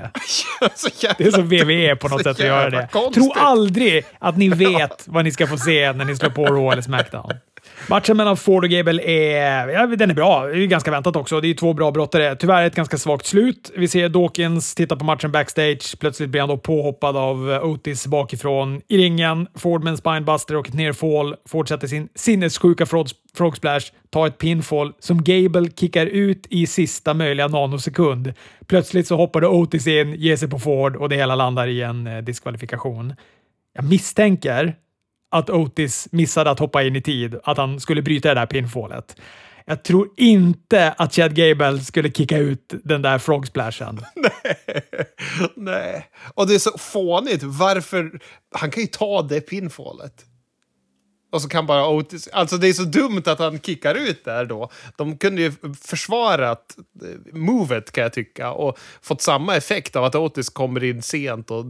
det 1.17 1.23
är 1.23 1.31
så 1.31 1.41
VVE 1.41 1.95
på 1.95 2.07
något 2.07 2.23
sätt 2.23 2.39
att 2.39 2.45
göra 2.45 2.69
det. 2.69 2.87
Konstigt. 2.91 3.23
Tro 3.23 3.33
aldrig 3.35 4.05
att 4.19 4.37
ni 4.37 4.49
vet 4.77 5.03
vad 5.07 5.23
ni 5.23 5.31
ska 5.31 5.47
få 5.47 5.57
se 5.57 5.93
när 5.93 6.05
ni 6.05 6.15
slår 6.15 6.29
på 6.29 6.45
Raw 6.45 6.71
eller 6.71 6.81
Smackdown. 6.81 7.31
Matchen 7.89 8.17
mellan 8.17 8.37
Ford 8.37 8.63
och 8.63 8.69
Gable 8.69 9.01
är, 9.03 9.67
ja, 9.67 9.87
den 9.87 10.09
är 10.09 10.13
bra. 10.13 10.45
Det 10.45 10.63
är 10.63 10.67
ganska 10.67 10.91
väntat 10.91 11.15
också. 11.15 11.41
Det 11.41 11.47
är 11.47 11.53
två 11.53 11.73
bra 11.73 11.91
brottare. 11.91 12.35
Tyvärr 12.35 12.63
ett 12.63 12.75
ganska 12.75 12.97
svagt 12.97 13.25
slut. 13.25 13.71
Vi 13.77 13.87
ser 13.87 14.09
Dawkins 14.09 14.75
titta 14.75 14.95
på 14.95 15.05
matchen 15.05 15.31
backstage. 15.31 15.99
Plötsligt 15.99 16.29
blir 16.29 16.41
han 16.41 16.49
då 16.49 16.57
påhoppad 16.57 17.17
av 17.17 17.51
eh, 17.51 17.65
Otis 17.65 18.07
bakifrån 18.07 18.81
i 18.87 18.97
ringen. 18.97 19.47
Ford 19.55 19.83
med 19.83 19.91
en 19.91 19.97
spinebuster 19.97 20.55
och 20.55 20.67
ett 20.67 20.73
nerfall. 20.73 21.35
Fortsätter 21.49 21.87
sin 21.87 22.09
sinnessjuka 22.15 22.85
frog 22.85 23.57
splash, 23.57 23.91
tar 24.09 24.27
ett 24.27 24.37
pinfall 24.37 24.93
som 24.99 25.23
Gable 25.23 25.69
kickar 25.75 26.05
ut 26.05 26.47
i 26.49 26.67
sista 26.67 27.13
möjliga 27.13 27.47
nanosekund. 27.47 28.33
Plötsligt 28.67 29.07
så 29.07 29.15
hoppar 29.15 29.45
Otis 29.45 29.87
in, 29.87 30.15
ger 30.15 30.35
sig 30.35 30.49
på 30.49 30.59
Ford 30.59 30.95
och 30.95 31.09
det 31.09 31.15
hela 31.15 31.35
landar 31.35 31.67
i 31.67 31.81
en 31.81 32.07
eh, 32.07 32.17
diskvalifikation. 32.17 33.13
Jag 33.73 33.85
misstänker 33.85 34.75
att 35.35 35.49
Otis 35.49 36.07
missade 36.11 36.49
att 36.49 36.59
hoppa 36.59 36.83
in 36.83 36.95
i 36.95 37.01
tid, 37.01 37.35
att 37.43 37.57
han 37.57 37.79
skulle 37.79 38.01
bryta 38.01 38.27
det 38.27 38.39
där 38.39 38.45
pinfallet. 38.45 39.15
Jag 39.65 39.83
tror 39.83 40.09
inte 40.17 40.91
att 40.91 41.13
Chad 41.13 41.35
Gable 41.35 41.79
skulle 41.79 42.11
kicka 42.11 42.37
ut 42.37 42.73
den 42.83 43.01
där 43.01 43.17
frogsplashen. 43.17 44.01
Nej. 44.15 44.83
Nej. 45.55 46.07
Och 46.33 46.47
det 46.47 46.55
är 46.55 46.59
så 46.59 46.77
fånigt. 46.77 47.43
Varför? 47.43 48.19
Han 48.55 48.71
kan 48.71 48.83
ju 48.83 48.87
ta 48.87 49.21
det 49.21 49.41
pinfallet. 49.41 50.25
Och 51.31 51.41
så 51.41 51.49
kan 51.49 51.65
bara 51.65 51.89
Otis... 51.89 52.27
Alltså 52.27 52.57
det 52.57 52.67
är 52.67 52.73
så 52.73 52.83
dumt 52.83 53.23
att 53.25 53.39
han 53.39 53.59
kickar 53.59 53.95
ut 53.95 54.25
där 54.25 54.45
då. 54.45 54.69
De 54.95 55.17
kunde 55.17 55.41
ju 55.41 55.53
försvarat 55.81 56.77
eh, 57.01 57.35
movet 57.37 57.91
kan 57.91 58.01
jag 58.01 58.13
tycka 58.13 58.51
och 58.51 58.79
fått 59.01 59.21
samma 59.21 59.55
effekt 59.55 59.95
av 59.95 60.03
att 60.03 60.15
Otis 60.15 60.49
kommer 60.49 60.83
in 60.83 61.01
sent 61.01 61.51
och 61.51 61.65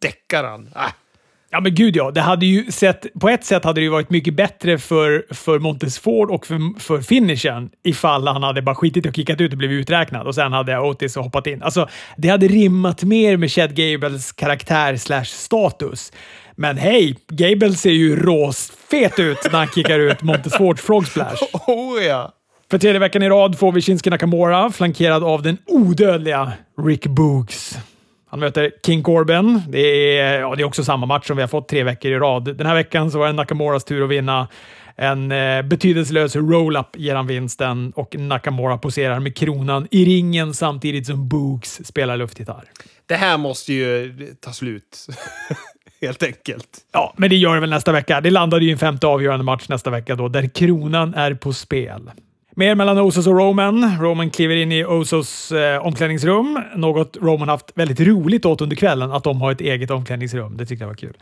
däckar 0.00 0.44
han. 0.44 0.66
Äh. 0.76 0.92
Ja, 1.50 1.60
men 1.60 1.74
gud 1.74 1.96
ja. 1.96 2.10
Det 2.10 2.20
hade 2.20 2.46
ju 2.46 2.72
sett, 2.72 3.06
på 3.20 3.28
ett 3.28 3.44
sätt 3.44 3.64
hade 3.64 3.80
det 3.80 3.84
ju 3.84 3.90
varit 3.90 4.10
mycket 4.10 4.34
bättre 4.34 4.78
för, 4.78 5.34
för 5.34 5.58
Montesford 5.58 6.30
och 6.30 6.46
för, 6.46 6.80
för 6.80 7.00
finishen 7.00 7.70
ifall 7.84 8.28
han 8.28 8.42
hade 8.42 8.62
bara 8.62 8.74
skitit 8.74 9.06
och 9.06 9.16
kickat 9.16 9.40
ut 9.40 9.52
och 9.52 9.58
blivit 9.58 9.80
uträknad 9.80 10.26
och 10.26 10.34
sen 10.34 10.52
hade 10.52 10.78
Otis 10.78 11.16
hoppat 11.16 11.46
in. 11.46 11.62
Alltså, 11.62 11.88
det 12.16 12.28
hade 12.28 12.48
rimmat 12.48 13.02
mer 13.02 13.36
med 13.36 13.50
Chad 13.50 13.74
Gables 13.74 14.32
karaktär 14.32 14.96
slash 14.96 15.24
status. 15.24 16.12
Men 16.56 16.76
hej, 16.76 17.16
Gable 17.28 17.72
ser 17.72 17.90
ju 17.90 18.16
råsfet 18.16 19.18
ut 19.18 19.38
när 19.44 19.58
han 19.58 19.68
kickar 19.68 19.98
ut 19.98 20.22
Montesfords 20.22 20.82
Frog 20.82 21.06
Splash. 21.06 21.42
Oh 21.66 22.02
ja! 22.02 22.32
För 22.70 22.78
tredje 22.78 22.98
veckan 22.98 23.22
i 23.22 23.28
rad 23.28 23.58
får 23.58 23.72
vi 23.72 23.80
Shinsuke 23.80 24.10
Nakamura 24.10 24.70
flankerad 24.70 25.24
av 25.24 25.42
den 25.42 25.58
odödliga 25.66 26.52
Rick 26.86 27.06
Boogs. 27.06 27.78
Han 28.30 28.40
möter 28.40 28.72
King 28.86 29.02
Corbin. 29.02 29.62
Det 29.68 30.18
är, 30.18 30.40
ja, 30.40 30.54
det 30.54 30.62
är 30.62 30.64
också 30.64 30.84
samma 30.84 31.06
match 31.06 31.26
som 31.26 31.36
vi 31.36 31.42
har 31.42 31.48
fått 31.48 31.68
tre 31.68 31.82
veckor 31.82 32.12
i 32.12 32.18
rad. 32.18 32.56
Den 32.56 32.66
här 32.66 32.74
veckan 32.74 33.10
så 33.10 33.18
var 33.18 33.26
det 33.26 33.32
Nakamuras 33.32 33.84
tur 33.84 34.04
att 34.04 34.10
vinna. 34.10 34.48
En 34.96 35.32
eh, 35.32 35.62
betydelselös 35.62 36.36
roll-up 36.36 36.96
ger 36.96 37.14
han 37.14 37.26
vinsten 37.26 37.92
och 37.96 38.16
Nakamura 38.18 38.78
poserar 38.78 39.20
med 39.20 39.36
kronan 39.36 39.88
i 39.90 40.04
ringen 40.04 40.54
samtidigt 40.54 41.06
som 41.06 41.28
Boogs 41.28 41.80
spelar 41.84 42.16
luftgitarr. 42.16 42.64
Det 43.06 43.14
här 43.14 43.38
måste 43.38 43.72
ju 43.72 44.14
ta 44.40 44.52
slut. 44.52 45.06
Helt 46.00 46.22
enkelt. 46.22 46.68
Ja, 46.92 47.14
men 47.16 47.30
det 47.30 47.36
gör 47.36 47.54
det 47.54 47.60
väl 47.60 47.70
nästa 47.70 47.92
vecka. 47.92 48.20
Det 48.20 48.30
landade 48.30 48.64
ju 48.64 48.70
i 48.70 48.72
en 48.72 48.78
femte 48.78 49.06
avgörande 49.06 49.44
match 49.44 49.68
nästa 49.68 49.90
vecka 49.90 50.14
då, 50.14 50.28
där 50.28 50.48
kronan 50.48 51.14
är 51.14 51.34
på 51.34 51.52
spel. 51.52 52.10
Mer 52.58 52.74
mellan 52.74 52.98
Osos 52.98 53.26
och 53.26 53.38
Roman. 53.38 53.98
Roman 54.00 54.30
kliver 54.30 54.56
in 54.56 54.72
i 54.72 54.84
Osos 54.84 55.52
eh, 55.52 55.86
omklädningsrum. 55.86 56.62
Något 56.76 57.16
Roman 57.20 57.48
haft 57.48 57.72
väldigt 57.74 58.00
roligt 58.00 58.44
åt 58.44 58.60
under 58.60 58.76
kvällen, 58.76 59.12
att 59.12 59.24
de 59.24 59.40
har 59.40 59.52
ett 59.52 59.60
eget 59.60 59.90
omklädningsrum. 59.90 60.56
Det 60.56 60.66
tyckte 60.66 60.82
jag 60.82 60.88
var 60.88 60.94
kul. 60.94 61.16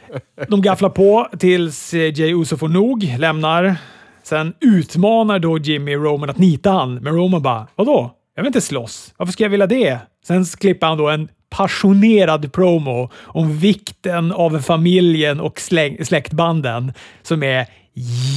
De 0.48 0.62
gafflar 0.62 0.88
på 0.88 1.28
tills 1.38 1.94
eh, 1.94 2.18
Jay 2.18 2.34
Uso 2.34 2.56
får 2.56 2.68
nog, 2.68 3.14
lämnar. 3.18 3.76
Sen 4.22 4.54
utmanar 4.60 5.38
då 5.38 5.58
Jimmy 5.58 5.94
Roman 5.94 6.30
att 6.30 6.38
nita 6.38 6.70
han, 6.70 6.94
men 6.94 7.16
Roman 7.16 7.42
bara 7.42 7.66
“Vadå? 7.76 8.10
Jag 8.34 8.42
vill 8.42 8.48
inte 8.48 8.60
slåss. 8.60 9.14
Varför 9.16 9.32
ska 9.32 9.44
jag 9.44 9.50
vilja 9.50 9.66
det?” 9.66 9.98
Sen 10.26 10.44
klipper 10.44 10.86
han 10.86 10.98
då 10.98 11.08
en 11.08 11.28
passionerad 11.50 12.52
promo 12.52 13.10
om 13.16 13.58
vikten 13.58 14.32
av 14.32 14.58
familjen 14.58 15.40
och 15.40 15.60
släktbanden 16.00 16.92
som 17.22 17.42
är 17.42 17.66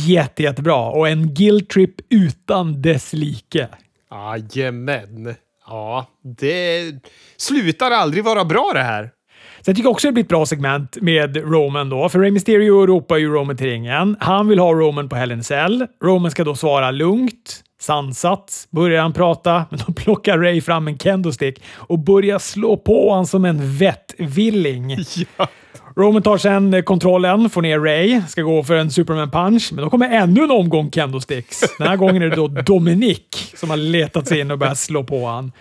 jätte, 0.08 0.44
jättebra 0.44 0.90
och 0.90 1.10
en 1.10 1.34
guilt 1.34 1.70
trip 1.70 1.96
utan 2.10 2.82
dess 2.82 3.14
like. 3.14 3.68
Jajamän. 4.12 5.36
Ja, 5.68 6.08
det 6.40 6.92
slutar 7.38 7.92
aldrig 7.92 8.24
vara 8.24 8.46
bra 8.46 8.72
det 8.74 8.84
här. 8.84 9.12
Så 9.62 9.70
jag 9.70 9.76
tycker 9.76 9.90
också 9.90 10.08
det 10.08 10.12
blir 10.12 10.24
ett 10.24 10.30
bra 10.30 10.46
segment 10.46 10.98
med 11.02 11.38
Roman 11.38 11.90
då, 11.90 12.10
för 12.10 12.20
Rey 12.20 12.32
Mysterio 12.32 12.86
ropar 12.86 13.18
ju 13.18 13.34
Roman 13.34 13.58
till 13.58 13.68
ringen. 13.68 14.18
Han 14.20 14.48
vill 14.48 14.60
ha 14.60 14.74
Roman 14.74 15.10
på 15.10 15.16
Hell 15.16 15.44
Cell. 15.44 15.88
Roman 16.04 16.32
ska 16.32 16.44
då 16.44 16.56
svara 16.56 16.92
lugnt, 16.92 17.64
sansat. 17.82 18.68
Börjar 18.70 19.02
han 19.02 19.14
prata, 19.14 19.66
men 19.72 19.80
då 19.88 19.94
plockar 19.94 20.38
Ray 20.38 20.62
fram 20.62 20.88
en 20.88 20.98
kendostick 20.98 21.62
och 21.76 22.00
börjar 22.00 22.40
slå 22.40 22.78
på 22.78 23.10
honom 23.10 23.26
som 23.26 23.46
en 23.46 23.78
vettvilling. 23.78 24.98
Ja. 25.38 25.48
Roman 25.96 26.22
tar 26.22 26.38
sen 26.38 26.74
eh, 26.74 26.82
kontrollen, 26.82 27.50
får 27.50 27.62
ner 27.62 27.80
Ray, 27.80 28.22
ska 28.28 28.42
gå 28.42 28.64
för 28.64 28.76
en 28.76 28.92
Superman 28.92 29.32
punch, 29.32 29.70
men 29.74 29.84
då 29.84 29.90
kommer 29.90 30.10
ännu 30.10 30.44
en 30.44 30.52
omgång 30.52 30.92
kendo-sticks. 30.92 31.64
Den 31.78 31.88
här 31.88 31.96
gången 31.96 32.22
är 32.22 32.30
det 32.30 32.36
då 32.36 32.48
Dominic 32.48 33.20
som 33.56 33.70
har 33.70 33.78
letat 33.78 34.28
sig 34.28 34.40
in 34.40 34.52
och 34.52 34.58
börjat 34.58 34.78
slå 34.78 35.04
på 35.04 35.26
honom. 35.26 35.52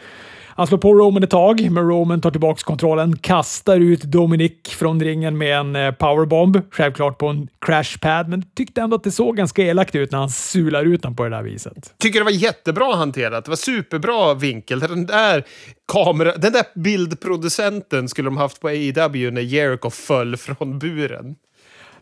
Han 0.63 0.67
slår 0.67 0.79
på 0.79 0.95
Roman 0.95 1.23
ett 1.23 1.31
tag, 1.31 1.71
men 1.71 1.89
Roman 1.89 2.21
tar 2.21 2.31
tillbaka 2.31 2.63
kontrollen, 2.65 3.17
kastar 3.17 3.81
ut 3.81 4.03
Dominic 4.03 4.53
från 4.69 5.01
ringen 5.03 5.39
med 5.39 5.59
en 5.59 5.77
eh, 5.77 5.93
powerbomb. 5.93 6.61
Självklart 6.71 7.19
på 7.19 7.27
en 7.29 7.49
crashpad, 7.61 8.29
men 8.29 8.43
tyckte 8.55 8.81
ändå 8.81 8.97
att 8.97 9.05
det 9.05 9.11
såg 9.11 9.37
ganska 9.37 9.63
elakt 9.63 9.95
ut 9.95 10.13
när 10.13 10.19
han 10.19 10.31
sular 10.31 10.85
ut 10.85 11.03
den 11.03 11.17
på 11.17 11.25
det 11.25 11.31
där 11.31 11.43
viset. 11.43 11.95
Tycker 11.99 12.19
det 12.19 12.25
var 12.25 12.31
jättebra 12.31 12.97
hanterat. 12.97 13.45
Det 13.45 13.49
var 13.49 13.57
superbra 13.57 14.35
vinkel. 14.35 14.81
Den 14.81 15.07
där 15.07 15.45
kamera, 15.93 16.37
den 16.37 16.53
där 16.53 16.65
bildproducenten 16.75 18.09
skulle 18.09 18.27
de 18.27 18.37
haft 18.37 18.61
på 18.61 18.69
AEW 18.69 19.31
när 19.31 19.43
Jericho 19.43 19.91
föll 19.91 20.37
från 20.37 20.79
buren. 20.79 21.35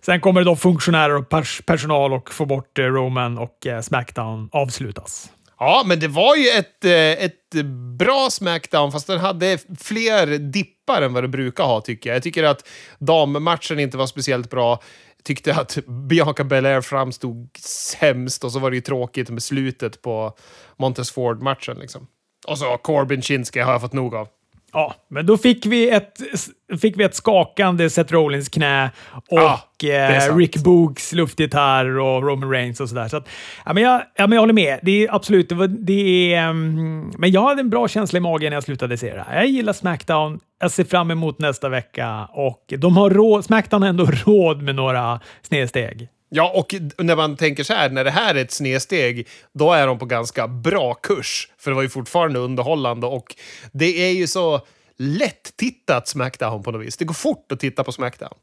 Sen 0.01 0.21
kommer 0.21 0.41
det 0.41 0.45
då 0.45 0.57
funktionärer 0.57 1.17
och 1.17 1.29
pers 1.29 1.63
personal 1.67 2.13
och 2.13 2.33
får 2.33 2.47
bort 2.47 2.79
eh, 2.79 2.85
Roman 2.85 3.39
och 3.39 3.67
eh, 3.67 3.81
Smackdown 3.81 4.49
avslutas. 4.53 5.31
Ja, 5.63 5.83
men 5.87 6.01
det 6.01 6.09
var 6.09 6.37
ju 6.37 6.49
ett, 6.49 6.85
eh, 6.85 7.25
ett 7.25 7.55
bra 7.99 8.29
Smackdown, 8.31 8.93
fast 8.93 9.07
den 9.07 9.19
hade 9.19 9.59
fler 9.79 10.39
dippar 10.39 11.03
än 11.03 11.13
vad 11.13 11.25
det 11.25 11.29
brukar 11.29 11.65
ha, 11.65 11.81
tycker 11.81 12.11
jag. 12.11 12.17
Jag 12.17 12.23
tycker 12.23 12.45
att 12.45 12.69
dammatchen 12.99 13.79
inte 13.81 13.97
var 13.97 14.07
speciellt 14.07 14.51
bra. 14.51 14.83
Tyckte 15.25 15.55
att 15.55 15.79
Bianca 15.87 16.45
Belair 16.45 16.81
framstod 16.81 17.49
sämst 17.59 18.45
och 18.45 18.53
så 18.53 18.59
var 18.59 18.71
det 18.71 18.77
ju 18.77 18.81
tråkigt 18.81 19.31
med 19.31 19.43
slutet 19.43 20.03
på 20.03 20.37
Montes 20.77 21.11
Ford-matchen. 21.11 21.79
Liksom. 21.79 22.07
Och 22.47 22.59
så 22.59 22.77
Corbin 22.77 23.23
Shinski 23.23 23.61
har 23.61 23.73
jag 23.73 23.81
fått 23.81 23.93
nog 23.93 24.15
av. 24.15 24.29
Ja, 24.73 24.95
men 25.09 25.27
då 25.27 25.39
fick 25.39 25.67
vi 25.67 25.91
ett, 25.91 26.13
fick 26.81 26.99
vi 26.99 27.05
ett 27.05 27.15
skakande 27.15 27.91
Seth 27.91 28.13
Rollins 28.13 28.49
knä 28.49 28.91
och 29.13 29.23
Ja, 29.29 29.61
eh, 29.89 30.37
Rick 30.37 30.57
Boogs 30.57 31.13
luftgitarr 31.13 31.99
och 31.99 32.23
Roman 32.23 32.51
Reigns 32.51 32.81
och 32.81 32.89
sådär. 32.89 33.09
Så 33.09 33.17
att, 33.17 33.29
ja, 33.65 33.73
men 33.73 33.83
jag, 33.83 34.03
ja, 34.15 34.27
men 34.27 34.33
jag 34.33 34.41
håller 34.41 34.53
med. 34.53 34.79
Det 34.83 35.07
är 35.07 35.15
absolut, 35.15 35.49
det, 35.49 35.55
var, 35.55 35.67
det 35.67 36.35
är... 36.35 36.49
Um, 36.51 37.13
men 37.19 37.31
jag 37.31 37.43
hade 37.43 37.61
en 37.61 37.71
bra 37.71 37.89
känsla 37.89 38.17
i 38.17 38.21
magen 38.21 38.51
när 38.51 38.57
jag 38.57 38.65
slutade 38.65 38.97
se 38.97 39.15
det 39.15 39.25
här. 39.29 39.37
Jag 39.37 39.47
gillar 39.47 39.73
Smackdown. 39.73 40.41
Jag 40.61 40.71
ser 40.71 40.85
fram 40.85 41.11
emot 41.11 41.39
nästa 41.39 41.69
vecka 41.69 42.29
och 42.33 42.75
de 42.79 42.97
har 42.97 43.11
råd, 43.11 43.45
Smackdown 43.45 43.83
har 43.83 43.89
ändå 43.89 44.05
råd 44.27 44.63
med 44.63 44.75
några 44.75 45.21
snedsteg. 45.43 46.09
Ja, 46.33 46.53
och 46.55 46.75
när 47.05 47.17
man 47.17 47.37
tänker 47.37 47.65
så 47.65 47.75
här, 47.75 47.91
när 47.91 48.05
det 48.05 48.11
här 48.11 48.35
är 48.35 48.43
ett 48.43 48.51
snedsteg, 48.51 49.29
då 49.53 49.73
är 49.73 49.87
de 49.87 49.99
på 49.99 50.07
ganska 50.07 50.49
bra 50.49 50.95
kurs. 50.95 51.49
För 51.59 51.71
det 51.71 51.75
var 51.75 51.83
ju 51.83 51.89
fortfarande 51.89 52.39
underhållande 52.39 53.07
och 53.07 53.37
det 53.73 54.03
är 54.03 54.13
ju 54.13 54.27
så 54.27 54.67
lätt 54.97 55.57
tittat 55.57 56.09
Smackdown 56.09 56.63
på 56.63 56.71
något 56.71 56.87
vis. 56.87 56.97
Det 56.97 57.05
går 57.05 57.15
fort 57.15 57.53
att 57.53 57.61
titta 57.61 57.85
på 57.85 57.93
Smackdown. 57.93 58.35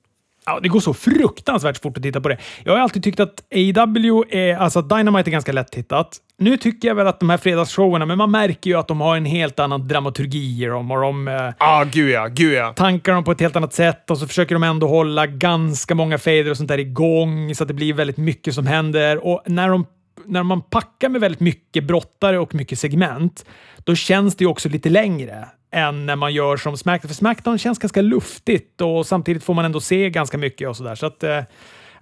Ja, 0.50 0.60
det 0.60 0.70
går 0.70 0.80
så 0.80 0.94
fruktansvärt 0.94 1.82
fort 1.82 1.98
att 1.98 2.04
titta 2.04 2.22
på 2.22 2.30
det. 2.30 2.38
Jag 2.64 2.74
har 2.74 2.80
alltid 2.80 3.04
tyckt 3.04 3.20
att 3.20 3.44
AW 3.56 4.24
är, 4.30 4.58
alltså 4.58 4.82
Dynamite 4.82 5.30
är 5.30 5.32
ganska 5.32 5.52
lätt 5.52 5.72
tittat. 5.72 6.18
Nu 6.38 6.58
tycker 6.58 6.88
jag 6.88 6.96
väl 6.96 7.08
att 7.08 7.20
de 7.20 7.30
här 7.30 7.38
fredagsshowerna, 7.38 8.06
men 8.06 8.18
man 8.18 8.32
märker 8.32 8.70
ju 8.70 8.78
att 8.78 8.88
de 8.88 9.02
har 9.02 9.18
en 9.18 9.26
helt 9.26 9.60
annan 9.60 9.88
dramaturgi 9.88 10.64
i 10.64 10.66
dem 10.66 10.92
och 10.92 11.02
de 11.02 11.28
eh, 11.28 11.54
ah, 11.58 11.84
gud 11.84 12.10
ja, 12.10 12.28
gud 12.28 12.54
ja. 12.54 12.74
tankar 12.74 13.14
dem 13.14 13.24
på 13.24 13.32
ett 13.32 13.40
helt 13.40 13.56
annat 13.56 13.74
sätt 13.74 14.12
och 14.12 14.18
så 14.18 14.28
försöker 14.28 14.56
de 14.56 14.64
ändå 14.64 14.88
hålla 14.88 15.28
ganska 15.28 15.96
många 15.96 16.18
fader 16.18 16.52
och 16.52 16.58
sånt 16.58 16.70
där 16.70 16.78
igång 16.78 17.56
så 17.56 17.64
att 17.64 17.68
det 17.68 17.74
blir 17.74 17.94
väldigt 17.94 18.18
mycket 18.18 18.54
som 18.54 18.68
händer. 18.68 19.26
Och 19.28 19.42
när, 19.46 19.70
de, 19.70 19.86
när 20.26 20.44
man 20.44 20.62
packar 20.62 21.10
med 21.10 21.22
väldigt 21.22 21.42
mycket 21.42 21.84
brottare 21.84 22.40
och 22.40 22.56
mycket 22.56 22.80
segment, 22.80 23.46
då 23.84 23.96
känns 23.96 24.36
det 24.36 24.44
ju 24.44 24.50
också 24.50 24.70
lite 24.70 24.90
längre 24.90 25.48
än 25.78 26.06
när 26.06 26.16
man 26.16 26.34
gör 26.34 26.58
som 26.58 26.78
Smackdown. 26.78 27.10
För 27.10 27.16
Smackdown 27.16 27.58
känns 27.58 27.80
ganska 27.80 28.02
luftigt 28.02 28.82
och 28.82 29.08
samtidigt 29.08 29.44
får 29.44 29.54
man 29.54 29.66
ändå 29.66 29.82
se 29.82 30.10
ganska 30.10 30.38
mycket 30.38 30.70
och 30.70 30.78
sådär. 30.78 30.96
Så 30.96 31.06
att, 31.06 31.24
eh, 31.24 31.44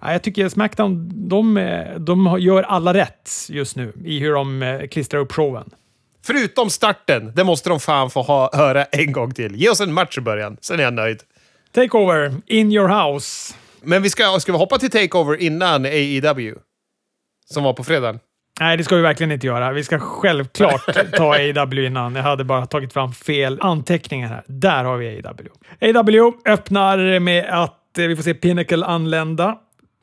jag 0.00 0.22
tycker 0.22 0.48
Smackdown, 0.48 1.10
de, 1.28 1.56
eh, 1.56 1.94
de 1.98 2.36
gör 2.40 2.62
alla 2.62 2.94
rätt 2.94 3.30
just 3.48 3.76
nu 3.76 3.92
i 4.04 4.18
hur 4.18 4.32
de 4.32 4.62
eh, 4.62 4.86
klistrar 4.86 5.20
upp 5.20 5.32
showen. 5.32 5.70
Förutom 6.26 6.70
starten, 6.70 7.32
det 7.34 7.44
måste 7.44 7.68
de 7.68 7.80
fan 7.80 8.10
få 8.10 8.22
ha, 8.22 8.50
höra 8.52 8.84
en 8.84 9.12
gång 9.12 9.34
till. 9.34 9.56
Ge 9.56 9.68
oss 9.68 9.80
en 9.80 9.92
match 9.92 10.18
i 10.18 10.20
början, 10.20 10.56
sen 10.60 10.80
är 10.80 10.84
jag 10.84 10.94
nöjd. 10.94 11.22
Takeover, 11.72 12.34
in 12.46 12.72
your 12.72 12.88
house. 12.88 13.54
Men 13.82 14.02
vi 14.02 14.10
ska, 14.10 14.40
ska 14.40 14.52
vi 14.52 14.58
hoppa 14.58 14.78
till 14.78 14.90
Takeover 14.90 15.36
innan 15.36 15.84
AEW? 15.84 16.54
Som 17.50 17.64
var 17.64 17.72
på 17.72 17.84
fredagen. 17.84 18.18
Nej, 18.60 18.76
det 18.76 18.84
ska 18.84 18.96
vi 18.96 19.02
verkligen 19.02 19.32
inte 19.32 19.46
göra. 19.46 19.72
Vi 19.72 19.84
ska 19.84 19.98
självklart 19.98 21.12
ta 21.12 21.34
AW 21.34 21.86
innan. 21.86 22.14
Jag 22.14 22.22
hade 22.22 22.44
bara 22.44 22.66
tagit 22.66 22.92
fram 22.92 23.12
fel 23.12 23.58
anteckningar 23.60 24.28
här. 24.28 24.44
Där 24.46 24.84
har 24.84 24.96
vi 24.96 25.22
AW. 25.24 25.48
AW 25.80 26.32
öppnar 26.44 27.20
med 27.20 27.46
att 27.50 27.98
eh, 27.98 28.06
vi 28.06 28.16
får 28.16 28.22
se 28.22 28.34
Pinnacle 28.34 28.86
anlända 28.86 29.58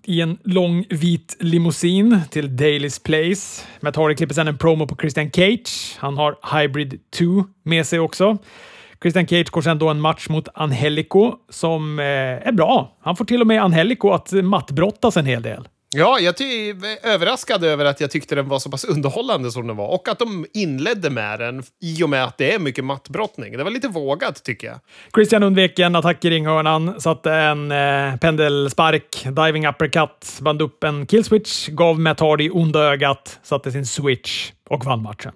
i 0.05 0.21
en 0.21 0.37
lång 0.43 0.85
vit 0.89 1.37
limousin 1.39 2.19
till 2.29 2.49
Daily's 2.49 3.03
Place. 3.05 3.67
Matt 3.79 3.95
Hardy 3.95 4.15
klipper 4.15 4.33
sedan 4.33 4.47
en 4.47 4.57
promo 4.57 4.87
på 4.87 4.95
Christian 4.95 5.31
Cage. 5.31 5.97
Han 5.97 6.17
har 6.17 6.59
Hybrid 6.59 6.99
2 7.11 7.25
med 7.63 7.85
sig 7.85 7.99
också. 7.99 8.37
Christian 9.01 9.27
Cage 9.27 9.51
går 9.51 9.61
sedan 9.61 9.79
då 9.79 9.89
en 9.89 10.01
match 10.01 10.29
mot 10.29 10.47
Angelico 10.53 11.33
som 11.49 11.99
eh, 11.99 12.05
är 12.47 12.51
bra. 12.51 12.97
Han 13.01 13.15
får 13.15 13.25
till 13.25 13.41
och 13.41 13.47
med 13.47 13.63
Angelico 13.63 14.09
att 14.09 14.31
mattbrottas 14.31 15.17
en 15.17 15.25
hel 15.25 15.41
del. 15.41 15.67
Ja, 15.95 16.19
jag 16.19 16.41
är 16.41 17.07
överraskad 17.07 17.63
över 17.63 17.85
att 17.85 18.01
jag 18.01 18.11
tyckte 18.11 18.35
den 18.35 18.47
var 18.47 18.59
så 18.59 18.69
pass 18.69 18.83
underhållande 18.83 19.51
som 19.51 19.67
den 19.67 19.75
var. 19.75 19.87
Och 19.87 20.07
att 20.07 20.19
de 20.19 20.45
inledde 20.53 21.09
med 21.09 21.39
den 21.39 21.63
i 21.81 22.03
och 22.03 22.09
med 22.09 22.23
att 22.23 22.37
det 22.37 22.53
är 22.53 22.59
mycket 22.59 22.85
mattbrottning. 22.85 23.57
Det 23.57 23.63
var 23.63 23.71
lite 23.71 23.87
vågat, 23.87 24.43
tycker 24.43 24.67
jag. 24.67 24.79
Christian 25.15 25.43
undvek 25.43 25.79
en 25.79 25.95
attack 25.95 26.25
i 26.25 26.29
ringhörnan, 26.29 27.01
satte 27.01 27.31
en 27.31 27.71
eh, 27.71 28.15
pendelspark, 28.15 29.23
diving 29.23 29.67
uppercut, 29.67 30.39
band 30.41 30.61
upp 30.61 30.83
en 30.83 31.05
killswitch, 31.05 31.67
gav 31.67 31.99
Matt 31.99 32.19
Hardy 32.19 32.49
onda 32.49 32.79
ögat, 32.79 33.39
satte 33.43 33.71
sin 33.71 33.85
switch 33.85 34.51
och 34.69 34.85
vann 34.85 35.01
matchen. 35.01 35.33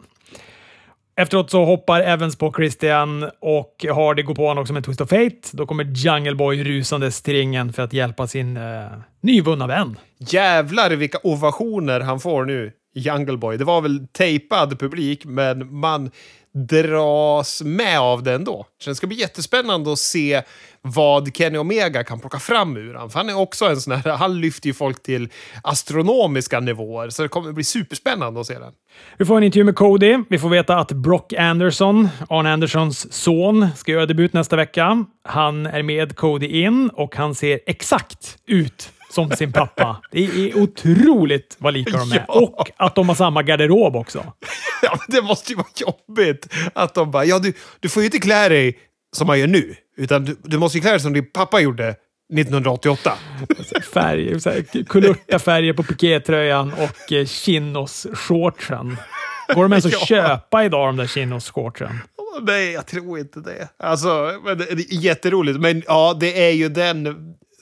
Efteråt 1.20 1.52
så 1.52 1.66
hoppar 1.66 2.02
Evans 2.02 2.36
på 2.36 2.54
Christian 2.54 3.30
och 3.40 3.86
Hardy 3.96 4.24
går 4.24 4.36
på 4.36 4.48
honom 4.48 4.62
också 4.62 4.74
med 4.74 4.86
Twist 4.86 5.02
of 5.02 5.10
Fate. 5.10 5.50
Då 5.52 5.66
kommer 5.66 5.84
Jungle 5.84 6.36
Boy 6.36 6.64
rusandes 6.64 7.22
till 7.22 7.34
ringen 7.34 7.74
för 7.74 7.84
att 7.84 7.94
hjälpa 7.94 8.28
sin 8.28 8.58
eh, 8.58 8.64
nyvunna 9.22 9.68
vän. 9.68 10.00
Jävlar 10.20 10.90
vilka 10.90 11.18
ovationer 11.24 12.00
han 12.00 12.20
får 12.20 12.46
nu, 12.46 12.72
Jungle 13.00 13.38
Boy. 13.38 13.58
Det 13.58 13.66
var 13.66 13.82
väl 13.82 14.08
tejpad 14.08 14.80
publik, 14.80 15.26
men 15.26 15.80
man 15.80 16.12
dras 16.66 17.62
med 17.62 18.00
av 18.00 18.24
det 18.24 18.34
ändå. 18.34 18.66
Så 18.80 18.90
det 18.90 18.96
ska 18.96 19.08
bli 19.08 19.20
jättespännande 19.20 19.92
att 19.92 20.00
se 20.00 20.42
vad 20.82 21.36
Kenny 21.36 21.58
Omega 21.58 22.04
kan 22.04 22.20
plocka 22.20 22.40
fram 22.40 22.78
ur 22.78 22.94
honom. 22.94 23.10
För 23.10 23.20
han 23.20 23.30
är 23.30 23.38
också 23.38 23.66
en 23.66 23.82
sån 23.82 23.94
här, 23.94 24.12
han 24.12 24.42
lyfter 24.42 24.68
ju 24.68 24.74
folk 24.74 25.04
till 25.04 25.30
astronomiska 25.64 26.60
nivåer. 26.60 27.10
Så 27.10 27.22
det 27.22 27.28
kommer 27.28 27.52
bli 27.52 27.64
superspännande 27.64 28.40
att 28.40 28.48
se 28.48 28.60
den. 28.60 28.74
Vi 29.18 29.26
får 29.26 29.38
en 29.38 29.44
intervju 29.44 29.64
med 29.64 29.76
Cody. 29.76 30.18
Vi 30.30 30.40
får 30.40 30.50
veta 30.50 30.78
att 30.78 30.92
Brock 30.92 31.34
Anderson, 31.34 32.10
Arne 32.30 32.54
Andersons 32.54 33.14
son, 33.14 33.68
ska 33.76 33.92
göra 33.92 34.06
debut 34.06 34.34
nästa 34.34 34.56
vecka. 34.56 35.06
Han 35.24 35.66
är 35.66 35.84
med 35.84 36.16
Cody 36.16 36.48
in 36.48 36.90
och 36.90 37.16
han 37.16 37.36
ser 37.36 37.60
exakt 37.66 38.38
ut 38.46 38.92
som 39.10 39.32
sin 39.32 39.52
pappa. 39.52 40.02
Det 40.12 40.20
är 40.20 40.58
otroligt 40.58 41.56
vad 41.60 41.74
lika 41.74 41.98
de 41.98 42.12
är. 42.12 42.26
Ja. 42.28 42.34
Och 42.34 42.72
att 42.78 42.96
de 42.96 43.10
har 43.10 43.16
samma 43.16 43.44
garderob 43.44 43.96
också. 43.96 44.34
Ja, 44.82 45.00
det 45.08 45.22
måste 45.22 45.52
ju 45.52 45.56
vara 45.56 45.68
jobbigt 45.76 46.54
att 46.74 46.94
de 46.94 47.12
bara, 47.12 47.26
ja 47.26 47.40
du, 47.40 47.54
du 47.80 47.90
får 47.90 48.04
ju 48.04 48.06
inte 48.06 48.20
klä 48.20 48.50
dig 48.50 48.80
som 49.16 49.28
man 49.28 49.40
gör 49.40 49.48
nu, 49.48 49.76
utan 49.98 50.26
du, 50.26 50.38
du 50.44 50.58
måste 50.58 50.78
ju 50.78 50.82
klä 50.82 50.92
dig 50.92 51.00
som 51.00 51.14
din 51.14 51.32
pappa 51.32 51.60
gjorde 51.60 51.96
1988. 52.34 53.14
Färger, 53.94 54.84
kulörta 54.84 55.40
färger 55.40 55.74
på 55.74 55.84
pikétröjan 55.84 56.74
och 56.74 57.12
eh, 57.12 57.26
chinos-shortsen. 57.26 58.98
Går 59.56 59.64
de 59.64 59.74
ens 59.74 59.86
att 59.86 59.92
ja. 60.00 60.06
köpa 60.06 60.66
idag, 60.66 60.88
de 60.88 60.98
där 60.98 61.08
chinos-shortsen? 61.08 62.00
Nej, 62.42 62.72
jag 62.72 62.86
tror 62.86 63.20
inte 63.20 63.40
det. 63.40 63.70
Alltså, 63.80 64.42
men 64.46 64.58
det 64.58 64.72
är 64.72 64.94
jätteroligt. 64.94 65.60
Men 65.60 65.84
ja, 65.88 66.18
det 66.20 66.48
är 66.48 66.52
ju 66.52 66.70
den 66.70 67.16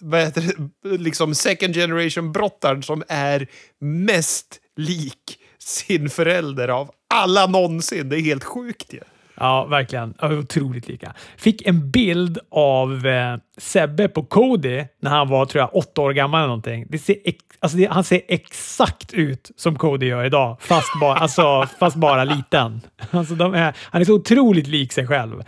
vad 0.09 0.21
heter 0.21 0.41
det, 0.81 0.97
liksom 0.97 1.35
second 1.35 1.75
generation 1.75 2.31
brottaren 2.31 2.83
som 2.83 3.03
är 3.07 3.47
mest 3.79 4.59
lik 4.75 5.39
sin 5.59 6.09
förälder 6.09 6.67
av 6.67 6.91
alla 7.09 7.47
någonsin. 7.47 8.09
Det 8.09 8.19
är 8.19 8.21
helt 8.21 8.43
sjukt 8.43 8.93
ju. 8.93 8.97
Ja. 8.97 9.03
Ja, 9.35 9.65
verkligen. 9.65 10.13
Otroligt 10.21 10.87
lika. 10.87 11.13
Fick 11.37 11.67
en 11.67 11.91
bild 11.91 12.39
av 12.51 13.07
eh, 13.07 13.37
Sebbe 13.57 14.07
på 14.07 14.23
Cody 14.23 14.85
när 15.01 15.11
han 15.11 15.29
var, 15.29 15.45
tror 15.45 15.61
jag, 15.61 15.75
åtta 15.75 16.01
år 16.01 16.13
gammal 16.13 16.39
eller 16.39 16.47
någonting. 16.47 16.85
Det 16.89 16.97
ser 16.97 17.15
alltså 17.59 17.77
det, 17.77 17.85
han 17.85 18.03
ser 18.03 18.21
exakt 18.27 19.13
ut 19.13 19.51
som 19.55 19.77
Cody 19.77 20.05
gör 20.05 20.23
idag, 20.25 20.57
fast 20.59 20.99
bara, 21.01 21.15
alltså, 21.15 21.67
fast 21.79 21.95
bara 21.95 22.23
liten. 22.23 22.81
Alltså 23.11 23.33
är, 23.33 23.75
han 23.79 24.01
är 24.01 24.05
så 24.05 24.13
otroligt 24.13 24.67
lik 24.67 24.93
sig 24.93 25.07
själv. 25.07 25.43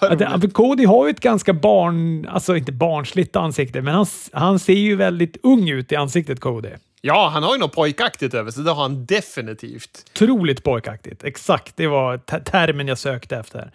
Att, 0.00 0.52
Cody 0.52 0.84
har 0.84 1.06
ju 1.06 1.10
ett 1.10 1.20
ganska 1.20 1.52
barn, 1.52 2.28
alltså 2.28 2.56
inte 2.56 2.72
barnsligt 2.72 3.36
ansikte, 3.36 3.82
men 3.82 3.94
han, 3.94 4.06
han 4.32 4.58
ser 4.58 4.72
ju 4.72 4.96
väldigt 4.96 5.36
ung 5.42 5.70
ut 5.70 5.92
i 5.92 5.96
ansiktet, 5.96 6.40
Cody. 6.40 6.70
Ja, 7.00 7.28
han 7.32 7.42
har 7.42 7.52
ju 7.52 7.60
något 7.60 7.74
pojkaktigt 7.74 8.34
över 8.34 8.50
sig. 8.50 8.64
Det 8.64 8.70
har 8.70 8.82
han 8.82 9.06
definitivt. 9.06 10.04
Otroligt 10.14 10.64
pojkaktigt. 10.64 11.24
Exakt, 11.24 11.76
det 11.76 11.86
var 11.86 12.18
termen 12.40 12.88
jag 12.88 12.98
sökte 12.98 13.36
efter. 13.36 13.70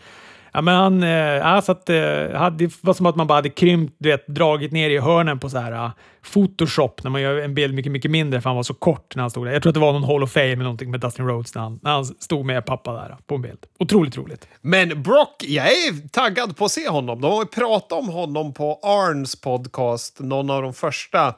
Ja, 0.54 0.62
men 0.62 0.76
han, 0.76 1.04
eh, 1.04 1.62
så 1.62 1.72
att, 1.72 1.90
eh, 1.90 2.50
det 2.52 2.72
var 2.82 2.94
som 2.94 3.06
att 3.06 3.16
man 3.16 3.28
bara 3.28 3.34
hade 3.34 3.50
krympt, 3.50 3.96
du 3.98 4.10
vet, 4.10 4.28
dragit 4.28 4.72
ner 4.72 4.90
i 4.90 4.98
hörnen 4.98 5.40
på 5.40 5.50
så 5.50 5.58
här 5.58 5.72
uh, 5.72 5.92
Photoshop 6.34 7.04
när 7.04 7.12
man 7.12 7.22
gör 7.22 7.38
en 7.38 7.56
bild 7.56 7.74
mycket, 7.74 7.92
mycket 7.92 8.12
mindre 8.12 8.42
för 8.42 8.50
han 8.50 8.56
var 8.56 8.64
så 8.64 8.74
kort 8.74 9.16
när 9.16 9.24
han 9.24 9.30
stod 9.30 9.46
där. 9.46 9.54
Jag 9.54 9.62
tror 9.62 9.70
att 9.70 9.74
det 9.74 9.80
var 9.80 9.94
någon 9.94 10.04
Hall 10.04 10.24
of 10.24 10.32
Fame 10.32 10.52
eller 10.52 10.64
någonting 10.64 10.92
med 10.92 11.00
Dustin 11.00 11.28
Rhodes 11.28 11.56
när 11.56 11.62
han, 11.62 11.80
när 11.84 11.92
han 11.92 12.06
stod 12.06 12.46
med 12.46 12.66
pappa 12.66 12.94
där 12.94 13.18
på 13.28 13.36
en 13.36 13.42
bild. 13.42 13.66
Otroligt 13.80 14.18
roligt. 14.18 14.48
Men 14.62 15.04
Brock, 15.04 15.44
jag 15.48 15.68
är 15.68 16.08
taggad 16.10 16.58
på 16.58 16.66
att 16.66 16.72
se 16.72 16.90
honom. 16.90 17.22
De 17.22 17.32
har 17.32 17.42
ju 17.42 17.48
pratat 17.48 18.00
om 18.00 18.10
honom 18.10 18.54
på 18.54 18.80
Arns 18.84 19.42
podcast, 19.42 20.20
någon 20.20 20.50
av 20.50 20.62
de 20.62 20.74
första 20.74 21.28
eh, 21.28 21.34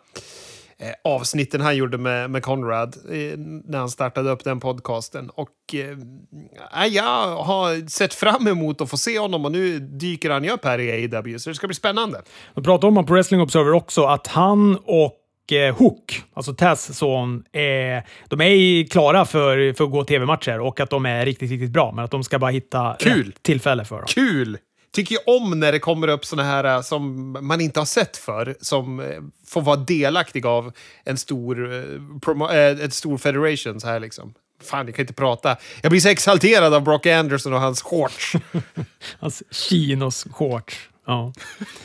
avsnitten 1.04 1.62
han 1.62 1.78
gjorde 1.78 1.98
med, 1.98 2.30
med 2.30 2.44
Conrad 2.44 2.96
eh, 3.10 3.38
när 3.66 3.78
han 3.78 3.90
startade 3.90 4.30
upp 4.30 4.44
den 4.44 4.60
podcasten. 4.60 5.30
Och 5.30 5.50
eh, 5.74 6.88
jag 6.88 7.38
har 7.38 7.90
sett 7.90 8.14
fram 8.14 8.48
emot 8.48 8.82
att 8.82 8.90
få 8.90 8.98
se 8.98 9.20
honom 9.20 9.46
och 9.46 9.52
nu 9.52 9.80
dyker 9.80 10.30
han 10.30 10.44
ju 10.44 10.50
upp 10.50 10.66
här 10.66 10.80
i 10.80 10.92
AEW, 10.92 11.38
så 11.38 11.50
det 11.50 11.56
ska 11.56 11.68
bli 11.68 11.76
spännande. 11.76 12.22
De 12.54 12.64
pratade 12.64 13.00
om 13.00 13.06
på 13.06 13.14
Wrestling 13.14 13.42
Observer 13.42 13.74
också 13.74 14.06
att 14.06 14.28
han 14.28 14.78
och 14.86 15.52
eh, 15.52 15.76
Hook, 15.76 16.24
alltså 16.34 16.54
Taz 16.54 16.98
son, 16.98 17.44
är, 17.52 18.04
de 18.30 18.42
är 18.42 18.88
klara 18.88 19.26
för, 19.26 19.74
för 19.74 19.84
att 19.84 19.92
gå 19.92 20.04
tv-matcher 20.04 20.60
och 20.60 20.80
att 20.80 20.90
de 20.90 21.06
är 21.06 21.26
riktigt, 21.26 21.52
riktigt 21.52 21.72
bra. 21.72 21.92
Men 21.92 22.06
att 22.06 22.12
de 22.12 22.24
ska 22.24 22.40
bara 22.40 22.52
hitta 22.52 22.96
Kul. 23.00 23.34
tillfälle 23.42 23.86
för 23.86 23.96
dem. 23.96 24.06
Kul! 24.08 24.58
Tycker 24.94 25.16
ju 25.16 25.22
om 25.26 25.60
när 25.60 25.72
det 25.72 25.80
kommer 25.80 26.08
upp 26.08 26.26
såna 26.26 26.44
här 26.44 26.64
eh, 26.64 26.82
som 26.82 27.32
man 27.42 27.62
inte 27.62 27.80
har 27.80 27.86
sett 27.86 28.18
för 28.18 28.56
som 28.62 29.00
eh, 29.00 29.22
får 29.48 29.62
vara 29.62 29.76
delaktig 29.76 30.46
av 30.46 30.72
en 31.04 31.18
stor, 31.18 31.74
eh, 31.74 32.58
eh, 32.58 32.80
ett 32.80 32.94
stor 32.94 33.18
federation 33.18 33.80
så 33.80 33.88
här 33.88 34.00
liksom. 34.00 34.34
Fan, 34.64 34.86
jag 34.86 34.96
kan 34.96 35.04
inte 35.04 35.14
prata. 35.14 35.58
Jag 35.82 35.90
blir 35.90 36.02
så 36.02 36.10
exalterad 36.10 36.74
av 36.74 36.84
Brock 36.84 37.06
Anderson 37.06 37.54
och 37.54 37.60
hans 37.60 37.82
shorts. 37.82 38.34
Hans 39.20 39.44
chinos 39.52 40.28
shorts. 40.32 40.90
Ja. 41.06 41.34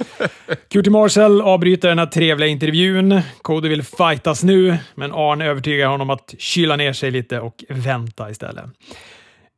Cutie 0.68 0.90
Marshall 0.90 1.40
avbryter 1.40 1.88
den 1.88 1.98
här 1.98 2.06
trevliga 2.06 2.48
intervjun. 2.48 3.20
Cody 3.42 3.68
vill 3.68 3.82
fightas 3.82 4.42
nu, 4.42 4.78
men 4.94 5.12
Arn 5.12 5.40
övertygar 5.40 5.88
honom 5.88 6.10
att 6.10 6.34
kyla 6.38 6.76
ner 6.76 6.92
sig 6.92 7.10
lite 7.10 7.40
och 7.40 7.64
vänta 7.68 8.30
istället. 8.30 8.64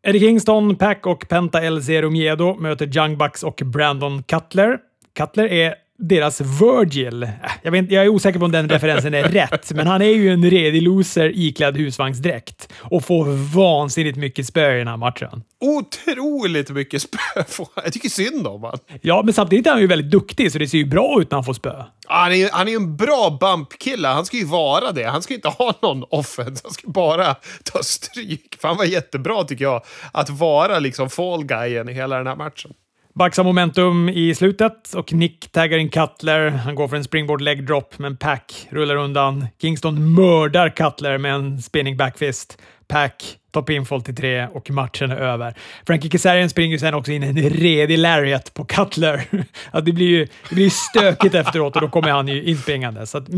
Eddie 0.03 0.21
Kingston, 0.21 0.77
Pack 0.77 1.07
och 1.07 1.29
Penta 1.29 1.63
El 1.63 1.83
Zero 1.83 2.11
Miedo 2.11 2.55
möter 2.55 2.97
Young 2.99 3.19
Bucks 3.19 3.43
och 3.43 3.63
Brandon 3.65 4.23
Cutler. 4.23 4.79
Cutler 5.19 5.45
är 5.45 5.75
deras 6.01 6.41
Virgil. 6.41 7.23
Äh, 7.23 7.29
Jag, 7.63 7.73
vet, 7.73 7.91
jag 7.91 8.05
är 8.05 8.09
osäker 8.09 8.39
på 8.39 8.45
om 8.45 8.53
den 8.53 8.69
referensen 8.69 9.15
är 9.15 9.23
rätt, 9.23 9.73
men 9.75 9.87
han 9.87 10.03
är 10.03 10.07
ju 10.15 10.31
en 10.33 10.51
redig 10.51 10.83
loser 10.83 11.33
iklädd 11.35 11.77
husvagnsdräkt 11.77 12.73
och 12.79 13.05
får 13.05 13.55
vansinnigt 13.55 14.19
mycket 14.19 14.47
spö 14.47 14.75
i 14.75 14.79
den 14.79 14.89
här 14.89 14.97
matchen. 14.97 15.43
Otroligt 15.61 16.71
mycket 16.71 17.03
spö. 17.03 17.19
Jag 17.85 17.93
tycker 17.93 18.09
synd 18.09 18.47
om 18.47 18.63
honom. 18.63 18.79
Ja, 19.03 19.23
men 19.25 19.35
samtidigt 19.35 19.67
är 19.67 19.71
han 19.71 19.81
ju 19.81 19.87
väldigt 19.87 20.11
duktig, 20.11 20.53
så 20.53 20.59
det 20.59 20.69
ser 20.69 20.79
ju 20.79 20.85
bra 20.85 21.19
ut 21.21 21.31
när 21.31 21.37
han 21.37 21.45
får 21.45 21.55
spö. 21.55 21.85
Han 22.07 22.33
är 22.33 22.51
han 22.53 22.69
är 22.69 22.77
en 22.77 22.97
bra 22.97 23.39
bump-kille. 23.41 24.09
Han 24.09 24.25
ska 24.25 24.37
ju 24.37 24.45
vara 24.45 24.93
det. 24.93 25.05
Han 25.05 25.23
ska 25.23 25.35
inte 25.35 25.49
ha 25.49 25.75
någon 25.83 26.05
offense. 26.11 26.61
Han 26.65 26.73
ska 26.73 26.91
bara 26.91 27.35
ta 27.65 27.83
stryk. 27.83 28.57
Han 28.63 28.77
var 28.77 28.85
jättebra, 28.85 29.45
tycker 29.45 29.65
jag, 29.65 29.83
att 30.13 30.31
vara 30.31 30.79
liksom 30.79 31.11
fall 31.11 31.45
guyen 31.45 31.89
i 31.89 31.93
hela 31.93 32.17
den 32.17 32.27
här 32.27 32.37
matchen. 32.37 32.73
Baxar 33.15 33.45
momentum 33.45 34.09
i 34.09 34.35
slutet 34.35 34.95
och 34.95 35.13
Nick 35.13 35.53
taggar 35.53 35.79
in 35.79 35.89
Cutler. 35.89 36.51
Han 36.51 36.75
går 36.75 36.89
för 36.89 36.97
en 36.97 37.05
springboard 37.05 37.41
leg 37.41 37.67
drop, 37.67 37.99
men 37.99 38.17
Pack 38.17 38.69
rullar 38.71 38.97
undan. 38.97 39.47
Kingston 39.61 40.15
mördar 40.15 40.69
Cutler 40.69 41.19
med 41.19 41.35
en 41.35 41.63
spinning 41.63 41.97
backfist. 41.97 42.59
Pack 42.89 43.37
tar 43.53 43.63
pinfall 43.63 44.03
till 44.03 44.17
tre 44.17 44.47
och 44.47 44.71
matchen 44.71 45.11
är 45.11 45.17
över. 45.17 45.55
Frankie 45.87 46.11
Kazarian 46.11 46.51
springer 46.51 46.79
sen 46.79 46.95
också 46.95 47.13
in 47.13 47.23
en 47.23 47.37
redig 47.51 47.99
lariat 47.99 48.55
på 48.55 48.65
Cutler. 48.65 49.25
Att 49.71 49.85
det 49.85 49.93
blir 49.93 50.07
ju 50.07 50.27
det 50.49 50.55
blir 50.55 50.71
stökigt 50.71 51.35
efteråt 51.35 51.77
och 51.77 51.83
då 51.83 51.89
kommer 51.89 52.11
han 52.11 52.29
ju 52.29 52.43
inspringande. 52.43 53.07
Så 53.07 53.19
att 53.19 53.29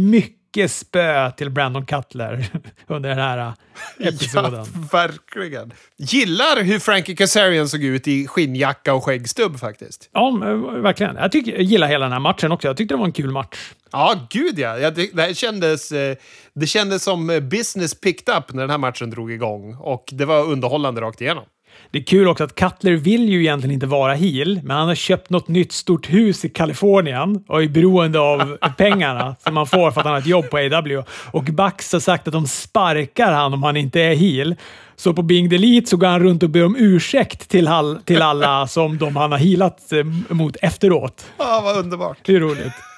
mycket 0.57 0.71
spö 0.71 1.31
till 1.31 1.51
Brandon 1.51 1.87
Cutler 1.87 2.47
under 2.87 3.09
den 3.09 3.19
här 3.19 3.53
episoden. 3.99 4.55
Ja, 4.55 4.65
verkligen. 4.93 5.73
Gillar 5.97 6.63
hur 6.63 6.79
Frankie 6.79 7.17
Kazarian 7.17 7.69
såg 7.69 7.83
ut 7.85 8.09
i 8.09 8.27
skinnjacka 8.27 8.95
och 8.95 9.05
skäggstubb 9.05 9.59
faktiskt. 9.59 10.11
Ja, 10.13 10.31
men 10.31 10.83
verkligen. 10.83 11.17
Jag, 11.17 11.33
tycker, 11.33 11.53
jag 11.53 11.63
gillar 11.63 11.87
hela 11.87 12.05
den 12.05 12.13
här 12.13 12.21
matchen 12.21 12.53
också. 12.53 12.69
Jag 12.69 12.77
tyckte 12.77 12.95
det 12.95 12.99
var 12.99 13.07
en 13.07 13.13
kul 13.13 13.31
match. 13.31 13.73
Ja, 13.93 14.27
gud 14.31 14.59
ja. 14.59 14.91
det, 14.91 15.17
här 15.17 15.35
kändes, 15.35 15.93
eh, 15.93 16.17
det 16.55 16.67
kändes 16.67 17.03
som 17.03 17.31
eh, 17.31 17.41
business 17.41 18.01
picked 18.01 18.37
up 18.37 18.53
när 18.53 18.63
den 18.63 18.71
här 18.71 18.79
matchen 18.79 19.11
drog 19.11 19.33
igång. 19.33 19.75
Och 19.75 20.05
det 20.13 20.25
var 20.25 20.45
underhållande 20.45 21.01
rakt 21.01 21.21
igenom. 21.21 21.45
Det 21.91 21.99
är 21.99 22.03
kul 22.03 22.29
också 22.29 22.45
att 22.45 22.55
Cutler 22.55 22.93
vill 22.93 23.29
ju 23.29 23.41
egentligen 23.41 23.75
inte 23.75 23.87
vara 23.87 24.15
heel, 24.15 24.61
men 24.65 24.77
han 24.77 24.89
har 24.89 24.95
köpt 24.95 25.31
något 25.31 25.49
nytt 25.49 25.73
stort 25.73 26.11
hus 26.11 26.45
i 26.45 26.49
Kalifornien 26.49 27.45
och 27.49 27.63
är 27.63 27.69
beroende 27.69 28.21
av 28.21 28.59
pengarna 28.77 29.37
som 29.45 29.55
man 29.55 29.67
får 29.67 29.91
för 29.91 30.01
att 30.01 30.07
han 30.07 30.13
har 30.13 30.21
ett 30.21 30.27
jobb 30.27 30.51
på 30.51 30.57
AW. 30.57 31.05
Och 31.31 31.45
Bucks 31.45 31.93
har 31.93 32.01
sagt 32.01 32.29
att 32.29 32.33
de 32.33 32.47
sparkar 32.47 33.33
han 33.33 33.55
om 33.55 33.63
han 33.63 33.77
inte 33.77 34.01
är 34.01 34.15
heel. 34.15 34.57
Så 34.97 35.15
på 35.15 35.23
Bing 35.23 35.49
Delete 35.49 35.87
så 35.87 35.97
går 35.97 36.07
han 36.07 36.23
runt 36.23 36.43
och 36.43 36.51
ber 36.51 36.65
om 36.65 36.77
ursäkt 36.79 37.49
till, 37.49 37.69
all, 37.69 38.01
till 38.05 38.23
alla 38.23 38.67
som 38.67 38.99
de 38.99 39.17
han 39.17 39.33
har 39.33 39.39
healat 39.39 39.93
eh, 39.93 40.05
mot 40.29 40.57
efteråt. 40.63 41.27
Ja, 41.39 41.61
vad 41.65 41.77
underbart. 41.77 42.19
Det 42.23 42.35
är 42.35 42.41
roligt. 42.41 42.92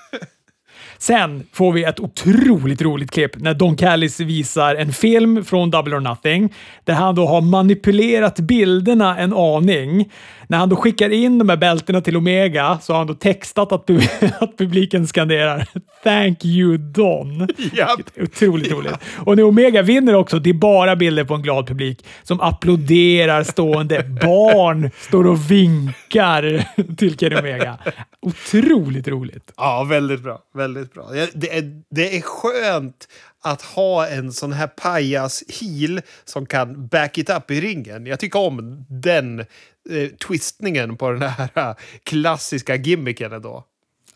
Sen 1.07 1.47
får 1.53 1.73
vi 1.73 1.85
ett 1.85 2.01
otroligt 2.01 2.83
roligt 2.83 3.11
klipp 3.11 3.38
när 3.38 3.55
Don 3.55 3.77
Callis 3.77 4.21
visar 4.21 4.75
en 4.75 4.93
film 4.93 5.45
från 5.45 5.71
Double 5.71 5.97
or 5.97 6.01
Nothing 6.01 6.53
där 6.85 6.95
han 6.95 7.14
då 7.14 7.27
har 7.27 7.40
manipulerat 7.40 8.40
bilderna 8.40 9.19
en 9.19 9.33
aning. 9.33 10.11
När 10.49 10.59
han 10.59 10.69
då 10.69 10.77
skickar 10.77 11.11
in 11.11 11.39
de 11.39 11.49
här 11.49 11.57
bältena 11.57 12.01
till 12.01 12.17
Omega 12.17 12.79
så 12.83 12.93
har 12.93 12.99
han 12.99 13.07
då 13.07 13.15
textat 13.15 13.73
att, 13.73 13.87
pub- 13.87 14.33
att 14.41 14.59
publiken 14.59 15.07
skanderar 15.07 15.69
“Thank 16.03 16.45
you 16.45 16.77
Don”. 16.77 17.49
Japp. 17.73 18.01
Otroligt 18.23 18.73
roligt. 18.73 18.95
Och 19.17 19.37
när 19.37 19.43
Omega 19.43 19.83
vinner 19.83 20.15
också, 20.15 20.39
det 20.39 20.51
är 20.51 20.55
bara 20.55 20.97
bilder 20.97 21.25
på 21.25 21.35
en 21.35 21.43
glad 21.43 21.69
publik 21.69 22.07
som 22.23 22.41
applåderar 22.41 23.43
stående. 23.43 24.03
Barn 24.23 24.91
står 24.99 25.27
och 25.27 25.51
vinkar 25.51 26.69
till 26.97 27.19
Kenny 27.19 27.37
Omega. 27.37 27.79
Otroligt 28.23 29.09
roligt. 29.09 29.53
Ja, 29.57 29.85
väldigt 29.85 30.21
bra. 30.21 30.39
Väldigt 30.55 30.95
bra. 30.95 31.09
Det 31.35 31.57
är, 31.59 31.83
det 31.91 32.17
är 32.17 32.21
skönt 32.21 33.09
att 33.45 33.63
ha 33.63 34.07
en 34.07 34.33
sån 34.33 34.53
här 34.53 34.67
pajas 34.67 35.45
heel 35.61 36.01
som 36.25 36.47
kan 36.47 36.89
back 36.89 37.19
it 37.19 37.31
up 37.31 37.51
i 37.51 37.61
ringen. 37.61 38.07
Jag 38.07 38.21
tycker 38.21 38.39
om 38.39 38.87
den 38.89 39.45
eh, 39.90 40.09
twistningen 40.29 40.97
på 40.97 41.11
den 41.11 41.23
här 41.23 41.49
eh, 41.55 41.75
klassiska 42.05 42.77
gimmicken 42.77 43.33
ändå. 43.33 43.64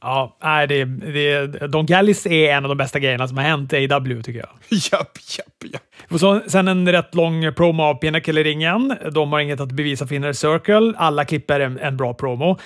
Ja, 0.00 0.36
nej, 0.42 0.66
det, 0.66 0.84
det, 0.84 1.46
Don 1.66 1.86
Gallis 1.86 2.26
är 2.26 2.52
en 2.52 2.64
av 2.64 2.68
de 2.68 2.78
bästa 2.78 2.98
grejerna 2.98 3.28
som 3.28 3.36
har 3.36 3.44
hänt 3.44 3.72
i 3.72 3.92
AW 3.92 4.22
tycker 4.22 4.38
jag. 4.38 4.48
Japp, 4.68 5.18
japp, 5.38 5.72
japp. 5.72 5.82
Och 6.10 6.20
så, 6.20 6.40
sen 6.46 6.68
en 6.68 6.92
rätt 6.92 7.14
lång 7.14 7.54
promo 7.54 7.82
av 7.82 7.94
Pinnacle 7.94 8.40
i 8.40 8.44
ringen. 8.44 8.96
De 9.12 9.32
har 9.32 9.40
inget 9.40 9.60
att 9.60 9.72
bevisa 9.72 10.06
för 10.06 10.14
Inner 10.14 10.32
Circle. 10.32 10.94
Alla 10.96 11.24
klipper 11.24 11.60
en, 11.60 11.78
en 11.78 11.96
bra 11.96 12.14
promo. 12.14 12.58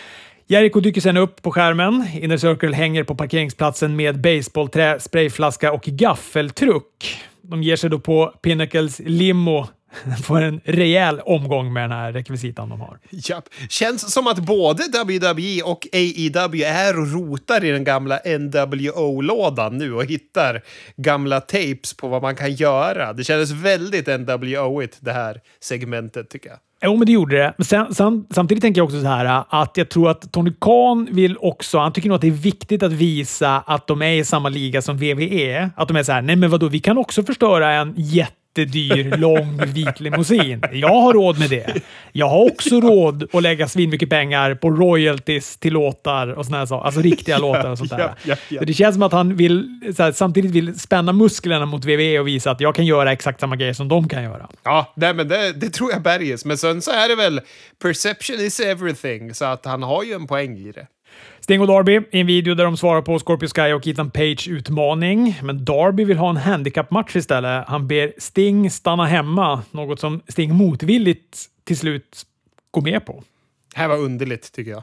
Jericho 0.47 0.81
dyker 0.81 1.01
sen 1.01 1.17
upp 1.17 1.43
på 1.43 1.51
skärmen. 1.51 2.09
Inner 2.15 2.37
Circle 2.37 2.77
hänger 2.77 3.05
på 3.05 3.15
parkeringsplatsen 3.15 3.97
med 3.97 4.21
baseballträ, 4.21 5.01
sprayflaska 5.01 5.73
och 5.73 5.83
gaffeltruck. 5.83 7.19
De 7.43 7.63
ger 7.63 7.77
sig 7.77 7.91
då 7.91 7.99
på 7.99 8.35
Pinnacles 8.43 9.01
limo. 9.05 9.67
Får 10.25 10.41
en 10.41 10.61
rejäl 10.65 11.21
omgång 11.21 11.73
med 11.73 11.83
den 11.83 11.93
här 11.93 12.13
rekvisitan 12.13 12.69
de 12.69 12.81
har. 12.81 12.99
Japp. 13.11 13.45
Känns 13.69 14.13
som 14.13 14.27
att 14.27 14.39
både 14.39 14.83
WWE 14.83 15.63
och 15.63 15.87
AEW 15.93 16.65
är 16.65 17.01
och 17.01 17.13
rotar 17.13 17.65
i 17.65 17.71
den 17.71 17.85
gamla 17.85 18.21
NWO-lådan 18.25 19.79
nu 19.79 19.95
och 19.95 20.05
hittar 20.05 20.63
gamla 20.97 21.41
tapes 21.41 21.95
på 21.95 22.09
vad 22.09 22.23
man 22.23 22.37
kan 22.37 22.55
göra. 22.55 23.13
Det 23.13 23.25
kändes 23.25 23.51
väldigt 23.51 24.07
NWO-igt 24.07 24.99
det 25.01 25.13
här 25.13 25.41
segmentet 25.61 26.31
tycker 26.31 26.49
jag. 26.49 26.59
Jo, 26.85 26.97
men 26.97 27.07
det 27.07 27.13
gjorde 27.13 27.37
det. 27.37 27.55
Men 27.57 27.65
sen, 27.65 27.95
sam, 27.95 28.27
samtidigt 28.31 28.63
tänker 28.63 28.79
jag 28.79 28.85
också 28.85 29.01
så 29.01 29.07
här 29.07 29.45
att 29.49 29.77
jag 29.77 29.89
tror 29.89 30.11
att 30.11 30.33
Tony 30.33 30.53
Khan 30.61 31.09
vill 31.11 31.37
också, 31.41 31.79
han 31.79 31.93
tycker 31.93 32.09
nog 32.09 32.15
att 32.15 32.21
det 32.21 32.27
är 32.27 32.31
viktigt 32.31 32.83
att 32.83 32.93
visa 32.93 33.61
att 33.67 33.87
de 33.87 34.03
är 34.03 34.13
i 34.13 34.25
samma 34.25 34.49
liga 34.49 34.83
som 34.83 34.97
WWE. 34.97 35.71
Att 35.77 35.89
de 35.89 35.97
är 35.97 36.03
så 36.03 36.13
här, 36.13 36.23
nej 36.23 36.37
men 36.37 36.51
vadå, 36.51 36.69
vi 36.69 36.81
kan 36.81 36.99
också 36.99 37.23
förstöra 37.23 37.73
en 37.73 37.95
jättedyr, 38.57 39.17
lång 39.17 39.61
vit 39.67 40.01
limousin. 40.01 40.63
Jag 40.73 41.01
har 41.01 41.13
råd 41.13 41.39
med 41.39 41.51
det. 41.51 41.83
Jag 42.13 42.29
har 42.29 42.51
också 42.53 42.81
råd 42.81 43.29
att 43.33 43.43
lägga 43.43 43.69
svinmycket 43.69 44.11
pengar 44.11 44.55
på 44.55 44.71
royalties 44.71 45.57
till 45.57 45.73
låtar 45.73 46.29
och 46.29 46.47
såna 46.47 46.59
här 46.59 46.67
saker. 46.67 46.87
Alltså 46.87 47.01
riktiga 47.01 47.39
låtar 47.39 47.71
och 47.71 47.79
sånt 47.79 47.91
där. 47.91 48.15
Så 48.59 48.65
det 48.65 48.75
känns 48.75 48.95
som 48.95 49.03
att 49.03 49.13
han 49.13 49.37
vill, 49.37 49.81
här, 49.99 50.13
samtidigt 50.13 50.51
vill 50.51 50.79
spänna 50.79 51.13
musklerna 51.13 51.67
mot 51.67 51.85
WWE 51.85 52.19
och 52.19 52.29
visa 52.29 52.51
att 52.51 52.61
jag 52.61 52.75
kan 52.75 52.87
göra 52.87 53.13
exakt 53.13 53.41
samma 53.41 53.57
grejer 53.57 53.73
som 53.73 53.89
de 53.89 54.09
kan 54.09 54.23
göra. 54.23 54.49
Ja, 54.63 54.93
nej, 54.97 55.15
men 55.15 55.29
det, 55.29 55.53
det 55.53 55.71
tror 55.71 55.93
jag 55.93 56.03
berges. 56.03 56.45
Men 56.45 56.59
sen 56.59 56.83
så 56.83 56.91
är 56.91 57.09
det 57.09 57.15
väl 57.17 57.41
perception 57.83 58.37
is 58.41 58.61
everything, 58.61 59.35
så 59.35 59.45
att 59.45 59.65
han 59.65 59.83
har 59.83 60.03
ju 60.05 60.13
en 60.13 60.27
poäng 60.27 60.59
i 60.59 60.73
det. 60.73 60.87
Sting 61.43 61.61
och 61.61 61.67
Darby 61.67 62.01
i 62.11 62.21
en 62.21 62.27
video 62.27 62.55
där 62.55 62.65
de 62.65 62.77
svarar 62.77 63.03
på 63.03 63.19
Scorpio 63.19 63.49
Sky 63.49 63.73
och 63.73 63.87
Ethan 63.87 64.11
Page 64.11 64.49
utmaning. 64.49 65.41
Men 65.43 65.65
Darby 65.65 66.05
vill 66.05 66.19
ha 66.19 66.31
en 66.31 66.37
handicap-match 66.37 67.17
istället. 67.17 67.69
Han 67.69 67.89
ber 67.89 68.13
Sting 68.19 68.71
stanna 68.71 69.07
hemma, 69.07 69.63
något 69.71 70.01
som 70.01 70.21
Sting 70.29 70.55
motvilligt 70.55 71.45
till 71.65 71.79
slut 71.79 72.27
går 72.71 72.83
med 72.83 73.07
på. 73.07 73.23
Det 73.75 73.81
här 73.81 73.89
var 73.89 73.97
underligt 73.97 74.53
tycker 74.53 74.71
jag. 74.71 74.83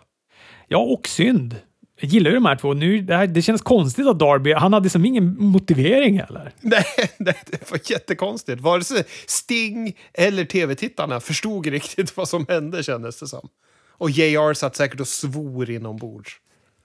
Ja, 0.68 0.78
och 0.78 1.08
synd. 1.08 1.56
Jag 2.00 2.10
gillar 2.10 2.30
ju 2.30 2.36
de 2.36 2.46
här 2.46 2.56
två. 2.56 2.74
Nu, 2.74 3.02
det, 3.02 3.16
här, 3.16 3.28
det 3.28 3.42
känns 3.42 3.62
konstigt 3.62 4.08
att 4.08 4.20
Darby, 4.20 4.54
han 4.54 4.74
hade 4.74 4.90
som 4.90 5.06
ingen 5.06 5.36
motivering 5.40 6.20
heller. 6.20 6.52
Nej, 6.62 6.86
nej, 7.18 7.38
det 7.46 7.72
var 7.72 7.80
jättekonstigt. 7.92 8.62
Vare 8.62 8.84
sig 8.84 9.04
Sting 9.28 9.98
eller 10.14 10.46
tv-tittarna 10.46 11.20
förstod 11.20 11.66
riktigt 11.66 12.18
vad 12.18 12.30
som 12.30 12.46
hände 12.50 12.84
kändes 12.84 13.20
det 13.20 13.28
som. 13.28 13.50
Och 13.90 14.10
JR 14.10 14.54
satt 14.54 14.76
säkert 14.76 15.00
och 15.00 15.08
svor 15.08 15.70
inombords. 15.70 16.40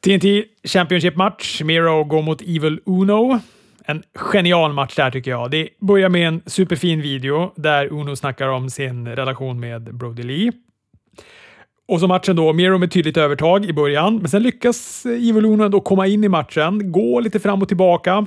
TNT 0.05 0.45
Championship-match. 0.65 1.63
Miro 1.63 2.05
går 2.05 2.23
mot 2.23 2.43
Evil 2.43 2.81
Uno. 2.87 3.41
En 3.85 4.03
genial 4.33 4.73
match 4.73 4.97
där 4.97 5.11
tycker 5.11 5.31
jag. 5.31 5.51
Det 5.51 5.69
börjar 5.81 6.09
med 6.09 6.29
en 6.29 6.43
superfin 6.47 7.03
video 7.03 7.53
där 7.57 7.93
Uno 7.93 8.17
snackar 8.17 8.49
om 8.49 8.71
sin 8.71 9.09
relation 9.09 9.61
med 9.61 9.95
Brody 9.95 10.23
Lee. 10.23 10.53
Och 11.89 12.01
så 12.01 12.07
matchen 12.07 12.37
då, 12.37 12.53
Miro 12.53 12.79
med 12.79 12.91
tydligt 12.91 13.17
övertag 13.17 13.65
i 13.65 13.73
början, 13.73 14.17
men 14.17 14.29
sen 14.29 14.43
lyckas 14.43 15.07
Evil 15.07 15.45
Uno 15.45 15.65
ändå 15.65 15.81
komma 15.81 16.07
in 16.07 16.25
i 16.25 16.29
matchen, 16.29 16.93
gå 16.93 17.21
lite 17.21 17.41
fram 17.41 17.63
och 17.63 17.69
tillbaka. 17.69 18.27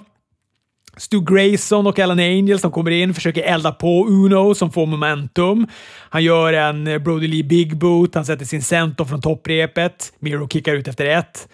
Stu 0.97 1.21
Grayson 1.21 1.87
och 1.87 1.99
Alan 1.99 2.19
Angel 2.19 2.59
som 2.59 2.71
kommer 2.71 2.91
in 2.91 3.13
försöker 3.13 3.43
elda 3.43 3.71
på 3.71 4.07
Uno 4.07 4.55
som 4.55 4.71
får 4.71 4.85
momentum. 4.85 5.67
Han 6.09 6.23
gör 6.23 6.53
en 6.53 7.03
Brody 7.03 7.27
Lee 7.27 7.43
Big 7.43 7.77
Boot, 7.77 8.15
han 8.15 8.25
sätter 8.25 8.45
sin 8.45 8.61
center 8.61 9.05
från 9.05 9.21
topprepet. 9.21 10.13
Miro 10.19 10.47
kickar 10.47 10.73
ut 10.73 10.87
efter 10.87 11.05
ett. 11.05 11.47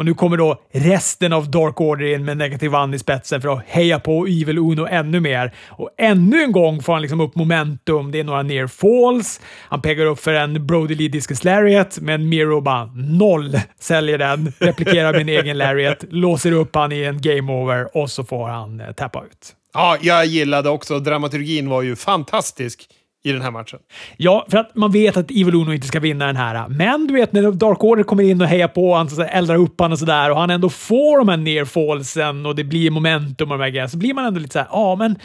Och 0.00 0.06
nu 0.06 0.14
kommer 0.14 0.36
då 0.36 0.62
resten 0.72 1.32
av 1.32 1.50
Dark 1.50 1.80
Order 1.80 2.06
in 2.06 2.24
med 2.24 2.36
Negative 2.36 2.78
One 2.78 2.96
i 2.96 2.98
spetsen 2.98 3.42
för 3.42 3.48
att 3.48 3.64
heja 3.66 4.00
på 4.00 4.26
Evil 4.26 4.58
Uno 4.58 4.86
ännu 4.86 5.20
mer. 5.20 5.54
Och 5.68 5.90
ännu 5.98 6.42
en 6.42 6.52
gång 6.52 6.82
får 6.82 6.92
han 6.92 7.02
liksom 7.02 7.20
upp 7.20 7.36
momentum. 7.36 8.10
Det 8.10 8.20
är 8.20 8.24
några 8.24 8.42
near 8.42 8.66
falls. 8.66 9.40
Han 9.68 9.82
pekar 9.82 10.06
upp 10.06 10.20
för 10.20 10.34
en 10.34 10.66
Brody 10.66 10.94
Lee 10.94 11.08
Discus 11.08 11.44
Lariat, 11.44 11.98
men 12.00 12.28
Miro 12.28 12.60
bara 12.60 12.84
noll 12.94 13.58
säljer 13.80 14.18
den, 14.18 14.52
replikerar 14.58 15.18
min 15.18 15.28
egen 15.28 15.58
Lariat, 15.58 16.04
låser 16.10 16.52
upp 16.52 16.74
han 16.74 16.92
i 16.92 17.02
en 17.02 17.20
game 17.20 17.52
over 17.52 17.96
och 17.96 18.10
så 18.10 18.24
får 18.24 18.48
han 18.48 18.80
eh, 18.80 18.92
tappa 18.92 19.24
ut. 19.24 19.54
Ja, 19.74 19.96
jag 20.00 20.26
gillade 20.26 20.68
också. 20.68 20.98
Dramaturgin 20.98 21.68
var 21.68 21.82
ju 21.82 21.96
fantastisk 21.96 22.88
i 23.22 23.32
den 23.32 23.42
här 23.42 23.50
matchen. 23.50 23.78
Ja, 24.16 24.46
för 24.50 24.58
att 24.58 24.74
man 24.74 24.92
vet 24.92 25.16
att 25.16 25.30
Evil 25.30 25.54
Uno 25.54 25.72
inte 25.72 25.86
ska 25.86 26.00
vinna 26.00 26.26
den 26.26 26.36
här. 26.36 26.68
Men 26.68 27.06
du 27.06 27.14
vet 27.14 27.32
när 27.32 27.52
Dark 27.52 27.84
Order 27.84 28.02
kommer 28.02 28.24
in 28.24 28.40
och 28.40 28.46
hejar 28.46 28.68
på 28.68 28.92
honom, 28.92 29.08
så 29.08 29.22
eldar 29.22 29.56
upp 29.56 29.80
honom 29.80 29.92
och 29.92 29.98
sådär 29.98 30.30
och 30.30 30.36
han 30.36 30.50
ändå 30.50 30.70
får 30.70 31.18
de 31.18 31.28
här 31.28 31.36
nearfallsen 31.36 32.46
och 32.46 32.54
det 32.54 32.64
blir 32.64 32.90
momentum 32.90 33.50
och 33.50 33.58
de 33.58 33.64
här 33.64 33.70
grejerna, 33.70 33.88
så 33.88 33.98
blir 33.98 34.14
man 34.14 34.24
ändå 34.24 34.40
lite 34.40 34.52
såhär, 34.52 34.68
ja 34.70 34.96
men 34.96 35.18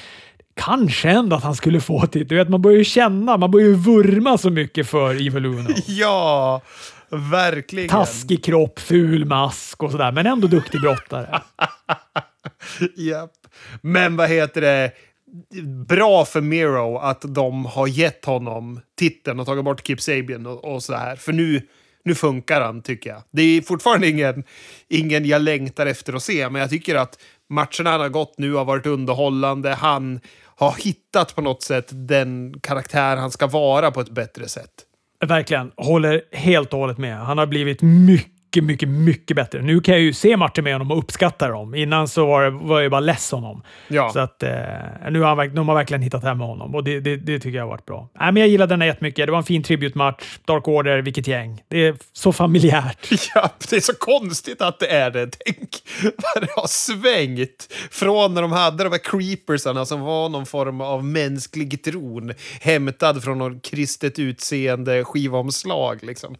kanske 0.55 1.09
ändå 1.09 1.35
att 1.35 1.43
han 1.43 1.55
skulle 1.55 1.81
få 1.81 2.05
det. 2.11 2.23
Du 2.23 2.35
vet, 2.35 2.49
man 2.49 2.61
börjar 2.61 2.77
ju 2.77 2.83
känna, 2.83 3.37
man 3.37 3.51
börjar 3.51 3.67
ju 3.67 3.75
vurma 3.75 4.37
så 4.37 4.49
mycket 4.49 4.87
för 4.87 5.27
Evil 5.27 5.45
Uno. 5.45 5.69
ja, 5.87 6.61
verkligen. 7.09 7.89
Taskig 7.89 8.43
kropp, 8.43 8.79
ful 8.79 9.25
mask 9.25 9.83
och 9.83 9.91
sådär, 9.91 10.11
men 10.11 10.25
ändå 10.25 10.47
duktig 10.47 10.81
brottare. 10.81 11.41
Japp. 12.95 13.31
Men 13.81 14.15
vad 14.15 14.29
heter 14.29 14.61
det? 14.61 14.91
Bra 15.87 16.25
för 16.25 16.41
Miro 16.41 16.97
att 16.97 17.21
de 17.27 17.65
har 17.65 17.87
gett 17.87 18.25
honom 18.25 18.79
titeln 18.99 19.39
och 19.39 19.45
tagit 19.45 19.65
bort 19.65 19.87
Kip 19.87 20.01
Sabian 20.01 20.45
och, 20.45 20.73
och 20.73 20.83
så 20.83 20.95
här. 20.95 21.15
För 21.15 21.33
nu, 21.33 21.61
nu 22.03 22.15
funkar 22.15 22.61
han, 22.61 22.81
tycker 22.81 23.09
jag. 23.09 23.21
Det 23.31 23.41
är 23.41 23.61
fortfarande 23.61 24.07
ingen, 24.07 24.43
ingen 24.87 25.25
jag 25.25 25.41
längtar 25.41 25.85
efter 25.85 26.13
att 26.13 26.23
se, 26.23 26.49
men 26.49 26.61
jag 26.61 26.69
tycker 26.69 26.95
att 26.95 27.19
matcherna 27.49 27.91
han 27.91 27.99
har 27.99 28.09
gått 28.09 28.35
nu 28.37 28.53
har 28.53 28.65
varit 28.65 28.85
underhållande. 28.85 29.69
Han 29.69 30.19
har 30.55 30.71
hittat 30.71 31.35
på 31.35 31.41
något 31.41 31.63
sätt 31.63 31.87
den 31.91 32.59
karaktär 32.61 33.17
han 33.17 33.31
ska 33.31 33.47
vara 33.47 33.91
på 33.91 34.01
ett 34.01 34.09
bättre 34.09 34.47
sätt. 34.47 34.71
Verkligen. 35.25 35.71
Håller 35.77 36.21
helt 36.31 36.73
och 36.73 36.79
hållet 36.79 36.97
med. 36.97 37.17
Han 37.17 37.37
har 37.37 37.45
blivit 37.45 37.81
mycket 37.81 38.34
mycket, 38.63 38.89
mycket, 38.89 38.89
mycket 38.89 39.35
bättre. 39.35 39.61
Nu 39.61 39.79
kan 39.79 39.93
jag 39.93 40.01
ju 40.01 40.13
se 40.13 40.37
matcher 40.37 40.61
med 40.61 40.73
honom 40.73 40.91
och 40.91 40.97
uppskatta 40.97 41.47
dem. 41.47 41.75
Innan 41.75 42.07
så 42.07 42.25
var, 42.25 42.49
var 42.49 42.81
jag 42.81 42.91
bara 42.91 42.99
less 42.99 43.31
honom. 43.31 43.63
Ja. 43.87 44.09
Så 44.13 44.19
att, 44.19 44.43
eh, 44.43 44.49
nu 45.11 45.21
har 45.21 45.35
han, 45.35 45.55
de 45.55 45.67
har 45.67 45.75
verkligen 45.75 46.01
hittat 46.01 46.23
hem 46.23 46.37
med 46.37 46.47
honom 46.47 46.75
och 46.75 46.83
det, 46.83 46.99
det, 46.99 47.17
det, 47.17 47.39
tycker 47.39 47.57
jag 47.57 47.63
har 47.63 47.69
varit 47.69 47.85
bra. 47.85 48.09
Äh, 48.19 48.25
men 48.25 48.37
jag 48.37 48.47
gillade 48.47 48.75
den 48.75 48.87
jättemycket. 48.87 49.25
Det 49.25 49.31
var 49.31 49.37
en 49.37 49.43
fin 49.43 49.63
tributmatch. 49.63 50.37
Dark 50.45 50.67
Order, 50.67 51.01
vilket 51.01 51.27
gäng. 51.27 51.61
Det 51.67 51.87
är 51.87 51.95
så 52.13 52.33
familjärt. 52.33 53.07
Ja, 53.35 53.49
det 53.69 53.75
är 53.75 53.81
så 53.81 53.93
konstigt 53.93 54.61
att 54.61 54.79
det 54.79 54.87
är 54.87 55.11
det. 55.11 55.27
Tänk 55.45 55.69
vad 56.01 56.43
det 56.43 56.51
har 56.55 56.67
svängt. 56.67 57.73
Från 57.91 58.33
när 58.33 58.41
de 58.41 58.51
hade 58.51 58.83
de 58.83 58.89
här 58.89 59.03
creepersarna 59.03 59.85
som 59.85 60.01
var 60.01 60.29
någon 60.29 60.45
form 60.45 60.81
av 60.81 61.05
mänsklig 61.05 61.83
tron 61.83 62.33
hämtad 62.61 63.23
från 63.23 63.37
något 63.37 63.61
kristet 63.61 64.19
utseende 64.19 65.03
skivomslag. 65.03 66.03
Liksom. 66.03 66.35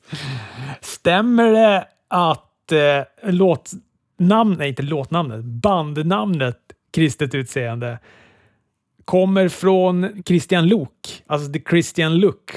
Stämmer 0.81 1.51
det 1.51 1.87
att 2.07 2.71
eh, 2.71 3.31
låtnamnet, 3.31 4.59
nej 4.59 4.69
inte 4.69 4.83
låtnamnet, 4.83 5.45
bandnamnet 5.45 6.59
Kristet 6.91 7.35
utseende 7.35 7.99
kommer 9.05 9.49
från 9.49 10.23
Christian 10.25 10.67
Luuk, 10.67 11.23
alltså 11.27 11.51
The 11.51 11.61
Christian 11.69 12.17
Look. 12.17 12.51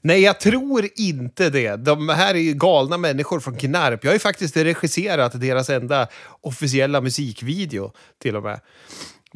Nej, 0.00 0.20
jag 0.20 0.40
tror 0.40 0.88
inte 0.96 1.50
det. 1.50 1.76
De 1.76 2.08
här 2.08 2.34
är 2.34 2.38
ju 2.38 2.52
galna 2.52 2.98
människor 2.98 3.40
från 3.40 3.56
Knarp. 3.56 4.04
Jag 4.04 4.10
har 4.10 4.14
ju 4.14 4.18
faktiskt 4.18 4.56
regisserat 4.56 5.40
deras 5.40 5.70
enda 5.70 6.06
officiella 6.40 7.00
musikvideo 7.00 7.92
till 8.22 8.36
och 8.36 8.42
med. 8.42 8.60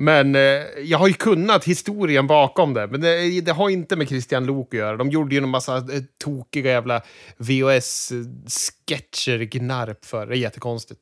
Men 0.01 0.35
eh, 0.35 0.41
jag 0.85 0.99
har 0.99 1.09
ju 1.09 1.15
kunnat 1.15 1.65
historien 1.65 2.27
bakom 2.27 2.75
det, 2.75 2.87
men 2.87 3.01
det, 3.01 3.41
det 3.41 3.53
har 3.53 3.71
inte 3.71 3.97
med 3.97 4.09
Christian 4.09 4.47
Lok 4.47 4.75
att 4.75 4.79
göra. 4.79 4.97
De 4.97 5.11
gjorde 5.11 5.35
ju 5.35 5.43
en 5.43 5.49
massa 5.49 5.77
eh, 5.77 5.83
tokiga 6.25 6.71
jävla 6.71 7.03
VHS-sketcher, 7.39 9.45
gnarp 9.45 10.05
för. 10.05 10.27
Det 10.27 10.37
är 10.37 10.39
jättekonstigt. 10.39 11.01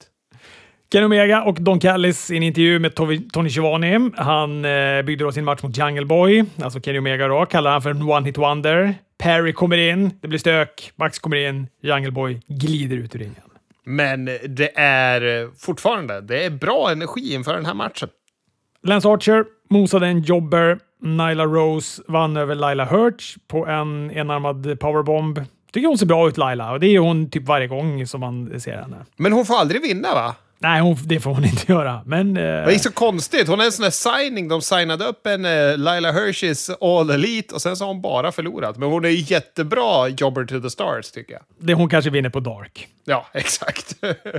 Ken 0.93 1.05
Omega 1.05 1.43
och 1.43 1.55
Don 1.55 1.81
Callis 1.81 2.31
i 2.31 2.37
en 2.37 2.43
intervju 2.43 2.79
med 2.79 2.95
Tony 3.33 3.51
Schiavone. 3.51 4.11
Han 4.17 4.65
eh, 4.65 5.03
byggde 5.03 5.25
då 5.25 5.33
sin 5.33 5.45
match 5.45 5.63
mot 5.63 5.79
Jungle 5.79 6.07
Boy, 6.07 6.45
alltså 6.63 6.81
Kenny 6.81 6.99
Omega 6.99 7.29
då, 7.29 7.47
kallar 7.47 7.71
han 7.71 7.83
för 7.83 7.91
en 7.91 8.03
one-hit 8.03 8.39
wonder. 8.39 8.95
Perry 9.19 9.53
kommer 9.53 9.77
in, 9.77 10.11
det 10.21 10.29
blir 10.29 10.39
stök, 10.39 10.93
Max 10.97 11.19
kommer 11.19 11.37
in, 11.37 11.67
Jungle 11.83 12.11
Boy 12.11 12.41
glider 12.47 12.97
ut 12.97 13.15
ur 13.15 13.19
ringen. 13.19 13.43
Men 13.85 14.25
det 14.49 14.79
är 14.79 15.43
eh, 15.43 15.49
fortfarande 15.59 16.21
det 16.21 16.45
är 16.45 16.51
bra 16.51 16.91
energi 16.91 17.35
inför 17.35 17.55
den 17.55 17.67
här 17.67 17.75
matchen. 17.75 18.09
Lance 18.83 19.09
Archer 19.09 19.45
mosade 19.71 20.07
en 20.07 20.21
jobber. 20.21 20.79
Nyla 21.03 21.45
Rose 21.45 22.03
vann 22.09 22.37
över 22.37 22.55
Laila 22.55 22.85
Hurch 22.85 23.37
på 23.49 23.67
en 23.67 24.11
enarmad 24.11 24.81
powerbomb. 24.81 25.45
Tycker 25.73 25.89
hon 25.89 25.99
ser 25.99 26.07
bra 26.07 26.29
ut, 26.29 26.37
Laila. 26.37 26.73
Och 26.73 26.81
det 26.81 26.87
är 26.87 26.99
hon 26.99 27.31
typ 27.31 27.47
varje 27.47 27.67
gång 27.67 28.07
som 28.07 28.21
man 28.21 28.61
ser 28.61 28.77
henne. 28.77 28.97
Men 29.17 29.33
hon 29.33 29.47
får 29.47 29.55
aldrig 29.55 29.83
vinna, 29.83 30.15
va? 30.15 30.35
Nej, 30.59 30.81
hon, 30.81 30.97
det 31.03 31.21
får 31.21 31.35
hon 31.35 31.45
inte 31.45 31.73
göra. 31.73 32.01
Men, 32.07 32.37
eh... 32.37 32.43
Det 32.43 32.75
är 32.75 32.79
så 32.79 32.93
konstigt. 32.93 33.49
Hon 33.49 33.61
är 33.61 33.65
en 33.65 33.73
sån 33.73 33.83
här 33.83 33.91
signing. 33.91 34.49
De 34.49 34.63
signade 34.63 35.05
upp 35.05 35.27
en 35.27 35.45
eh, 35.45 35.79
Laila 35.79 36.13
Hirschis 36.13 36.71
All 36.81 37.11
Elite 37.11 37.55
och 37.55 37.63
sen 37.63 37.77
så 37.77 37.85
har 37.85 37.89
hon 37.89 38.03
bara 38.03 38.33
förlorat. 38.33 38.77
Men 38.77 38.89
hon 38.89 39.05
är 39.05 39.09
jättebra 39.09 40.09
jobber 40.09 40.45
to 40.45 40.61
the 40.61 40.71
stars, 40.71 41.11
tycker 41.11 41.33
jag. 41.33 41.43
Det 41.59 41.75
hon 41.75 41.89
kanske 41.89 42.11
vinner 42.11 42.31
på 42.31 42.41
Dark. 42.41 42.89
Ja, 43.05 43.27
exakt. 43.33 43.97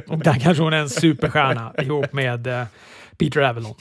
och 0.08 0.17
där 0.17 0.39
kanske 0.39 0.63
hon 0.63 0.73
är 0.73 0.78
en 0.78 0.89
superstjärna 0.89 1.73
ihop 1.78 2.13
med 2.13 2.47
eh, 2.47 2.63
Peter 3.17 3.41
Avalon. 3.41 3.75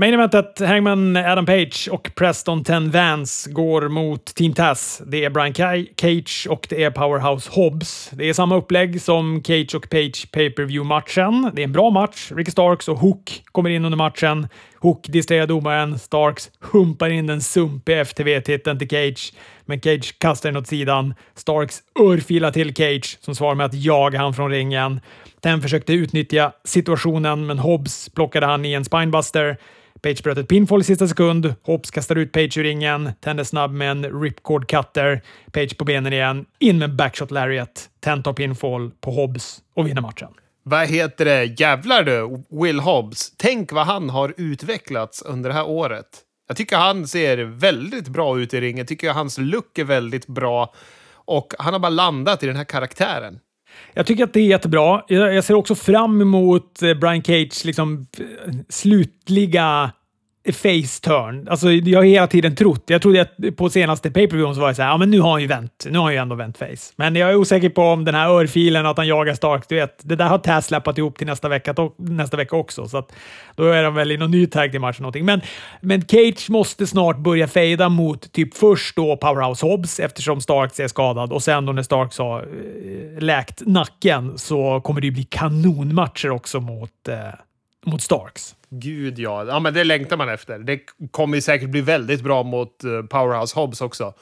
Main 0.00 0.14
eventet, 0.14 0.60
Hangman 0.60 1.16
Adam 1.16 1.46
Page 1.46 1.88
och 1.92 2.10
Preston 2.14 2.64
Ten 2.64 2.90
Vance 2.90 3.50
går 3.50 3.88
mot 3.88 4.34
Team 4.34 4.52
Taz. 4.52 5.02
Det 5.06 5.24
är 5.24 5.30
Brian 5.30 5.54
Cage 5.96 6.46
och 6.50 6.66
det 6.70 6.84
är 6.84 6.90
Powerhouse 6.90 7.50
Hobbs. 7.52 8.10
Det 8.12 8.28
är 8.28 8.32
samma 8.32 8.56
upplägg 8.56 9.02
som 9.02 9.42
Cage 9.44 9.74
och 9.74 9.90
Page 9.90 10.30
pay 10.32 10.50
per 10.50 10.62
view 10.62 10.88
matchen 10.88 11.50
Det 11.54 11.62
är 11.62 11.64
en 11.64 11.72
bra 11.72 11.90
match. 11.90 12.32
Ricky 12.32 12.50
Starks 12.50 12.88
och 12.88 12.98
Hook 12.98 13.42
kommer 13.52 13.70
in 13.70 13.84
under 13.84 13.96
matchen. 13.96 14.48
Hook 14.78 15.06
distraherar 15.08 15.46
domaren. 15.46 15.98
Starks 15.98 16.50
humpar 16.60 17.10
in 17.10 17.26
den 17.26 17.40
sumpiga 17.40 18.00
FTV-titeln 18.00 18.78
till 18.78 18.88
Cage, 18.88 19.32
men 19.64 19.80
Cage 19.80 20.18
kastar 20.18 20.48
den 20.48 20.56
åt 20.56 20.66
sidan. 20.66 21.14
Starks 21.34 21.78
örfilar 22.00 22.50
till 22.50 22.74
Cage 22.74 23.18
som 23.20 23.34
svarar 23.34 23.54
med 23.54 23.66
att 23.66 23.74
jaga 23.74 24.18
han 24.18 24.34
från 24.34 24.50
ringen. 24.50 25.00
Ten 25.40 25.62
försökte 25.62 25.92
utnyttja 25.92 26.52
situationen, 26.64 27.46
men 27.46 27.58
Hobbs 27.58 28.08
plockade 28.08 28.46
han 28.46 28.64
i 28.64 28.72
en 28.72 28.84
spinebuster. 28.84 29.56
Page 30.02 30.22
bröt 30.22 30.38
ett 30.38 30.48
pinfall 30.48 30.80
i 30.80 30.84
sista 30.84 31.08
sekund. 31.08 31.54
Hobbs 31.62 31.90
kastar 31.90 32.16
ut 32.16 32.32
Page 32.32 32.58
ur 32.58 32.62
ringen, 32.62 33.12
Ten 33.20 33.38
är 33.38 33.44
snabb 33.44 33.72
med 33.72 33.90
en 33.90 34.22
ripcord 34.22 34.68
cutter. 34.68 35.22
Page 35.52 35.76
på 35.78 35.84
benen 35.84 36.12
igen, 36.12 36.44
in 36.58 36.78
med 36.78 36.96
backshot 36.96 37.30
lariat. 37.30 37.88
Ten 38.00 38.22
tar 38.22 38.32
pinfall 38.32 38.90
på 39.00 39.10
Hobbs 39.10 39.58
och 39.74 39.86
vinner 39.86 40.02
matchen. 40.02 40.28
Vad 40.62 40.88
heter 40.88 41.24
det? 41.24 41.44
Jävlar 41.44 42.02
du, 42.02 42.44
Will 42.62 42.80
Hobbs. 42.80 43.32
Tänk 43.36 43.72
vad 43.72 43.86
han 43.86 44.10
har 44.10 44.34
utvecklats 44.36 45.22
under 45.22 45.50
det 45.50 45.54
här 45.54 45.68
året. 45.68 46.06
Jag 46.48 46.56
tycker 46.56 46.76
han 46.76 47.06
ser 47.06 47.36
väldigt 47.38 48.08
bra 48.08 48.40
ut 48.40 48.54
i 48.54 48.60
ringen. 48.60 48.78
Jag 48.78 48.88
tycker 48.88 49.12
hans 49.12 49.38
look 49.38 49.78
är 49.78 49.84
väldigt 49.84 50.26
bra. 50.26 50.74
Och 51.12 51.54
han 51.58 51.72
har 51.72 51.80
bara 51.80 51.88
landat 51.88 52.42
i 52.42 52.46
den 52.46 52.56
här 52.56 52.64
karaktären. 52.64 53.38
Jag 53.94 54.06
tycker 54.06 54.24
att 54.24 54.32
det 54.32 54.40
är 54.40 54.46
jättebra. 54.46 55.02
Jag, 55.08 55.34
jag 55.34 55.44
ser 55.44 55.54
också 55.54 55.74
fram 55.74 56.20
emot 56.20 56.82
eh, 56.82 56.94
Brian 56.94 57.22
Cage 57.22 57.64
liksom, 57.64 58.06
eh, 58.18 58.54
slutliga 58.68 59.92
face-turn. 60.44 61.48
Alltså, 61.48 61.72
jag 61.72 61.98
har 61.98 62.04
hela 62.04 62.26
tiden 62.26 62.56
trott, 62.56 62.84
jag 62.86 63.02
trodde 63.02 63.20
att 63.20 63.56
på 63.56 63.70
senaste 63.70 64.10
pay 64.10 64.26
per 64.26 64.54
så 64.54 64.60
var 64.60 64.68
det 64.68 64.74
så 64.74 64.82
här, 64.82 64.88
ja 64.88 64.96
men 64.96 65.10
nu 65.10 65.20
har 65.20 65.30
han 65.30 65.40
ju 65.40 65.46
vänt. 65.46 65.86
Nu 65.90 65.98
har 65.98 66.04
han 66.04 66.12
ju 66.12 66.18
ändå 66.18 66.34
vänt 66.34 66.58
face. 66.58 66.92
Men 66.96 67.16
jag 67.16 67.30
är 67.30 67.36
osäker 67.36 67.68
på 67.68 67.82
om 67.82 68.04
den 68.04 68.14
här 68.14 68.28
örfilen, 68.28 68.86
att 68.86 68.96
han 68.96 69.06
jagar 69.06 69.34
Stark, 69.34 69.68
du 69.68 69.74
vet, 69.74 70.00
det 70.02 70.16
där 70.16 70.28
har 70.28 70.38
Taz 70.38 70.66
släppat 70.66 70.98
ihop 70.98 71.18
till 71.18 71.26
nästa 71.26 71.48
vecka, 71.48 71.74
nästa 71.96 72.36
vecka 72.36 72.56
också. 72.56 72.88
Så 72.88 72.98
att, 72.98 73.12
då 73.54 73.64
är 73.64 73.82
de 73.82 73.94
väl 73.94 74.12
i 74.12 74.16
någon 74.16 74.30
ny 74.30 74.46
tag 74.46 74.70
till 74.70 74.80
match 74.80 75.00
någonting. 75.00 75.24
Men, 75.24 75.40
men 75.80 76.02
Cage 76.02 76.50
måste 76.50 76.86
snart 76.86 77.18
börja 77.18 77.48
fejda 77.48 77.88
mot 77.88 78.32
typ 78.32 78.54
först 78.54 78.96
då 78.96 79.16
Powerhouse 79.16 79.66
Hobbs 79.66 80.00
eftersom 80.00 80.40
Starks 80.40 80.80
är 80.80 80.88
skadad 80.88 81.32
och 81.32 81.42
sen 81.42 81.66
då 81.66 81.72
när 81.72 81.82
Starks 81.82 82.18
har 82.18 82.38
äh, 82.38 83.16
eh, 83.16 83.22
läkt 83.22 83.62
nacken 83.66 84.38
så 84.38 84.80
kommer 84.80 85.00
det 85.00 85.06
ju 85.06 85.12
bli 85.12 85.24
kanonmatcher 85.24 86.30
också 86.30 86.60
mot, 86.60 87.08
äh, 87.08 87.16
mot 87.86 88.02
Starks. 88.02 88.54
Gud 88.68 89.18
ja. 89.18 89.44
ja 89.44 89.60
men 89.60 89.74
det 89.74 89.84
längtar 89.84 90.16
man 90.16 90.28
efter. 90.28 90.58
Det 90.58 90.80
kommer 91.10 91.40
säkert 91.40 91.68
bli 91.68 91.80
väldigt 91.80 92.22
bra 92.22 92.42
mot 92.42 92.84
uh, 92.84 93.02
Powerhouse 93.02 93.58
Hobbs 93.58 93.80
också. 93.80 94.14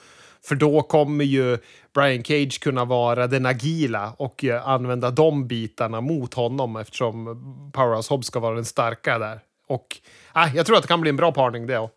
För 0.44 0.54
då 0.54 0.82
kommer 0.82 1.24
ju 1.24 1.58
Brian 1.94 2.24
Cage 2.24 2.60
kunna 2.60 2.84
vara 2.84 3.26
den 3.26 3.46
agila 3.46 4.12
och 4.16 4.44
uh, 4.44 4.68
använda 4.68 5.10
de 5.10 5.46
bitarna 5.46 6.00
mot 6.00 6.34
honom 6.34 6.76
eftersom 6.76 7.24
Powerhouse 7.72 8.14
Hobbs 8.14 8.26
ska 8.26 8.40
vara 8.40 8.54
den 8.54 8.64
starka 8.64 9.18
där. 9.18 9.40
Och 9.68 9.86
äh, 10.36 10.56
jag 10.56 10.66
tror 10.66 10.76
att 10.76 10.82
det 10.82 10.88
kan 10.88 11.00
bli 11.00 11.10
en 11.10 11.16
bra 11.16 11.32
parning 11.32 11.66
det 11.66 11.78
också. 11.78 11.94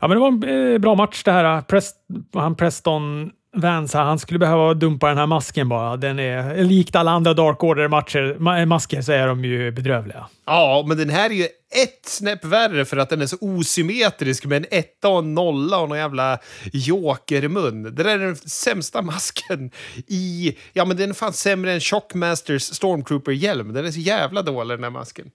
Ja, 0.00 0.08
men 0.08 0.16
det 0.16 0.20
var 0.20 0.28
en 0.28 0.72
eh, 0.72 0.78
bra 0.78 0.94
match 0.94 1.22
det 1.24 1.32
här. 1.32 1.60
Prest, 1.60 1.96
han 2.32 2.54
Preston 2.54 3.30
Vance, 3.54 3.98
han 3.98 4.18
skulle 4.18 4.38
behöva 4.38 4.74
dumpa 4.74 5.08
den 5.08 5.18
här 5.18 5.26
masken 5.26 5.68
bara. 5.68 5.96
Den 5.96 6.18
är 6.18 6.64
likt 6.64 6.96
alla 6.96 7.10
andra 7.10 7.34
Dark 7.34 7.62
Order-matcher, 7.62 8.58
eh, 8.58 8.66
masker 8.66 9.02
så 9.02 9.12
är 9.12 9.26
de 9.26 9.44
ju 9.44 9.70
bedrövliga. 9.70 10.26
Ja, 10.46 10.84
men 10.88 10.96
den 10.96 11.10
här 11.10 11.30
är 11.30 11.34
ju 11.34 11.44
ett 11.44 12.06
snäpp 12.06 12.44
värre 12.44 12.84
för 12.84 12.96
att 12.96 13.10
den 13.10 13.22
är 13.22 13.26
så 13.26 13.36
osymmetrisk 13.40 14.44
med 14.44 14.56
en 14.56 14.66
etta 14.70 15.08
och 15.08 15.18
en 15.18 15.34
nolla 15.34 15.78
och 15.78 15.88
någon 15.88 15.98
jävla 15.98 16.38
jokermun. 16.72 17.82
Det 17.82 17.90
där 17.90 18.04
är 18.04 18.18
den 18.18 18.36
sämsta 18.36 19.02
masken 19.12 19.70
i... 20.06 20.56
Ja, 20.72 20.84
men 20.84 20.96
den 20.96 21.10
är 21.10 21.14
fan 21.14 21.32
sämre 21.32 21.72
än 21.72 21.80
Shockmasters 21.80 22.62
Stormtrooper-hjälm. 22.62 23.72
Den 23.72 23.86
är 23.86 23.90
så 23.90 24.00
jävla 24.00 24.42
dålig 24.42 24.78
den 24.78 24.84
här 24.84 24.90
masken. 24.90 25.30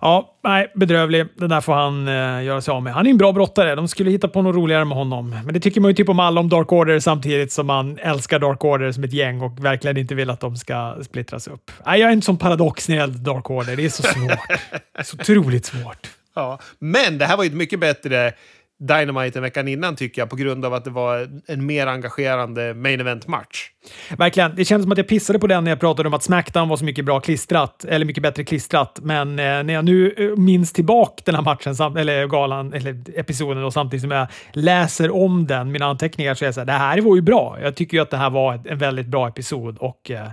Ja, 0.00 0.36
nej, 0.44 0.72
bedrövlig. 0.74 1.26
Den 1.34 1.50
där 1.50 1.60
får 1.60 1.72
han 1.72 2.08
uh, 2.08 2.44
göra 2.44 2.60
sig 2.60 2.72
av 2.72 2.82
med. 2.82 2.94
Han 2.94 3.06
är 3.06 3.10
en 3.10 3.18
bra 3.18 3.32
brottare. 3.32 3.74
De 3.74 3.88
skulle 3.88 4.10
hitta 4.10 4.28
på 4.28 4.42
något 4.42 4.56
roligare 4.56 4.84
med 4.84 4.96
honom. 4.96 5.36
Men 5.44 5.54
det 5.54 5.60
tycker 5.60 5.80
man 5.80 5.90
ju 5.90 5.94
typ 5.94 6.08
om 6.08 6.20
alla 6.20 6.40
om 6.40 6.48
Dark 6.48 6.72
Order 6.72 6.98
samtidigt 6.98 7.52
som 7.52 7.66
man 7.66 7.98
älskar 7.98 8.38
Dark 8.38 8.64
Order 8.64 8.92
som 8.92 9.04
ett 9.04 9.12
gäng 9.12 9.40
och 9.40 9.64
verkligen 9.64 9.96
inte 9.96 10.14
vill 10.14 10.30
att 10.30 10.40
de 10.40 10.56
ska 10.56 10.96
splittras 11.02 11.48
upp. 11.48 11.70
Nej, 11.86 12.00
jag 12.00 12.08
är 12.08 12.12
inte 12.12 12.24
som 12.24 12.36
paradox 12.36 12.88
när 12.88 12.96
det 12.96 13.00
gäller 13.00 13.14
Dark 13.14 13.50
Order. 13.50 13.76
Det 13.76 13.84
är 13.84 13.88
så 13.88 14.02
svårt. 14.02 15.06
så 15.06 15.16
otroligt 15.16 15.66
svårt. 15.66 16.08
Ja, 16.34 16.58
men 16.78 17.18
det 17.18 17.26
här 17.26 17.36
var 17.36 17.44
ju 17.44 17.48
ett 17.48 17.56
mycket 17.56 17.80
bättre 17.80 18.32
Dynamite 18.80 19.38
en 19.38 19.42
veckan 19.42 19.68
innan 19.68 19.96
tycker 19.96 20.22
jag 20.22 20.30
på 20.30 20.36
grund 20.36 20.64
av 20.64 20.74
att 20.74 20.84
det 20.84 20.90
var 20.90 21.40
en 21.46 21.66
mer 21.66 21.86
engagerande 21.86 22.74
main 22.74 23.00
event-match. 23.00 23.70
Verkligen. 24.16 24.56
Det 24.56 24.64
kändes 24.64 24.84
som 24.84 24.92
att 24.92 24.98
jag 24.98 25.08
pissade 25.08 25.38
på 25.38 25.46
den 25.46 25.64
när 25.64 25.70
jag 25.70 25.80
pratade 25.80 26.08
om 26.08 26.14
att 26.14 26.22
Smackdown 26.22 26.68
var 26.68 26.76
så 26.76 26.84
mycket 26.84 27.04
bra 27.04 27.20
klistrat, 27.20 27.84
eller 27.84 28.06
mycket 28.06 28.22
bättre 28.22 28.44
klistrat. 28.44 28.98
Men 29.02 29.38
eh, 29.38 29.62
när 29.62 29.74
jag 29.74 29.84
nu 29.84 30.14
eh, 30.16 30.36
minns 30.36 30.72
tillbaka 30.72 31.22
den 31.24 31.34
här 31.34 31.42
matchen, 31.42 31.96
eller 31.96 32.26
galan, 32.26 32.72
eller 32.72 33.18
episoden 33.18 33.64
och 33.64 33.72
samtidigt 33.72 34.02
som 34.02 34.10
jag 34.10 34.26
läser 34.52 35.10
om 35.14 35.46
den, 35.46 35.72
mina 35.72 35.86
anteckningar, 35.86 36.34
så 36.34 36.44
är 36.44 36.46
jag 36.46 36.54
så 36.54 36.60
här, 36.60 36.66
det 36.66 36.72
här 36.72 37.00
var 37.00 37.16
ju 37.16 37.22
bra. 37.22 37.58
Jag 37.62 37.74
tycker 37.74 37.96
ju 37.96 38.02
att 38.02 38.10
det 38.10 38.16
här 38.16 38.30
var 38.30 38.62
en 38.64 38.78
väldigt 38.78 39.06
bra 39.06 39.28
episod 39.28 39.78
och 39.78 40.10
eh, 40.10 40.28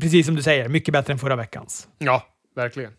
precis 0.00 0.26
som 0.26 0.34
du 0.34 0.42
säger, 0.42 0.68
mycket 0.68 0.92
bättre 0.92 1.12
än 1.12 1.18
förra 1.18 1.36
veckans. 1.36 1.88
Ja, 1.98 2.22
verkligen. 2.56 2.92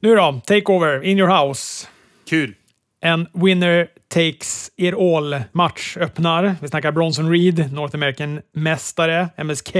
Nu 0.00 0.16
då, 0.16 0.40
Takeover, 0.46 1.04
In 1.04 1.18
Your 1.18 1.46
House. 1.46 1.86
Kul. 2.28 2.54
En 3.00 3.26
winner 3.32 3.88
takes 4.12 4.70
it 4.76 4.94
all-match 4.94 5.96
öppnar. 5.96 6.56
Vi 6.60 6.68
snackar 6.68 6.92
Bronson 6.92 7.30
Reed, 7.30 7.72
North 7.72 7.94
American-mästare, 7.94 9.28
MSK, 9.36 9.76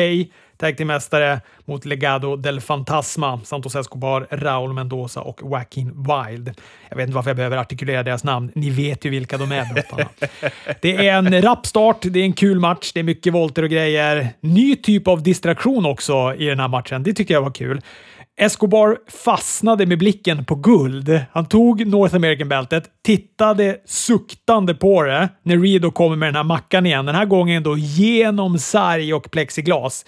Tag 0.56 0.86
mästare 0.86 1.40
mot 1.64 1.84
Legado 1.84 2.36
del 2.36 2.60
Fantasma, 2.60 3.40
Santos 3.44 3.74
Escobar, 3.74 4.26
Raul 4.30 4.72
Mendoza 4.72 5.20
och 5.20 5.40
Joaquin 5.42 5.86
Wild. 5.86 6.54
Jag 6.88 6.96
vet 6.96 7.06
inte 7.06 7.14
varför 7.14 7.30
jag 7.30 7.36
behöver 7.36 7.56
artikulera 7.56 8.02
deras 8.02 8.24
namn. 8.24 8.50
Ni 8.54 8.70
vet 8.70 9.04
ju 9.04 9.10
vilka 9.10 9.38
de 9.38 9.52
är, 9.52 9.74
brottarna. 9.74 10.08
Det 10.80 11.08
är 11.08 11.18
en 11.18 11.42
rapp 11.42 11.66
start, 11.66 11.98
det 12.02 12.20
är 12.20 12.24
en 12.24 12.32
kul 12.32 12.60
match, 12.60 12.92
det 12.92 13.00
är 13.00 13.04
mycket 13.04 13.32
volter 13.32 13.62
och 13.62 13.70
grejer. 13.70 14.28
Ny 14.40 14.76
typ 14.76 15.08
av 15.08 15.22
distraktion 15.22 15.86
också 15.86 16.34
i 16.38 16.44
den 16.46 16.60
här 16.60 16.68
matchen. 16.68 17.02
Det 17.02 17.12
tycker 17.12 17.34
jag 17.34 17.42
var 17.42 17.50
kul. 17.50 17.80
Escobar 18.36 18.98
fastnade 19.08 19.86
med 19.86 19.98
blicken 19.98 20.44
på 20.44 20.54
guld. 20.54 21.20
Han 21.32 21.46
tog 21.46 21.86
North 21.86 22.14
American-bältet, 22.14 22.84
tittade 23.04 23.76
suktande 23.86 24.74
på 24.74 25.02
det 25.02 25.28
när 25.42 25.58
Reed 25.58 25.82
då 25.82 25.90
kommer 25.90 26.16
med 26.16 26.28
den 26.28 26.36
här 26.36 26.44
mackan 26.44 26.86
igen. 26.86 27.06
Den 27.06 27.14
här 27.14 27.24
gången 27.24 27.62
då 27.62 27.76
genom 27.76 28.58
sarg 28.58 29.14
och 29.14 29.30
plexiglas. 29.30 30.04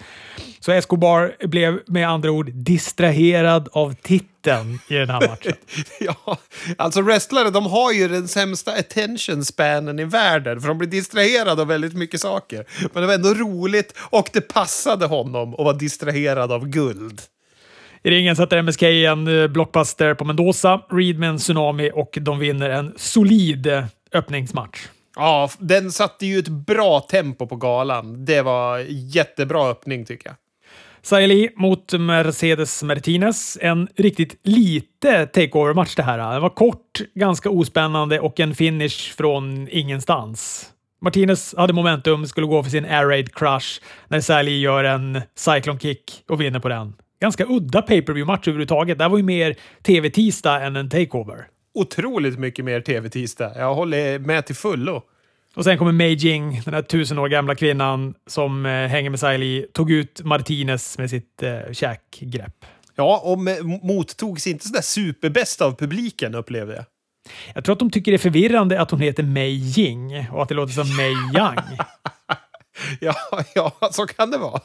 Så 0.59 0.71
Escobar 0.71 1.47
blev 1.47 1.79
med 1.87 2.09
andra 2.09 2.31
ord 2.31 2.51
distraherad 2.53 3.69
av 3.71 3.93
titeln 3.93 4.79
i 4.89 4.93
den 4.93 5.09
här 5.09 5.27
matchen. 5.27 5.53
ja, 5.99 6.37
alltså 6.77 7.01
wrestlare 7.01 7.49
de 7.49 7.65
har 7.65 7.91
ju 7.91 8.07
den 8.07 8.27
sämsta 8.27 8.71
attention 8.71 9.45
spanen 9.45 9.99
i 9.99 10.03
världen 10.03 10.61
för 10.61 10.67
de 10.67 10.77
blir 10.77 10.89
distraherade 10.89 11.61
av 11.61 11.67
väldigt 11.67 11.93
mycket 11.93 12.21
saker. 12.21 12.65
Men 12.93 13.01
det 13.01 13.07
var 13.07 13.13
ändå 13.13 13.33
roligt 13.33 13.93
och 13.99 14.29
det 14.33 14.41
passade 14.41 15.05
honom 15.05 15.53
att 15.53 15.59
vara 15.59 15.73
distraherad 15.73 16.51
av 16.51 16.67
guld. 16.67 17.21
I 18.05 18.09
ringen 18.09 18.35
sätter 18.35 18.61
MSK 18.61 18.83
en 18.83 19.41
eh, 19.41 19.47
blockbuster 19.47 20.13
på 20.13 20.25
Mendoza, 20.25 20.81
Reed 20.89 21.19
med 21.19 21.29
en 21.29 21.37
tsunami 21.37 21.91
och 21.93 22.17
de 22.21 22.39
vinner 22.39 22.69
en 22.69 22.93
solid 22.97 23.67
öppningsmatch. 24.13 24.87
Ja, 25.15 25.49
den 25.59 25.91
satte 25.91 26.25
ju 26.25 26.39
ett 26.39 26.47
bra 26.47 26.99
tempo 26.99 27.47
på 27.47 27.55
galan. 27.55 28.25
Det 28.25 28.41
var 28.41 28.79
jättebra 28.89 29.69
öppning 29.69 30.05
tycker 30.05 30.29
jag. 30.29 30.35
Saeli 31.01 31.49
mot 31.55 31.93
Mercedes 31.93 32.83
Martinez. 32.83 33.57
En 33.61 33.87
riktigt 33.95 34.39
lite 34.43 35.25
takeover-match 35.25 35.95
det 35.95 36.03
här. 36.03 36.17
Den 36.33 36.41
var 36.41 36.49
kort, 36.49 37.01
ganska 37.15 37.49
ospännande 37.49 38.19
och 38.19 38.39
en 38.39 38.55
finish 38.55 39.15
från 39.17 39.67
ingenstans. 39.71 40.69
Martinez 41.01 41.55
hade 41.57 41.73
momentum, 41.73 42.25
skulle 42.27 42.47
gå 42.47 42.63
för 42.63 42.69
sin 42.69 42.85
air 42.85 43.05
raid 43.05 43.35
crush 43.35 43.81
när 44.07 44.21
Saeli 44.21 44.59
gör 44.59 44.83
en 44.83 45.21
cyclone 45.35 45.79
kick 45.79 46.23
och 46.27 46.41
vinner 46.41 46.59
på 46.59 46.69
den 46.69 46.93
ganska 47.19 47.45
udda 47.45 47.81
pay-per-view-match 47.81 48.47
överhuvudtaget. 48.47 48.97
Det 48.97 49.03
här 49.03 49.09
var 49.09 49.17
ju 49.17 49.23
mer 49.23 49.55
TV-tisdag 49.83 50.61
än 50.61 50.75
en 50.75 50.89
takeover. 50.89 51.47
Otroligt 51.73 52.39
mycket 52.39 52.65
mer 52.65 52.81
TV-tisdag. 52.81 53.51
Jag 53.55 53.75
håller 53.75 54.19
med 54.19 54.45
till 54.45 54.55
fullo. 54.55 55.01
Och 55.55 55.63
sen 55.63 55.77
kommer 55.77 55.91
Mei 55.91 56.13
Jing, 56.13 56.61
den 56.65 56.73
här 56.73 56.81
tusen 56.81 57.19
år 57.19 57.27
gamla 57.27 57.55
kvinnan 57.55 58.13
som 58.27 58.65
eh, 58.65 58.71
hänger 58.71 59.09
med 59.09 59.19
Siley, 59.19 59.67
tog 59.73 59.91
ut 59.91 60.21
Martinez 60.23 60.97
med 60.97 61.09
sitt 61.09 61.43
eh, 61.43 61.71
käkgrepp. 61.71 62.65
Ja, 62.95 63.21
och 63.23 63.39
mottogs 63.83 64.47
inte 64.47 64.67
sådär 64.67 64.81
superbäst 64.81 65.61
av 65.61 65.75
publiken 65.75 66.35
upplevde 66.35 66.75
jag. 66.75 66.85
Jag 67.53 67.65
tror 67.65 67.73
att 67.73 67.79
de 67.79 67.89
tycker 67.89 68.11
det 68.11 68.15
är 68.15 68.19
förvirrande 68.19 68.81
att 68.81 68.91
hon 68.91 68.99
heter 68.99 69.23
Mei 69.23 69.51
Jing 69.53 70.27
och 70.31 70.41
att 70.43 70.49
det 70.49 70.55
låter 70.55 70.73
som 70.73 70.95
Mei 70.97 71.13
Yang. 71.35 71.77
ja, 72.99 73.15
ja, 73.55 73.89
så 73.91 74.07
kan 74.07 74.31
det 74.31 74.37
vara. 74.37 74.61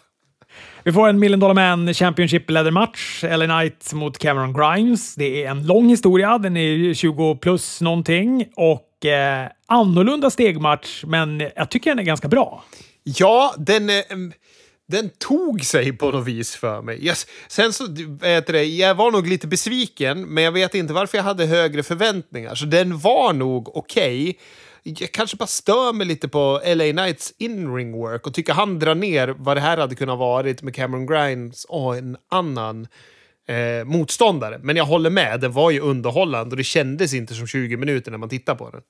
Vi 0.84 0.92
får 0.92 1.08
en 1.08 1.18
Million 1.18 1.40
Dollar 1.40 1.54
Man 1.54 1.94
Championship 1.94 2.50
Leather-match. 2.50 3.22
LA 3.22 3.46
Knight 3.46 3.92
mot 3.92 4.18
Cameron 4.18 4.52
Grimes. 4.52 5.14
Det 5.14 5.44
är 5.44 5.50
en 5.50 5.66
lång 5.66 5.88
historia. 5.88 6.38
Den 6.38 6.56
är 6.56 6.94
20 6.94 7.36
plus 7.36 7.80
någonting 7.80 8.46
och 8.56 9.06
eh, 9.06 9.48
annorlunda 9.66 10.30
stegmatch, 10.30 11.04
men 11.06 11.42
jag 11.56 11.70
tycker 11.70 11.90
den 11.90 11.98
är 11.98 12.02
ganska 12.02 12.28
bra. 12.28 12.64
Ja, 13.02 13.54
den... 13.58 13.90
Eh, 13.90 13.96
den 14.88 15.10
tog 15.18 15.64
sig 15.64 15.92
på 15.92 16.10
något 16.10 16.26
vis 16.26 16.56
för 16.56 16.82
mig. 16.82 17.06
Yes. 17.06 17.26
Sen 17.48 17.72
så, 17.72 17.86
vet 18.20 18.46
det, 18.46 18.64
jag 18.64 18.94
var 18.94 19.10
nog 19.10 19.26
lite 19.26 19.46
besviken, 19.46 20.22
men 20.22 20.44
jag 20.44 20.52
vet 20.52 20.74
inte 20.74 20.92
varför 20.92 21.18
jag 21.18 21.24
hade 21.24 21.46
högre 21.46 21.82
förväntningar. 21.82 22.54
Så 22.54 22.64
den 22.64 22.98
var 22.98 23.32
nog 23.32 23.76
okej. 23.76 24.22
Okay 24.22 24.34
jag 24.82 25.12
kanske 25.12 25.36
bara 25.36 25.46
stör 25.46 25.92
mig 25.92 26.06
lite 26.06 26.28
på 26.28 26.60
LA 26.64 26.90
Knights 26.90 27.34
in-ring 27.38 27.92
work 27.92 28.26
och 28.26 28.34
tycker 28.34 28.52
han 28.52 28.78
drar 28.78 28.94
ner 28.94 29.34
vad 29.38 29.56
det 29.56 29.60
här 29.60 29.76
hade 29.76 29.94
kunnat 29.94 30.18
varit 30.18 30.62
med 30.62 30.74
Cameron 30.74 31.06
Grimes 31.06 31.64
och 31.64 31.96
en 31.96 32.16
annan 32.30 32.86
eh, 33.48 33.84
motståndare. 33.84 34.58
Men 34.62 34.76
jag 34.76 34.84
håller 34.84 35.10
med, 35.10 35.40
den 35.40 35.52
var 35.52 35.70
ju 35.70 35.80
underhållande 35.80 36.52
och 36.52 36.56
det 36.56 36.64
kändes 36.64 37.14
inte 37.14 37.34
som 37.34 37.46
20 37.46 37.76
minuter 37.76 38.10
när 38.10 38.18
man 38.18 38.28
tittar 38.28 38.54
på 38.54 38.70
den. 38.70 38.80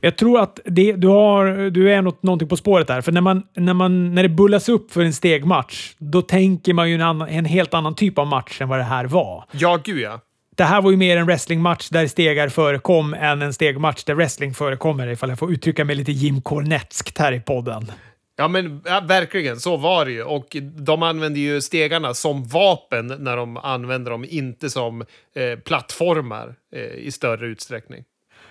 Jag 0.00 0.16
tror 0.16 0.40
att 0.40 0.60
det, 0.64 0.92
du, 0.92 1.08
har, 1.08 1.70
du 1.70 1.92
är 1.92 2.02
något, 2.02 2.22
någonting 2.22 2.48
på 2.48 2.56
spåret 2.56 2.86
där. 2.86 3.00
För 3.00 3.12
när, 3.12 3.20
man, 3.20 3.42
när, 3.56 3.74
man, 3.74 4.14
när 4.14 4.22
det 4.22 4.28
bullas 4.28 4.68
upp 4.68 4.92
för 4.92 5.00
en 5.00 5.12
stegmatch, 5.12 5.94
då 5.98 6.22
tänker 6.22 6.74
man 6.74 6.88
ju 6.88 6.94
en, 6.94 7.02
annan, 7.02 7.28
en 7.28 7.44
helt 7.44 7.74
annan 7.74 7.94
typ 7.94 8.18
av 8.18 8.26
match 8.26 8.60
än 8.60 8.68
vad 8.68 8.78
det 8.78 8.84
här 8.84 9.04
var. 9.04 9.44
Ja, 9.52 9.78
gud 9.84 9.98
ja. 9.98 10.20
Det 10.56 10.64
här 10.64 10.82
var 10.82 10.90
ju 10.90 10.96
mer 10.96 11.16
en 11.16 11.26
wrestlingmatch 11.26 11.88
där 11.88 12.06
stegar 12.06 12.48
förekom 12.48 13.14
än 13.14 13.42
en 13.42 13.54
stegmatch 13.54 14.04
där 14.04 14.14
wrestling 14.14 14.54
förekommer, 14.54 15.06
ifall 15.06 15.28
jag 15.28 15.38
får 15.38 15.52
uttrycka 15.52 15.84
mig 15.84 15.96
lite 15.96 16.12
Jim 16.12 16.42
Cornetskt 16.42 17.18
här 17.18 17.32
i 17.32 17.40
podden. 17.40 17.92
Ja, 18.36 18.48
men 18.48 18.82
ja, 18.84 19.00
verkligen. 19.00 19.60
Så 19.60 19.76
var 19.76 20.04
det 20.04 20.12
ju. 20.12 20.22
Och 20.22 20.56
de 20.62 21.02
använde 21.02 21.40
ju 21.40 21.60
stegarna 21.60 22.14
som 22.14 22.44
vapen 22.44 23.06
när 23.06 23.36
de 23.36 23.56
använde 23.56 24.10
dem, 24.10 24.24
inte 24.28 24.70
som 24.70 25.00
eh, 25.34 25.58
plattformar 25.64 26.54
eh, 26.72 26.82
i 26.82 27.10
större 27.10 27.46
utsträckning. 27.46 28.04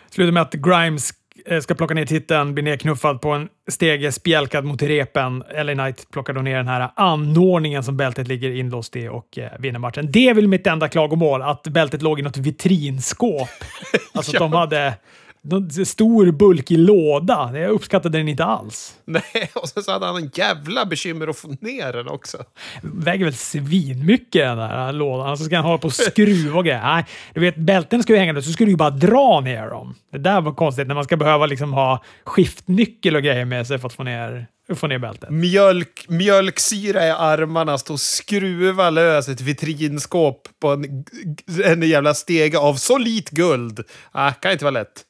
Slutar 0.10 0.32
med 0.32 0.42
att 0.42 0.54
Grimes 0.54 1.14
ska 1.62 1.76
plocka 1.76 1.94
ner 1.94 2.06
titeln, 2.06 2.54
blir 2.54 2.64
nedknuffad 2.64 3.22
på 3.22 3.30
en 3.30 3.50
stege, 3.68 4.12
spjälkad 4.12 4.66
mot 4.66 4.82
repen. 4.82 5.44
LA 5.64 5.74
Knight 5.74 6.12
plockar 6.12 6.34
då 6.34 6.42
ner 6.42 6.58
den 6.58 6.68
här 6.68 6.90
anordningen 6.96 7.84
som 7.84 7.98
bältet 7.98 8.28
ligger 8.28 8.52
inlåst 8.52 8.96
i 8.96 9.08
och 9.08 9.38
eh, 9.38 9.52
vinner 9.60 9.80
matchen. 9.80 10.12
Det 10.12 10.30
är 10.30 10.34
väl 10.34 10.48
mitt 10.48 10.68
enda 10.68 10.88
klagomål, 10.88 11.42
att 11.42 11.68
bältet 11.68 12.02
låg 12.02 12.20
i 12.20 12.22
något 12.22 12.38
vitrinskåp. 12.38 13.50
Alltså 14.14 14.32
att 14.32 14.40
de 14.40 14.54
hade 14.54 14.94
stor 15.86 16.32
bulkig 16.32 16.78
låda. 16.78 17.52
Jag 17.54 17.72
uppskattade 17.72 18.18
den 18.18 18.28
inte 18.28 18.44
alls. 18.46 18.96
Nej, 19.06 19.52
och 19.54 19.70
sen 19.70 19.84
så 19.84 19.92
hade 19.92 20.06
han 20.06 20.16
en 20.16 20.32
jävla 20.34 20.86
bekymmer 20.86 21.28
att 21.28 21.38
få 21.38 21.56
ner 21.62 21.94
den 21.94 22.08
också. 22.08 22.38
Väger 22.82 23.26
väl 23.26 23.34
svinmycket 23.34 24.42
den 24.42 24.58
där 24.58 24.92
lådan. 24.92 25.28
Alltså 25.28 25.46
ska 25.46 25.56
han 25.56 25.66
hålla 25.66 25.78
på 25.78 25.88
och 25.88 25.94
skruva 25.94 26.58
och 26.58 26.66
grejer. 26.66 26.82
Nej, 26.82 27.06
du 27.34 27.40
vet, 27.40 27.56
bälten 27.56 28.04
ska 28.04 28.14
ju 28.14 28.20
hänga 28.20 28.34
där 28.34 28.42
så 28.42 28.52
ska 28.52 28.66
du 28.66 28.72
ju 28.72 28.78
bara 28.78 28.90
dra 28.90 29.40
ner 29.40 29.70
dem. 29.70 29.96
Det 30.12 30.18
där 30.18 30.42
var 30.42 30.54
konstigt 30.54 30.88
när 30.88 30.96
man 30.96 31.04
ska 31.04 31.18
behöva 31.18 31.46
liksom 31.46 31.74
ha 31.74 32.04
skiftnyckel 32.24 33.16
och 33.16 33.24
grejer 33.24 33.46
med 33.46 33.68
sig 33.68 33.80
för 33.80 33.88
att 33.88 33.94
få 33.94 34.04
ner 34.04 34.48
få 34.74 34.88
ner 34.88 35.00
bältet. 35.00 35.30
Mjölk, 35.30 36.06
mjölksyra 36.08 37.08
i 37.08 37.12
armarna, 37.12 37.78
stå 37.78 37.94
och 37.94 38.02
skruva 38.02 38.90
lös 38.90 39.30
ett 39.30 39.42
vitrinskåp 39.42 40.48
på 40.60 40.70
en, 40.70 41.06
en 41.66 41.82
jävla 41.82 42.14
stege 42.14 42.58
av 42.58 42.76
solid 42.76 43.30
guld. 43.30 43.80
Ah, 44.12 44.32
kan 44.32 44.52
inte 44.52 44.66
vara 44.66 44.72
lätt. 44.72 45.04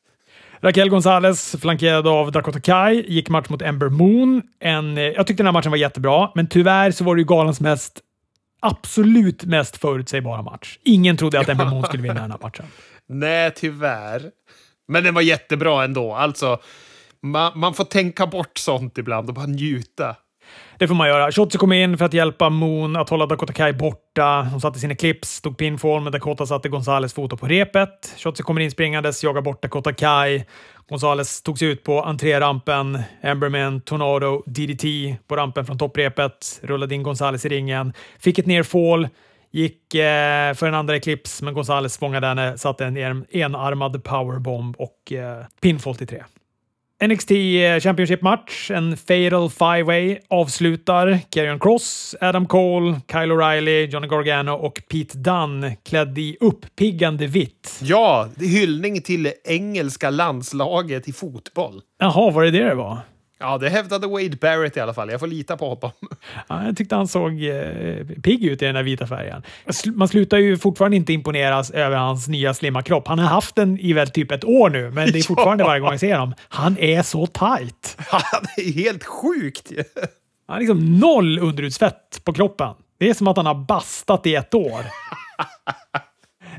Raquel 0.65 0.89
Gonzalez, 0.89 1.55
flankerad 1.61 2.07
av 2.07 2.31
Dakota 2.31 2.59
Kai, 2.59 3.05
gick 3.07 3.29
match 3.29 3.49
mot 3.49 3.61
Ember 3.61 3.89
Moon. 3.89 4.41
En, 4.59 4.97
eh, 4.97 5.03
jag 5.03 5.27
tyckte 5.27 5.43
den 5.43 5.47
här 5.47 5.53
matchen 5.53 5.71
var 5.71 5.77
jättebra, 5.77 6.31
men 6.35 6.47
tyvärr 6.47 6.91
så 6.91 7.03
var 7.03 7.15
det 7.15 7.19
ju 7.19 7.25
galans 7.25 7.59
mest 7.61 7.99
absolut 8.61 9.43
mest 9.43 9.77
förutsägbara 9.77 10.41
match. 10.41 10.79
Ingen 10.83 11.17
trodde 11.17 11.39
att 11.39 11.49
Ember 11.49 11.65
Moon 11.65 11.83
skulle 11.83 12.03
vinna 12.03 12.21
den 12.21 12.31
här 12.31 12.39
matchen. 12.41 12.65
Nej, 13.07 13.51
tyvärr. 13.55 14.31
Men 14.87 15.03
den 15.03 15.13
var 15.13 15.21
jättebra 15.21 15.83
ändå. 15.83 16.13
Alltså, 16.13 16.59
man, 17.21 17.51
man 17.55 17.73
får 17.73 17.83
tänka 17.83 18.27
bort 18.27 18.57
sånt 18.57 18.97
ibland 18.97 19.29
och 19.29 19.35
bara 19.35 19.45
njuta. 19.45 20.15
Det 20.77 20.87
får 20.87 20.95
man 20.95 21.07
göra. 21.07 21.31
Shotzi 21.31 21.57
kom 21.57 21.73
in 21.73 21.97
för 21.97 22.05
att 22.05 22.13
hjälpa 22.13 22.49
Moon 22.49 22.95
att 22.95 23.09
hålla 23.09 23.25
Dakota 23.25 23.53
Kai 23.53 23.73
borta. 23.73 24.47
Hon 24.51 24.61
satte 24.61 24.79
sina 24.79 24.95
clips, 24.95 25.41
tog 25.41 25.57
pinfall, 25.57 26.01
men 26.01 26.11
Dakota 26.11 26.45
satte 26.45 26.69
Gonzales 26.69 27.13
foto 27.13 27.37
på 27.37 27.47
repet. 27.47 28.15
Shotzi 28.17 28.43
kommer 28.43 28.61
in 28.61 28.71
springandes, 28.71 29.23
jagar 29.23 29.41
bort 29.41 29.61
Dakota 29.61 29.93
Kai. 29.93 30.43
Gonzales 30.89 31.41
tog 31.41 31.59
sig 31.59 31.67
ut 31.67 31.83
på 31.83 32.03
entrérampen. 32.03 32.99
Emberman, 33.21 33.81
Tornado, 33.81 34.43
DDT 34.45 34.83
på 35.27 35.35
rampen 35.35 35.65
från 35.65 35.77
topprepet. 35.77 36.59
Rullade 36.63 36.95
in 36.95 37.03
Gonzales 37.03 37.45
i 37.45 37.49
ringen. 37.49 37.93
Fick 38.19 38.39
ett 38.39 38.45
nerfall. 38.45 39.07
Gick 39.51 39.95
eh, 39.95 40.53
för 40.53 40.67
en 40.67 40.73
andra 40.73 40.95
eclips, 40.95 41.41
men 41.41 41.53
Gonzales 41.53 41.97
fångade 41.97 42.27
henne, 42.27 42.57
satte 42.57 42.85
en 42.85 43.25
enarmad 43.31 44.03
powerbomb 44.03 44.75
och 44.75 45.11
eh, 45.11 45.45
pinfall 45.61 45.95
till 45.95 46.07
tre. 46.07 46.23
NXT 47.03 47.31
Championship-match, 47.83 48.71
en 48.71 48.97
Fatal 48.97 49.49
Five-Way, 49.49 50.19
avslutar 50.29 51.19
Karrion 51.29 51.59
Cross, 51.59 52.15
Adam 52.21 52.45
Cole, 52.45 53.01
Kyle 53.11 53.31
O'Reilly, 53.33 53.87
Johnny 53.87 54.07
Gargano 54.07 54.51
och 54.53 54.81
Pete 54.91 55.17
Dunne 55.17 55.75
klädd 55.75 56.17
i 56.17 56.37
uppiggande 56.39 57.27
vitt. 57.27 57.79
Ja, 57.81 58.29
hyllning 58.39 59.01
till 59.01 59.31
engelska 59.43 60.09
landslaget 60.09 61.07
i 61.07 61.13
fotboll. 61.13 61.81
Jaha, 61.99 62.31
var 62.31 62.43
det 62.43 62.51
det 62.51 62.63
det 62.63 62.75
var? 62.75 62.99
Ja, 63.39 63.57
det 63.57 63.69
hävdade 63.69 64.07
Wade 64.07 64.37
Barrett 64.41 64.77
i 64.77 64.79
alla 64.79 64.93
fall. 64.93 65.11
Jag 65.11 65.19
får 65.19 65.27
lita 65.27 65.57
på 65.57 65.69
honom. 65.69 65.91
Ja, 66.47 66.65
jag 66.65 66.77
tyckte 66.77 66.95
han 66.95 67.07
såg 67.07 67.43
eh, 67.43 68.05
pigg 68.23 68.43
ut 68.43 68.61
i 68.61 68.65
den 68.65 68.75
där 68.75 68.83
vita 68.83 69.07
färgen. 69.07 69.43
Man 69.93 70.07
slutar 70.07 70.37
ju 70.37 70.57
fortfarande 70.57 70.97
inte 70.97 71.13
imponeras 71.13 71.71
över 71.71 71.97
hans 71.97 72.27
nya 72.27 72.53
slimma 72.53 72.83
kropp. 72.83 73.07
Han 73.07 73.19
har 73.19 73.27
haft 73.27 73.55
den 73.55 73.79
i 73.79 73.93
väl 73.93 74.09
typ 74.09 74.31
ett 74.31 74.43
år 74.43 74.69
nu, 74.69 74.91
men 74.91 75.11
det 75.11 75.19
är 75.19 75.23
fortfarande 75.27 75.63
ja. 75.63 75.67
varje 75.67 75.81
gång 75.81 75.91
jag 75.91 75.99
ser 75.99 76.17
honom. 76.17 76.35
Han 76.49 76.77
är 76.77 77.01
så 77.01 77.27
tight! 77.27 77.97
Ja, 78.11 78.21
det 78.55 78.61
är 78.61 78.73
helt 78.73 79.03
sjukt 79.03 79.71
Han 80.47 80.53
har 80.53 80.59
liksom 80.59 80.99
noll 80.99 81.39
underutsvett 81.39 82.21
på 82.23 82.33
kroppen. 82.33 82.73
Det 82.99 83.09
är 83.09 83.13
som 83.13 83.27
att 83.27 83.37
han 83.37 83.45
har 83.45 83.55
bastat 83.55 84.25
i 84.25 84.35
ett 84.35 84.53
år. 84.53 84.81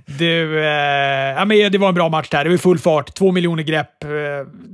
Du, 0.07 0.59
eh, 0.59 1.35
ja, 1.37 1.45
men 1.45 1.73
det 1.73 1.79
var 1.79 1.89
en 1.89 1.95
bra 1.95 2.09
match 2.09 2.29
där. 2.29 2.45
Det 2.45 2.51
var 2.51 2.57
full 2.57 2.79
fart, 2.79 3.15
två 3.15 3.33
miljoner 3.33 3.63
grepp. 3.63 4.05
Eh, 4.05 4.11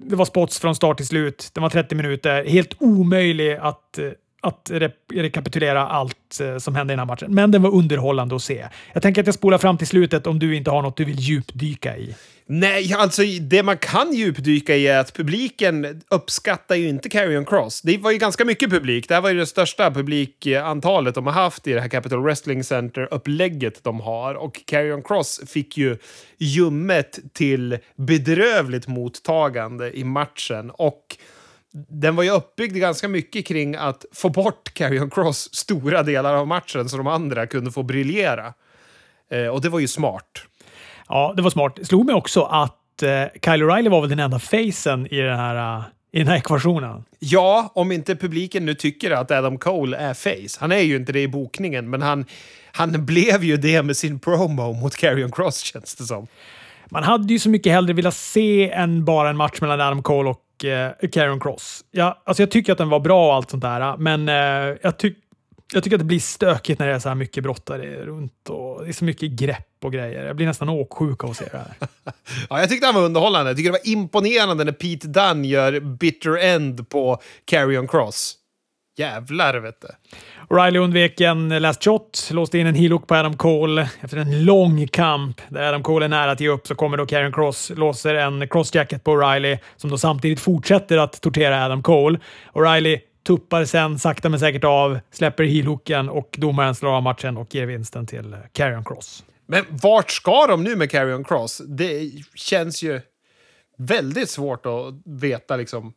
det 0.04 0.16
var 0.16 0.24
spots 0.24 0.58
från 0.58 0.74
start 0.74 0.96
till 0.96 1.06
slut. 1.06 1.50
Det 1.54 1.60
var 1.60 1.70
30 1.70 1.94
minuter. 1.94 2.44
Helt 2.44 2.74
omöjlig 2.78 3.52
att, 3.52 3.98
eh, 3.98 4.04
att 4.42 4.70
rekapitulera 5.12 5.86
allt 5.86 6.40
eh, 6.40 6.58
som 6.58 6.74
hände 6.74 6.92
i 6.92 6.94
den 6.94 6.98
här 6.98 7.06
matchen. 7.06 7.34
Men 7.34 7.50
den 7.50 7.62
var 7.62 7.70
underhållande 7.70 8.36
att 8.36 8.42
se. 8.42 8.68
Jag 8.92 9.02
tänker 9.02 9.20
att 9.20 9.26
jag 9.26 9.34
spolar 9.34 9.58
fram 9.58 9.78
till 9.78 9.86
slutet 9.86 10.26
om 10.26 10.38
du 10.38 10.56
inte 10.56 10.70
har 10.70 10.82
något 10.82 10.96
du 10.96 11.04
vill 11.04 11.18
djupdyka 11.18 11.96
i. 11.96 12.14
Nej, 12.46 12.94
alltså 12.94 13.22
det 13.40 13.62
man 13.62 13.76
kan 13.76 14.14
djupdyka 14.14 14.76
i 14.76 14.86
är 14.86 14.98
att 14.98 15.12
publiken 15.12 16.02
uppskattar 16.08 16.74
ju 16.74 16.88
inte 16.88 17.08
Carrion 17.08 17.44
Cross. 17.44 17.82
Det 17.82 17.98
var 17.98 18.10
ju 18.10 18.18
ganska 18.18 18.44
mycket 18.44 18.70
publik. 18.70 19.08
Det 19.08 19.14
här 19.14 19.20
var 19.20 19.30
ju 19.30 19.38
det 19.38 19.46
största 19.46 19.90
publikantalet 19.90 21.14
de 21.14 21.26
har 21.26 21.32
haft 21.32 21.66
i 21.66 21.72
det 21.72 21.80
här 21.80 21.88
Capital 21.88 22.22
Wrestling 22.22 22.64
Center-upplägget 22.64 23.84
de 23.84 24.00
har. 24.00 24.34
Och 24.34 24.66
Carrion 24.66 25.02
Cross 25.02 25.40
fick 25.46 25.76
ju 25.76 25.96
ljummet 26.38 27.18
till 27.32 27.78
bedrövligt 27.96 28.88
mottagande 28.88 29.98
i 29.98 30.04
matchen. 30.04 30.70
Och 30.70 31.16
den 31.72 32.16
var 32.16 32.22
ju 32.22 32.30
uppbyggd 32.30 32.76
ganska 32.76 33.08
mycket 33.08 33.46
kring 33.46 33.74
att 33.74 34.04
få 34.12 34.28
bort 34.28 34.74
Carrion 34.74 35.10
Cross 35.10 35.54
stora 35.54 36.02
delar 36.02 36.34
av 36.34 36.46
matchen 36.46 36.88
så 36.88 36.96
de 36.96 37.06
andra 37.06 37.46
kunde 37.46 37.72
få 37.72 37.82
briljera. 37.82 38.54
Eh, 39.30 39.46
och 39.46 39.60
det 39.60 39.68
var 39.68 39.78
ju 39.78 39.88
smart. 39.88 40.42
Ja, 41.08 41.32
det 41.36 41.42
var 41.42 41.50
smart. 41.50 41.76
Det 41.76 41.84
slog 41.84 42.06
mig 42.06 42.14
också 42.14 42.42
att 42.42 43.02
eh, 43.02 43.24
Kyle 43.44 43.62
O'Reilly 43.62 43.88
var 43.88 44.00
väl 44.00 44.10
den 44.10 44.18
enda 44.18 44.38
facen 44.38 45.06
i 45.06 45.16
den 45.16 45.38
här 45.38 45.76
uh, 45.78 45.84
i 46.12 46.18
den 46.18 46.28
här 46.28 46.36
ekvationen. 46.36 47.04
Ja, 47.18 47.72
om 47.74 47.92
inte 47.92 48.16
publiken 48.16 48.66
nu 48.66 48.74
tycker 48.74 49.10
att 49.10 49.30
Adam 49.30 49.58
Cole 49.58 49.96
är 49.96 50.14
face. 50.14 50.58
Han 50.60 50.72
är 50.72 50.78
ju 50.78 50.96
inte 50.96 51.12
det 51.12 51.22
i 51.22 51.28
bokningen, 51.28 51.90
men 51.90 52.02
han, 52.02 52.24
han 52.72 53.06
blev 53.06 53.44
ju 53.44 53.56
det 53.56 53.82
med 53.82 53.96
sin 53.96 54.18
promo 54.18 54.72
mot 54.72 54.96
Carrion 54.96 55.32
Cross, 55.32 55.58
känns 55.60 55.94
det 55.94 56.04
som. 56.04 56.26
Man 56.90 57.02
hade 57.02 57.32
ju 57.32 57.38
så 57.38 57.48
mycket 57.48 57.72
hellre 57.72 57.92
velat 57.92 58.14
se 58.14 58.70
än 58.70 59.04
bara 59.04 59.30
en 59.30 59.36
match 59.36 59.60
mellan 59.60 59.80
Adam 59.80 60.02
Cole 60.02 60.30
och 60.30 60.40
eh, 60.64 60.90
Carrion 61.12 61.40
Cross. 61.40 61.84
Ja, 61.90 62.22
alltså 62.24 62.42
jag 62.42 62.50
tycker 62.50 62.72
att 62.72 62.78
den 62.78 62.88
var 62.88 63.00
bra 63.00 63.26
och 63.26 63.34
allt 63.34 63.50
sånt 63.50 63.62
där, 63.62 63.96
men 63.96 64.28
eh, 64.28 64.76
jag 64.82 64.98
tycker 64.98 65.22
jag 65.74 65.84
tycker 65.84 65.96
att 65.96 66.00
det 66.00 66.04
blir 66.04 66.20
stökigt 66.20 66.78
när 66.78 66.86
det 66.86 66.94
är 66.94 66.98
så 66.98 67.08
här 67.08 67.16
mycket 67.16 67.42
brottare 67.42 68.04
runt 68.04 68.48
och 68.48 68.82
det 68.84 68.88
är 68.88 68.92
så 68.92 69.04
mycket 69.04 69.30
grepp 69.30 69.84
och 69.84 69.92
grejer. 69.92 70.26
Jag 70.26 70.36
blir 70.36 70.46
nästan 70.46 70.68
åksjuk 70.68 71.24
av 71.24 71.30
att 71.30 71.36
se 71.36 71.44
det 71.44 71.58
här. 71.58 71.88
ja, 72.50 72.60
jag 72.60 72.68
tyckte 72.68 72.86
han 72.86 72.94
var 72.94 73.02
underhållande. 73.02 73.50
Jag 73.50 73.56
tycker 73.56 73.72
det 73.72 73.78
var 73.84 73.92
imponerande 73.92 74.64
när 74.64 74.72
Pete 74.72 75.08
Dunne 75.08 75.48
gör 75.48 75.80
bitter 75.80 76.36
end 76.36 76.88
på 76.88 77.20
Carrion 77.44 77.88
Cross. 77.88 78.36
Jävlar, 78.96 79.54
vet 79.54 79.80
du. 79.80 79.88
Riley 80.56 80.80
undvek 80.80 81.20
en 81.20 81.48
last 81.48 81.84
shot, 81.84 82.28
låste 82.32 82.58
in 82.58 82.66
en 82.66 82.74
heel 82.74 82.98
på 82.98 83.14
Adam 83.14 83.36
Cole. 83.36 83.90
Efter 84.00 84.16
en 84.16 84.44
lång 84.44 84.86
kamp 84.88 85.40
där 85.48 85.68
Adam 85.68 85.82
Cole 85.82 86.04
är 86.04 86.08
nära 86.08 86.30
att 86.30 86.40
ge 86.40 86.48
upp 86.48 86.66
så 86.66 86.74
kommer 86.74 86.96
då 86.96 87.06
Karen 87.06 87.32
Cross, 87.32 87.72
låser 87.76 88.14
en 88.14 88.48
crossjacket 88.48 89.04
på 89.04 89.16
Riley 89.16 89.58
som 89.76 89.90
då 89.90 89.98
samtidigt 89.98 90.40
fortsätter 90.40 90.98
att 90.98 91.20
tortera 91.20 91.64
Adam 91.64 91.82
Cole. 91.82 92.18
O'Reilly 92.52 93.00
tuppar 93.26 93.64
sen 93.64 93.98
sakta 93.98 94.28
men 94.28 94.40
säkert 94.40 94.64
av, 94.64 94.98
släpper 95.10 95.44
heelhooken 95.44 96.08
och 96.08 96.34
domaren 96.38 96.74
slår 96.74 96.90
av 96.90 97.02
matchen 97.02 97.36
och 97.36 97.54
ger 97.54 97.66
vinsten 97.66 98.06
till 98.06 98.36
Carrion 98.52 98.84
Cross. 98.84 99.24
Men 99.46 99.64
vart 99.68 100.10
ska 100.10 100.46
de 100.46 100.64
nu 100.64 100.76
med 100.76 100.90
Carrion 100.90 101.24
Cross? 101.24 101.62
Det 101.66 102.10
känns 102.34 102.82
ju 102.82 103.00
väldigt 103.78 104.30
svårt 104.30 104.66
att 104.66 104.94
veta 105.04 105.56
liksom 105.56 105.92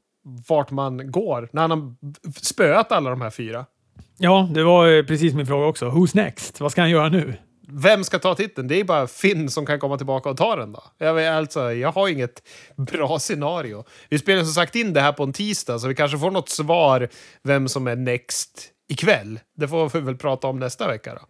vart 0.47 0.71
man 0.71 1.11
går 1.11 1.49
när 1.51 1.61
han 1.61 1.71
har 1.71 1.93
spöat 2.41 2.91
alla 2.91 3.09
de 3.09 3.21
här 3.21 3.29
fyra. 3.29 3.65
Ja, 4.17 4.49
det 4.53 4.63
var 4.63 5.03
precis 5.03 5.33
min 5.33 5.45
fråga 5.45 5.65
också. 5.65 5.89
Who's 5.89 6.15
next? 6.15 6.59
Vad 6.59 6.71
ska 6.71 6.81
han 6.81 6.89
göra 6.89 7.09
nu? 7.09 7.33
Vem 7.67 8.03
ska 8.03 8.19
ta 8.19 8.35
titeln? 8.35 8.67
Det 8.67 8.79
är 8.79 8.83
bara 8.83 9.07
Finn 9.07 9.49
som 9.49 9.65
kan 9.65 9.79
komma 9.79 9.97
tillbaka 9.97 10.29
och 10.29 10.37
ta 10.37 10.55
den 10.55 10.71
då. 10.71 10.83
Jag, 10.97 11.25
alltså, 11.25 11.73
jag 11.73 11.91
har 11.91 12.09
inget 12.09 12.41
bra 12.75 13.19
scenario. 13.19 13.83
Vi 14.09 14.19
spelar 14.19 14.43
som 14.43 14.53
sagt 14.53 14.75
in 14.75 14.93
det 14.93 15.01
här 15.01 15.11
på 15.11 15.23
en 15.23 15.33
tisdag, 15.33 15.79
så 15.79 15.87
vi 15.87 15.95
kanske 15.95 16.17
får 16.17 16.31
något 16.31 16.49
svar 16.49 17.09
vem 17.43 17.67
som 17.67 17.87
är 17.87 17.95
next 17.95 18.69
ikväll. 18.89 19.39
Det 19.57 19.67
får 19.67 19.89
vi 19.89 19.99
väl 19.99 20.17
prata 20.17 20.47
om 20.47 20.59
nästa 20.59 20.87
vecka 20.87 21.13
då. 21.13 21.21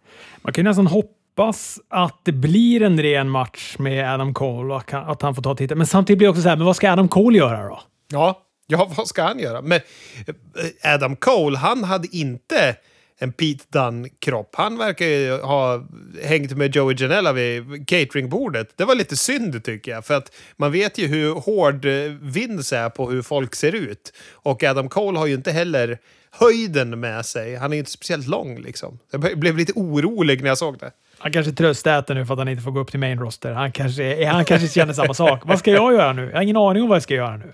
Man 0.42 0.52
kan 0.52 0.64
nästan 0.64 0.86
hoppas 0.86 1.78
att 1.88 2.20
det 2.22 2.32
blir 2.32 2.82
en 2.82 3.02
ren 3.02 3.30
match 3.30 3.76
med 3.78 4.14
Adam 4.14 4.34
Cole 4.34 4.74
och 4.74 4.94
att 4.94 5.22
han 5.22 5.34
får 5.34 5.42
ta 5.42 5.54
titeln. 5.54 5.78
Men 5.78 5.86
samtidigt 5.86 6.18
blir 6.18 6.26
det 6.26 6.30
också 6.30 6.42
så 6.42 6.48
här, 6.48 6.56
men 6.56 6.66
vad 6.66 6.76
ska 6.76 6.92
Adam 6.92 7.08
Cole 7.08 7.38
göra 7.38 7.68
då? 7.68 7.80
Ja, 8.12 8.45
ja 8.76 8.90
vad 8.96 9.08
ska 9.08 9.22
han 9.22 9.38
göra? 9.38 9.62
Men 9.62 9.80
eh, 10.26 10.94
Adam 10.94 11.16
Cole, 11.16 11.58
han 11.58 11.84
hade 11.84 12.16
inte 12.16 12.76
en 13.18 13.32
Pete 13.32 13.64
Dunn-kropp. 13.68 14.54
Han 14.56 14.78
verkar 14.78 15.06
ju 15.06 15.40
ha 15.40 15.86
hängt 16.22 16.56
med 16.56 16.76
Joey 16.76 16.96
Janella 16.98 17.32
vid 17.32 17.88
cateringbordet. 17.88 18.68
Det 18.76 18.84
var 18.84 18.94
lite 18.94 19.16
synd 19.16 19.64
tycker 19.64 19.90
jag, 19.90 20.04
för 20.04 20.14
att 20.14 20.32
man 20.56 20.72
vet 20.72 20.98
ju 20.98 21.06
hur 21.06 21.34
hård 21.34 21.84
eh, 21.84 21.92
Vince 22.20 22.78
är 22.78 22.90
på 22.90 23.10
hur 23.10 23.22
folk 23.22 23.54
ser 23.54 23.74
ut. 23.74 24.12
Och 24.32 24.64
Adam 24.64 24.88
Cole 24.88 25.18
har 25.18 25.26
ju 25.26 25.34
inte 25.34 25.52
heller 25.52 25.98
höjden 26.30 27.00
med 27.00 27.26
sig. 27.26 27.56
Han 27.56 27.72
är 27.72 27.76
ju 27.76 27.78
inte 27.78 27.90
speciellt 27.90 28.26
lång 28.26 28.58
liksom. 28.58 28.98
Jag 29.10 29.38
blev 29.38 29.56
lite 29.56 29.72
orolig 29.72 30.42
när 30.42 30.48
jag 30.48 30.58
såg 30.58 30.78
det. 30.78 30.90
Han 31.18 31.32
kanske 31.32 31.52
tröstäter 31.52 32.14
nu 32.14 32.26
för 32.26 32.34
att 32.34 32.38
han 32.38 32.48
inte 32.48 32.62
får 32.62 32.70
gå 32.70 32.80
upp 32.80 32.90
till 32.90 33.00
main 33.00 33.18
roster. 33.18 33.52
Han 33.52 33.72
kanske, 33.72 34.26
han 34.26 34.44
kanske 34.44 34.68
känner 34.68 34.92
samma 34.92 35.14
sak. 35.14 35.40
Vad 35.44 35.58
ska 35.58 35.70
jag 35.70 35.92
göra 35.92 36.12
nu? 36.12 36.26
Jag 36.26 36.36
har 36.36 36.42
ingen 36.42 36.56
aning 36.56 36.82
om 36.82 36.88
vad 36.88 36.96
jag 36.96 37.02
ska 37.02 37.14
göra 37.14 37.36
nu. 37.36 37.52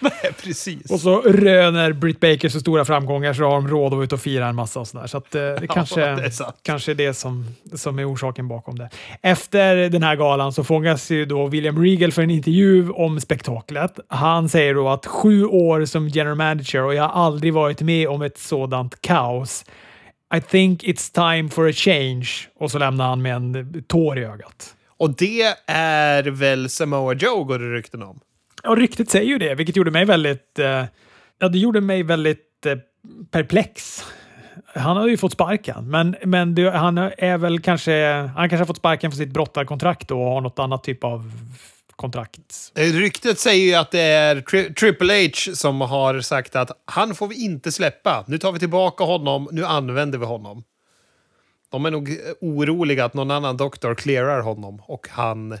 Nej, 0.22 0.32
precis. 0.42 0.90
Och 0.90 1.00
så 1.00 1.20
röner 1.20 1.92
Britt 1.92 2.20
Baker 2.20 2.48
så 2.48 2.60
stora 2.60 2.84
framgångar 2.84 3.32
så 3.32 3.44
har 3.44 3.50
de 3.50 3.68
råd 3.68 3.94
att 3.94 4.04
ut 4.04 4.12
och 4.12 4.20
fira 4.20 4.46
en 4.46 4.54
massa 4.54 4.80
och 4.80 4.88
sådär. 4.88 5.06
Så 5.06 5.18
att, 5.18 5.34
eh, 5.34 5.40
det 5.40 5.66
kanske, 5.70 6.00
ja, 6.00 6.16
det 6.16 6.24
är 6.24 6.62
kanske 6.62 6.92
är 6.92 6.94
det 6.94 7.14
som, 7.14 7.46
som 7.74 7.98
är 7.98 8.12
orsaken 8.12 8.48
bakom 8.48 8.78
det. 8.78 8.90
Efter 9.22 9.76
den 9.76 10.02
här 10.02 10.16
galan 10.16 10.52
så 10.52 10.64
fångas 10.64 11.10
ju 11.10 11.24
då 11.24 11.46
William 11.46 11.82
Regal 11.82 12.12
för 12.12 12.22
en 12.22 12.30
intervju 12.30 12.90
om 12.90 13.20
spektaklet. 13.20 13.98
Han 14.08 14.48
säger 14.48 14.74
då 14.74 14.88
att 14.88 15.06
sju 15.06 15.44
år 15.44 15.84
som 15.84 16.08
general 16.08 16.36
manager 16.36 16.82
och 16.82 16.94
jag 16.94 17.02
har 17.02 17.24
aldrig 17.24 17.54
varit 17.54 17.80
med 17.80 18.08
om 18.08 18.22
ett 18.22 18.38
sådant 18.38 19.00
kaos. 19.00 19.64
I 20.34 20.40
think 20.40 20.82
it's 20.84 21.14
time 21.14 21.48
for 21.48 21.68
a 21.68 21.72
change. 21.72 22.28
Och 22.58 22.70
så 22.70 22.78
lämnar 22.78 23.08
han 23.08 23.22
med 23.22 23.36
en 23.36 23.82
tår 23.88 24.18
i 24.18 24.24
ögat. 24.24 24.74
Och 25.00 25.16
det 25.16 25.54
är 25.66 26.22
väl 26.22 26.70
Samoa 26.70 27.14
Joe 27.14 27.44
går 27.44 27.58
det 27.58 27.74
rykten 27.74 28.02
om? 28.02 28.20
Ja, 28.62 28.70
ryktet 28.70 29.10
säger 29.10 29.26
ju 29.26 29.38
det, 29.38 29.54
vilket 29.54 29.76
gjorde 29.76 29.90
mig 29.90 30.04
väldigt... 30.04 30.58
Eh, 30.58 30.84
ja, 31.38 31.48
det 31.48 31.58
gjorde 31.58 31.80
mig 31.80 32.02
väldigt 32.02 32.66
eh, 32.66 32.76
perplex. 33.30 34.04
Han 34.74 34.96
har 34.96 35.08
ju 35.08 35.16
fått 35.16 35.32
sparken, 35.32 35.90
men, 35.90 36.16
men 36.24 36.54
det, 36.54 36.70
han 36.70 36.98
är 36.98 37.38
väl 37.38 37.60
kanske... 37.60 38.12
Han 38.12 38.48
kanske 38.48 38.56
har 38.56 38.66
fått 38.66 38.76
sparken 38.76 39.10
för 39.10 39.18
sitt 39.18 39.32
brottarkontrakt 39.32 40.08
då 40.08 40.22
och 40.22 40.30
har 40.30 40.40
något 40.40 40.58
annat 40.58 40.84
typ 40.84 41.04
av 41.04 41.32
kontrakt. 41.96 42.72
Eh, 42.74 42.82
ryktet 42.82 43.38
säger 43.38 43.64
ju 43.64 43.74
att 43.74 43.90
det 43.90 44.00
är 44.00 44.36
Tri- 44.36 44.74
Triple 44.74 45.24
H 45.26 45.54
som 45.54 45.80
har 45.80 46.20
sagt 46.20 46.56
att 46.56 46.70
han 46.84 47.14
får 47.14 47.28
vi 47.28 47.44
inte 47.44 47.72
släppa. 47.72 48.24
Nu 48.26 48.38
tar 48.38 48.52
vi 48.52 48.58
tillbaka 48.58 49.04
honom, 49.04 49.48
nu 49.52 49.64
använder 49.64 50.18
vi 50.18 50.26
honom. 50.26 50.64
De 51.70 51.86
är 51.86 51.90
nog 51.90 52.10
eh, 52.10 52.16
oroliga 52.40 53.04
att 53.04 53.14
någon 53.14 53.30
annan 53.30 53.56
doktor 53.56 53.94
clearar 53.94 54.40
honom 54.40 54.82
och 54.86 55.06
han 55.10 55.58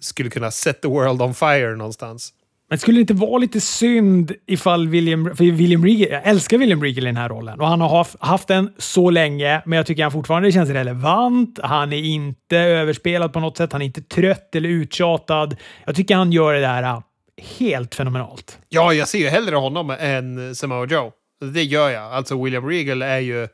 skulle 0.00 0.30
kunna 0.30 0.50
set 0.50 0.82
the 0.82 0.88
world 0.88 1.22
on 1.22 1.34
fire 1.34 1.76
någonstans. 1.76 2.32
Men 2.68 2.78
skulle 2.78 2.96
det 2.96 3.00
inte 3.00 3.14
vara 3.14 3.38
lite 3.38 3.60
synd 3.60 4.32
ifall 4.46 4.88
William, 4.88 5.36
för 5.36 5.44
William 5.44 5.84
Regal, 5.84 6.12
jag 6.12 6.26
älskar 6.26 6.58
William 6.58 6.82
Regal 6.82 7.04
i 7.04 7.06
den 7.06 7.16
här 7.16 7.28
rollen 7.28 7.60
och 7.60 7.66
han 7.66 7.80
har 7.80 7.88
haft, 7.88 8.16
haft 8.20 8.48
den 8.48 8.72
så 8.78 9.10
länge, 9.10 9.62
men 9.66 9.76
jag 9.76 9.86
tycker 9.86 10.02
han 10.02 10.12
fortfarande 10.12 10.52
känns 10.52 10.70
relevant. 10.70 11.58
Han 11.62 11.92
är 11.92 12.02
inte 12.02 12.58
överspelad 12.58 13.32
på 13.32 13.40
något 13.40 13.56
sätt. 13.56 13.72
Han 13.72 13.82
är 13.82 13.86
inte 13.86 14.02
trött 14.02 14.54
eller 14.54 14.68
uttjatad. 14.68 15.56
Jag 15.84 15.96
tycker 15.96 16.14
han 16.14 16.32
gör 16.32 16.54
det 16.54 16.60
där 16.60 16.82
äh, 16.82 17.00
helt 17.58 17.94
fenomenalt. 17.94 18.58
Ja, 18.68 18.92
jag 18.92 19.08
ser 19.08 19.18
ju 19.18 19.28
hellre 19.28 19.56
honom 19.56 19.90
än 19.90 20.54
Samoa 20.54 20.86
Joe. 20.86 21.12
Det 21.52 21.62
gör 21.62 21.90
jag. 21.90 22.12
Alltså 22.12 22.44
William 22.44 22.68
Regal 22.68 23.02
är 23.02 23.18
ju... 23.18 23.48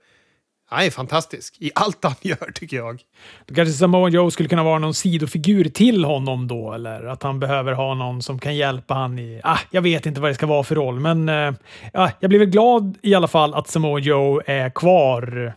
Han 0.73 0.85
är 0.85 0.91
fantastisk 0.91 1.57
i 1.61 1.71
allt 1.75 2.05
han 2.05 2.15
gör, 2.23 2.53
tycker 2.55 2.77
jag. 2.77 3.03
Då 3.47 3.55
kanske 3.55 3.73
Samoa 3.73 4.09
Joe 4.09 4.31
skulle 4.31 4.49
kunna 4.49 4.63
vara 4.63 4.79
någon 4.79 4.95
sidofigur 4.95 5.65
till 5.65 6.05
honom 6.05 6.49
då, 6.49 6.73
eller 6.73 7.05
att 7.05 7.23
han 7.23 7.41
behöver 7.41 7.73
ha 7.73 7.95
någon 7.95 8.23
som 8.23 8.39
kan 8.39 8.57
hjälpa 8.57 8.95
han 8.95 9.19
i... 9.19 9.41
Ah, 9.45 9.59
jag 9.71 9.83
vet 9.83 10.07
inte 10.07 10.21
vad 10.21 10.31
det 10.31 10.35
ska 10.35 10.47
vara 10.47 10.65
för 10.65 10.75
roll, 10.75 11.01
men 11.01 11.29
eh, 11.29 11.53
ja, 11.93 12.11
jag 12.21 12.29
blir 12.29 12.39
väl 12.39 12.49
glad 12.49 12.99
i 13.03 13.15
alla 13.15 13.29
fall 13.29 13.55
att 13.55 13.69
Samoa 13.69 13.99
Joe 13.99 14.43
är 14.47 14.71
kvar 14.71 15.55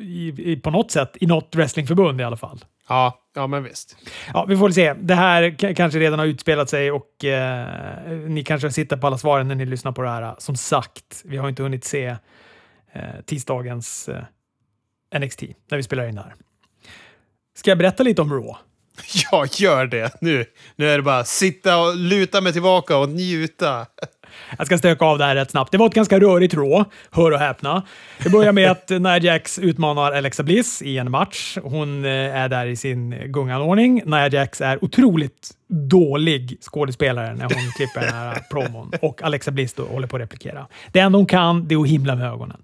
i, 0.00 0.52
i, 0.52 0.56
på 0.56 0.70
något 0.70 0.90
sätt 0.90 1.16
i 1.20 1.26
något 1.26 1.54
wrestlingförbund 1.54 2.20
i 2.20 2.24
alla 2.24 2.36
fall. 2.36 2.64
Ja, 2.88 3.18
ja 3.34 3.46
men 3.46 3.62
visst. 3.62 3.96
Ja, 4.34 4.44
vi 4.44 4.56
får 4.56 4.64
väl 4.64 4.74
se. 4.74 4.92
Det 4.92 5.14
här 5.14 5.74
kanske 5.74 5.98
redan 5.98 6.18
har 6.18 6.26
utspelat 6.26 6.70
sig 6.70 6.90
och 6.90 7.24
eh, 7.24 8.10
ni 8.28 8.44
kanske 8.44 8.70
sitter 8.70 8.96
på 8.96 9.06
alla 9.06 9.18
svaren 9.18 9.48
när 9.48 9.54
ni 9.54 9.66
lyssnar 9.66 9.92
på 9.92 10.02
det 10.02 10.08
här. 10.08 10.34
Som 10.38 10.56
sagt, 10.56 11.22
vi 11.24 11.36
har 11.36 11.48
inte 11.48 11.62
hunnit 11.62 11.84
se 11.84 12.16
eh, 12.92 13.20
tisdagens 13.26 14.08
eh, 14.08 14.22
NXT 15.18 15.42
när 15.70 15.76
vi 15.76 15.82
spelar 15.82 16.08
in 16.08 16.18
här. 16.18 16.34
Ska 17.56 17.70
jag 17.70 17.78
berätta 17.78 18.02
lite 18.02 18.22
om 18.22 18.32
Raw? 18.32 18.54
Ja, 19.32 19.46
gör 19.52 19.86
det. 19.86 20.16
Nu, 20.20 20.44
nu 20.76 20.90
är 20.90 20.96
det 20.96 21.02
bara 21.02 21.24
sitta 21.24 21.78
och 21.78 21.96
luta 21.96 22.40
mig 22.40 22.52
tillbaka 22.52 22.96
och 22.96 23.08
njuta. 23.08 23.86
Jag 24.58 24.66
ska 24.66 24.78
stöka 24.78 25.04
av 25.04 25.18
det 25.18 25.24
här 25.24 25.34
rätt 25.34 25.50
snabbt. 25.50 25.72
Det 25.72 25.78
var 25.78 25.86
ett 25.86 25.94
ganska 25.94 26.20
rörigt 26.20 26.54
Raw, 26.54 26.84
hör 27.10 27.30
och 27.30 27.38
häpna. 27.38 27.82
Det 28.22 28.30
börjar 28.30 28.52
med 28.52 28.70
att 28.70 28.90
Nia 28.90 29.18
Jax 29.18 29.58
utmanar 29.58 30.12
Alexa 30.12 30.42
Bliss 30.42 30.82
i 30.82 30.98
en 30.98 31.10
match. 31.10 31.58
Hon 31.62 32.04
eh, 32.04 32.10
är 32.10 32.48
där 32.48 32.66
i 32.66 32.76
sin 32.76 33.32
gunganordning. 33.32 34.02
Nia 34.04 34.28
Jax 34.28 34.60
är 34.60 34.84
otroligt 34.84 35.50
dålig 35.68 36.58
skådespelare 36.60 37.34
när 37.34 37.44
hon 37.44 37.72
klipper 37.76 38.00
den 38.00 38.14
här 38.14 38.34
promon 38.50 38.92
och 39.00 39.22
Alexa 39.22 39.50
Bliss 39.50 39.74
då 39.74 39.84
håller 39.84 40.06
på 40.06 40.16
att 40.16 40.22
replikera. 40.22 40.66
Det 40.92 41.00
enda 41.00 41.18
hon 41.18 41.26
kan, 41.26 41.68
det 41.68 41.74
är 41.74 41.80
att 41.80 41.88
himla 41.88 42.14
med 42.14 42.26
ögonen. 42.26 42.62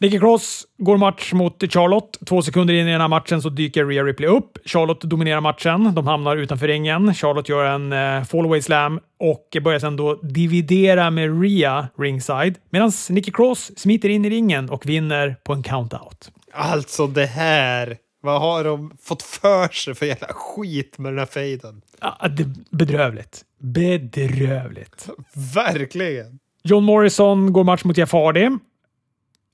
Nikki 0.00 0.18
Cross 0.18 0.66
går 0.78 0.96
match 0.96 1.32
mot 1.32 1.72
Charlotte. 1.72 2.18
Två 2.26 2.42
sekunder 2.42 2.74
in 2.74 2.88
i 2.88 2.92
den 2.92 3.00
här 3.00 3.08
matchen 3.08 3.42
så 3.42 3.48
dyker 3.48 3.84
Rhea 3.84 4.04
Ripley 4.04 4.28
upp. 4.28 4.58
Charlotte 4.64 5.00
dominerar 5.00 5.40
matchen. 5.40 5.94
De 5.94 6.06
hamnar 6.06 6.36
utanför 6.36 6.68
ringen. 6.68 7.14
Charlotte 7.14 7.48
gör 7.48 7.64
en 7.64 7.92
eh, 7.92 8.24
fallaway 8.24 8.62
slam 8.62 9.00
och 9.20 9.56
börjar 9.62 9.78
sedan 9.78 9.96
då 9.96 10.14
dividera 10.14 11.10
med 11.10 11.42
Rhea 11.42 11.88
ringside 11.98 12.54
medan 12.70 12.92
Nikki 13.10 13.30
Cross 13.30 13.70
smiter 13.76 14.08
in 14.08 14.24
i 14.24 14.30
ringen 14.30 14.70
och 14.70 14.86
vinner 14.86 15.36
på 15.44 15.52
en 15.52 15.62
countout. 15.62 16.30
Alltså 16.52 17.06
det 17.06 17.26
här. 17.26 17.96
Vad 18.20 18.40
har 18.40 18.64
de 18.64 18.96
fått 19.02 19.22
för 19.22 19.68
sig 19.68 19.94
för 19.94 20.06
jävla 20.06 20.28
skit 20.30 20.98
med 20.98 21.12
den 21.12 21.18
här 21.18 21.26
fejden? 21.26 21.82
Ah, 21.98 22.28
bedrövligt. 22.70 23.44
Bedrövligt. 23.60 25.08
Verkligen. 25.54 26.38
John 26.62 26.84
Morrison 26.84 27.52
går 27.52 27.64
match 27.64 27.84
mot 27.84 27.98
Jeff 27.98 28.12
Hardy. 28.12 28.50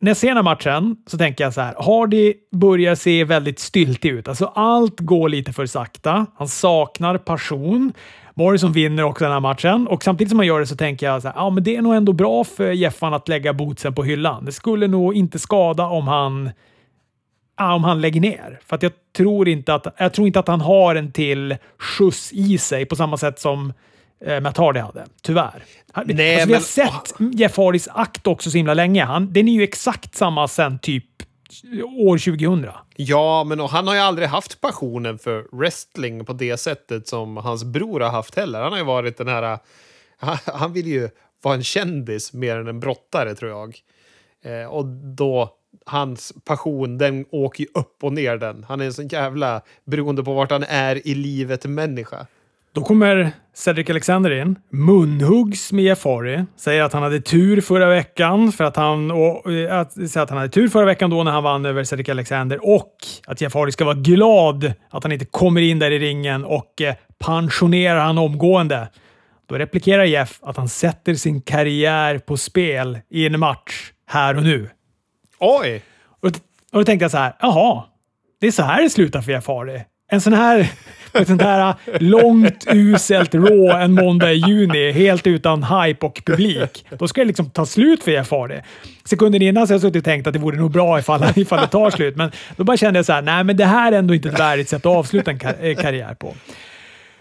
När 0.05 0.11
jag 0.11 0.17
ser 0.17 0.29
den 0.29 0.37
här 0.37 0.43
matchen 0.43 0.97
så 1.07 1.19
tänker 1.19 1.45
jag 1.45 1.55
så 1.55 1.61
här. 1.61 1.75
Hardy 1.79 2.35
börjar 2.53 2.95
se 2.95 3.25
väldigt 3.25 3.59
styltig 3.59 4.11
ut. 4.11 4.29
Alltså 4.29 4.53
allt 4.55 5.01
går 5.01 5.29
lite 5.29 5.53
för 5.53 5.67
sakta. 5.67 6.27
Han 6.37 6.49
saknar 6.49 7.19
passion. 7.19 7.93
Morrison 8.35 8.73
vinner 8.73 9.03
också 9.03 9.25
den 9.25 9.33
här 9.33 9.41
matchen 9.41 9.87
och 9.89 10.05
samtidigt 10.05 10.31
som 10.31 10.39
han 10.39 10.47
gör 10.47 10.61
det 10.61 10.67
så 10.67 10.77
tänker 10.77 11.07
jag 11.07 11.23
så 11.23 11.29
här, 11.29 11.35
ja, 11.37 11.51
men 11.51 11.65
det 11.65 11.77
är 11.77 11.83
nog 11.83 11.95
ändå 11.95 12.13
bra 12.13 12.45
för 12.45 12.71
Jeffan 12.71 13.15
att 13.15 13.29
lägga 13.29 13.53
bootsen 13.53 13.95
på 13.95 14.03
hyllan. 14.05 14.45
Det 14.45 14.53
skulle 14.53 14.89
nog 14.89 15.15
inte 15.15 15.39
skada 15.39 15.87
om 15.87 16.09
han 16.09 16.51
ja, 17.59 17.75
om 17.75 17.85
han 17.85 18.01
lägger 18.01 18.21
ner. 18.21 18.61
För 18.67 18.77
att 18.77 18.83
jag 18.83 18.93
tror 19.17 19.49
inte 19.49 19.75
att, 19.75 19.87
jag 19.97 20.13
tror 20.15 20.27
inte 20.27 20.41
att 20.41 20.49
han 20.49 20.61
har 20.61 20.95
en 20.95 21.13
till 21.13 21.57
skjuts 21.79 22.33
i 22.33 22.59
sig 22.59 22.87
på 22.87 22.97
samma 22.97 23.17
sätt 23.17 23.39
som 23.39 23.73
eh, 24.27 24.41
Matt 24.41 24.57
Hardy 24.57 24.81
hade. 24.81 25.07
Tyvärr. 25.23 25.65
Nej, 25.95 26.35
alltså, 26.35 26.47
vi 26.49 26.53
har 26.55 26.61
men- 26.61 26.61
sett 26.61 27.15
Jeff 27.41 27.57
Hardys 27.57 27.89
akt 27.89 28.27
också 28.27 28.51
så 28.51 28.57
himla 28.57 28.75
länge. 28.75 29.05
Han, 29.05 29.33
den 29.33 29.49
är 29.49 29.53
ju 29.53 29.63
exakt 29.63 30.15
samma 30.15 30.49
sen 30.49 30.79
typ 30.79 31.05
år 31.99 32.19
2000. 32.19 32.67
Ja, 32.97 33.45
men 33.45 33.61
han 33.61 33.87
har 33.87 33.95
ju 33.95 34.01
aldrig 34.01 34.29
haft 34.29 34.61
passionen 34.61 35.19
för 35.19 35.47
wrestling 35.53 36.25
på 36.25 36.33
det 36.33 36.57
sättet 36.57 37.09
som 37.09 37.37
hans 37.37 37.65
bror 37.65 38.01
har 38.01 38.11
haft 38.11 38.35
heller. 38.37 38.61
Han 38.63 38.73
har 38.73 38.79
ju 38.79 38.85
varit 38.85 39.17
den 39.17 39.29
här... 39.29 39.59
Han, 40.19 40.37
han 40.45 40.73
vill 40.73 40.87
ju 40.87 41.09
vara 41.43 41.55
en 41.55 41.63
kändis 41.63 42.33
mer 42.33 42.57
än 42.57 42.69
en 42.69 42.81
brottare, 42.81 43.35
tror 43.35 43.51
jag. 43.51 43.79
Eh, 44.45 44.67
och 44.69 44.87
då, 44.87 45.51
hans 45.87 46.33
passion, 46.45 46.99
den 46.99 47.25
åker 47.31 47.65
ju 47.65 47.71
upp 47.75 48.05
och 48.05 48.13
ner 48.13 48.37
den. 48.37 48.65
Han 48.69 48.81
är 48.81 48.85
en 48.85 48.93
sån 48.93 49.09
jävla, 49.09 49.63
beroende 49.85 50.23
på 50.25 50.35
vart 50.35 50.51
han 50.51 50.63
är 50.63 51.07
i 51.09 51.15
livet, 51.15 51.65
människa. 51.65 52.27
Då 52.75 52.85
kommer 52.85 53.33
Cedric 53.55 53.91
Alexander 53.91 54.31
in, 54.31 54.59
munhuggs 54.71 55.73
med 55.73 55.85
Jeff 55.85 56.05
Hardy, 56.05 56.45
säger 56.57 56.83
att 56.83 56.93
han 56.93 57.03
hade 57.03 57.21
tur 57.21 57.61
förra 57.61 57.89
veckan 57.89 58.53
för 58.53 58.65
att 58.65 58.77
han, 58.77 59.11
och, 59.11 59.53
eh, 59.53 59.79
att, 59.79 59.93
säger 59.93 60.21
att 60.21 60.31
han 60.31 60.39
hade 60.39 60.51
tur 60.51 60.69
förra 60.69 60.85
veckan 60.85 61.11
då 61.11 61.23
när 61.23 61.31
han 61.31 61.43
vann 61.43 61.65
över 61.65 61.85
Cedric 61.85 62.09
Alexander 62.09 62.69
och 62.69 62.95
att 63.27 63.41
Jeff 63.41 63.55
Hardy 63.55 63.73
ska 63.73 63.85
vara 63.85 63.95
glad 63.95 64.73
att 64.91 65.03
han 65.03 65.13
inte 65.13 65.25
kommer 65.25 65.61
in 65.61 65.79
där 65.79 65.91
i 65.91 65.99
ringen 65.99 66.45
och 66.45 66.83
eh, 66.83 66.95
pensionerar 67.19 68.01
han 68.01 68.19
omgående. 68.19 68.89
Då 69.47 69.55
replikerar 69.55 70.05
Jeff 70.05 70.39
att 70.43 70.57
han 70.57 70.69
sätter 70.69 71.15
sin 71.15 71.41
karriär 71.43 72.19
på 72.19 72.37
spel 72.37 72.99
i 73.11 73.27
en 73.27 73.41
match 73.41 73.93
här 74.07 74.37
och 74.37 74.43
nu. 74.43 74.71
Oj! 75.39 75.83
Och, 76.21 76.27
och 76.73 76.79
då 76.79 76.85
tänkte 76.85 77.05
jag 77.05 77.11
så 77.11 77.19
här, 77.19 77.37
jaha, 77.41 77.85
det 78.41 78.47
är 78.47 78.51
så 78.51 78.63
här 78.63 78.83
det 78.83 78.91
slutar 78.91 79.23
för 79.23 79.33
Jeff 79.33 79.47
Hardy. 79.47 79.81
En 80.13 80.21
sån 80.21 80.33
här, 80.33 80.69
ett 81.13 81.29
sånt 81.29 81.43
här 81.43 81.75
långt 82.01 82.67
uselt 82.73 83.35
Raw 83.35 83.83
en 83.85 83.93
måndag 83.93 84.33
i 84.33 84.37
juni, 84.37 84.93
helt 84.93 85.27
utan 85.27 85.63
hype 85.65 86.07
och 86.07 86.23
publik. 86.27 86.87
Då 86.99 87.09
ska 87.09 87.21
det 87.21 87.25
liksom 87.27 87.51
ta 87.51 87.67
slut 87.67 88.05
för 88.05 88.11
Jeff 88.11 88.31
Hardy. 88.31 88.55
Sekunden 89.05 89.43
innan 89.43 89.67
så 89.67 89.73
har 89.73 89.75
jag 89.75 89.81
suttit 89.83 89.97
och 90.01 90.05
tänkt 90.05 90.27
att 90.27 90.33
det 90.33 90.39
vore 90.39 90.57
nog 90.57 90.71
bra 90.71 90.99
ifall, 90.99 91.25
ifall 91.37 91.61
det 91.61 91.67
tar 91.67 91.91
slut, 91.91 92.17
men 92.17 92.33
då 92.57 92.65
bara 92.65 92.77
kände 92.77 92.99
jag 92.99 93.07
så 93.07 93.13
här, 93.13 93.23
nej 93.23 93.45
men 93.45 93.57
det 93.57 93.65
här 93.65 93.93
är 93.93 93.97
ändå 93.99 94.15
inte 94.15 94.29
ett 94.29 94.41
värdigt 94.41 94.69
sätt 94.69 94.87
att 94.87 94.97
avsluta 94.97 95.31
en 95.31 95.39
kar- 95.39 95.65
eh, 95.65 95.77
karriär 95.77 96.15
på. 96.15 96.35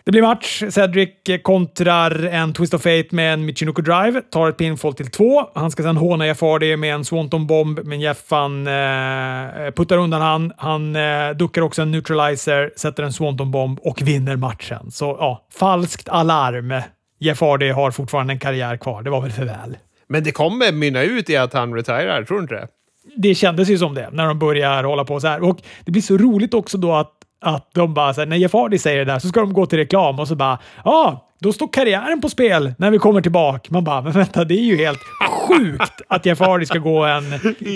Det 0.05 0.11
blir 0.11 0.21
match. 0.21 0.63
Cedric 0.69 1.09
kontrar 1.43 2.25
en 2.25 2.53
Twist 2.53 2.73
of 2.73 2.81
Fate 2.81 3.07
med 3.11 3.33
en 3.33 3.45
Michinoku 3.45 3.81
Drive, 3.81 4.21
tar 4.21 4.49
ett 4.49 4.57
pinfall 4.57 4.93
till 4.93 5.11
två. 5.11 5.49
Han 5.55 5.71
ska 5.71 5.83
sedan 5.83 5.97
håna 5.97 6.27
Jeff 6.27 6.41
Hardy 6.41 6.77
med 6.77 6.95
en 6.95 7.05
Swanton 7.05 7.47
Bomb, 7.47 7.79
men 7.83 8.01
Jeff 8.01 8.23
han, 8.29 8.67
eh, 8.67 9.71
puttar 9.75 9.97
undan 9.97 10.21
han. 10.21 10.53
Han 10.57 10.95
eh, 10.95 11.29
duckar 11.29 11.61
också 11.61 11.81
en 11.81 11.91
Neutralizer, 11.91 12.71
sätter 12.75 13.03
en 13.03 13.13
Swanton 13.13 13.51
Bomb 13.51 13.79
och 13.79 14.01
vinner 14.01 14.35
matchen. 14.35 14.91
Så 14.91 15.05
ja, 15.19 15.47
falskt 15.53 16.09
alarm. 16.09 16.81
Jeff 17.19 17.41
Hardy 17.41 17.69
har 17.69 17.91
fortfarande 17.91 18.33
en 18.33 18.39
karriär 18.39 18.77
kvar. 18.77 19.03
Det 19.03 19.09
var 19.09 19.21
väl 19.21 19.31
för 19.31 19.45
väl. 19.45 19.77
Men 20.07 20.23
det 20.23 20.31
kommer 20.31 20.71
mynna 20.71 21.03
ut 21.03 21.29
i 21.29 21.37
att 21.37 21.53
han 21.53 21.73
retirerar, 21.73 22.23
tror 22.23 22.37
du 22.37 22.43
inte 22.43 22.55
det? 22.55 22.67
det 23.15 23.35
kändes 23.35 23.69
ju 23.69 23.77
som 23.77 23.93
det 23.93 24.09
när 24.11 24.27
de 24.27 24.39
börjar 24.39 24.83
hålla 24.83 25.05
på 25.05 25.19
så 25.19 25.27
här. 25.27 25.43
Och 25.43 25.59
det 25.85 25.91
blir 25.91 26.01
så 26.01 26.17
roligt 26.17 26.53
också 26.53 26.77
då 26.77 26.93
att, 26.93 27.11
att 27.43 27.69
de 27.73 27.93
bara, 27.93 28.13
så 28.13 28.21
här, 28.21 28.25
när 28.25 28.37
Jeff 28.37 28.53
Hardy 28.53 28.77
säger 28.77 29.05
det 29.05 29.11
där 29.13 29.19
så 29.19 29.27
ska 29.27 29.39
de 29.39 29.53
gå 29.53 29.65
till 29.65 29.77
reklam 29.77 30.19
och 30.19 30.27
så 30.27 30.35
bara, 30.35 30.59
ja, 30.85 30.91
ah, 30.91 31.29
då 31.39 31.53
står 31.53 31.67
karriären 31.67 32.21
på 32.21 32.29
spel 32.29 32.73
när 32.77 32.91
vi 32.91 32.97
kommer 32.97 33.21
tillbaka. 33.21 33.67
Man 33.69 33.83
bara, 33.83 34.01
men 34.01 34.11
vänta, 34.11 34.43
det 34.43 34.53
är 34.53 34.63
ju 34.63 34.77
helt 34.77 34.99
sjukt 35.29 36.01
att 36.07 36.25
Jeff 36.25 36.39
Hardy 36.39 36.65
ska 36.65 36.79
gå 36.79 37.03
en 37.05 37.23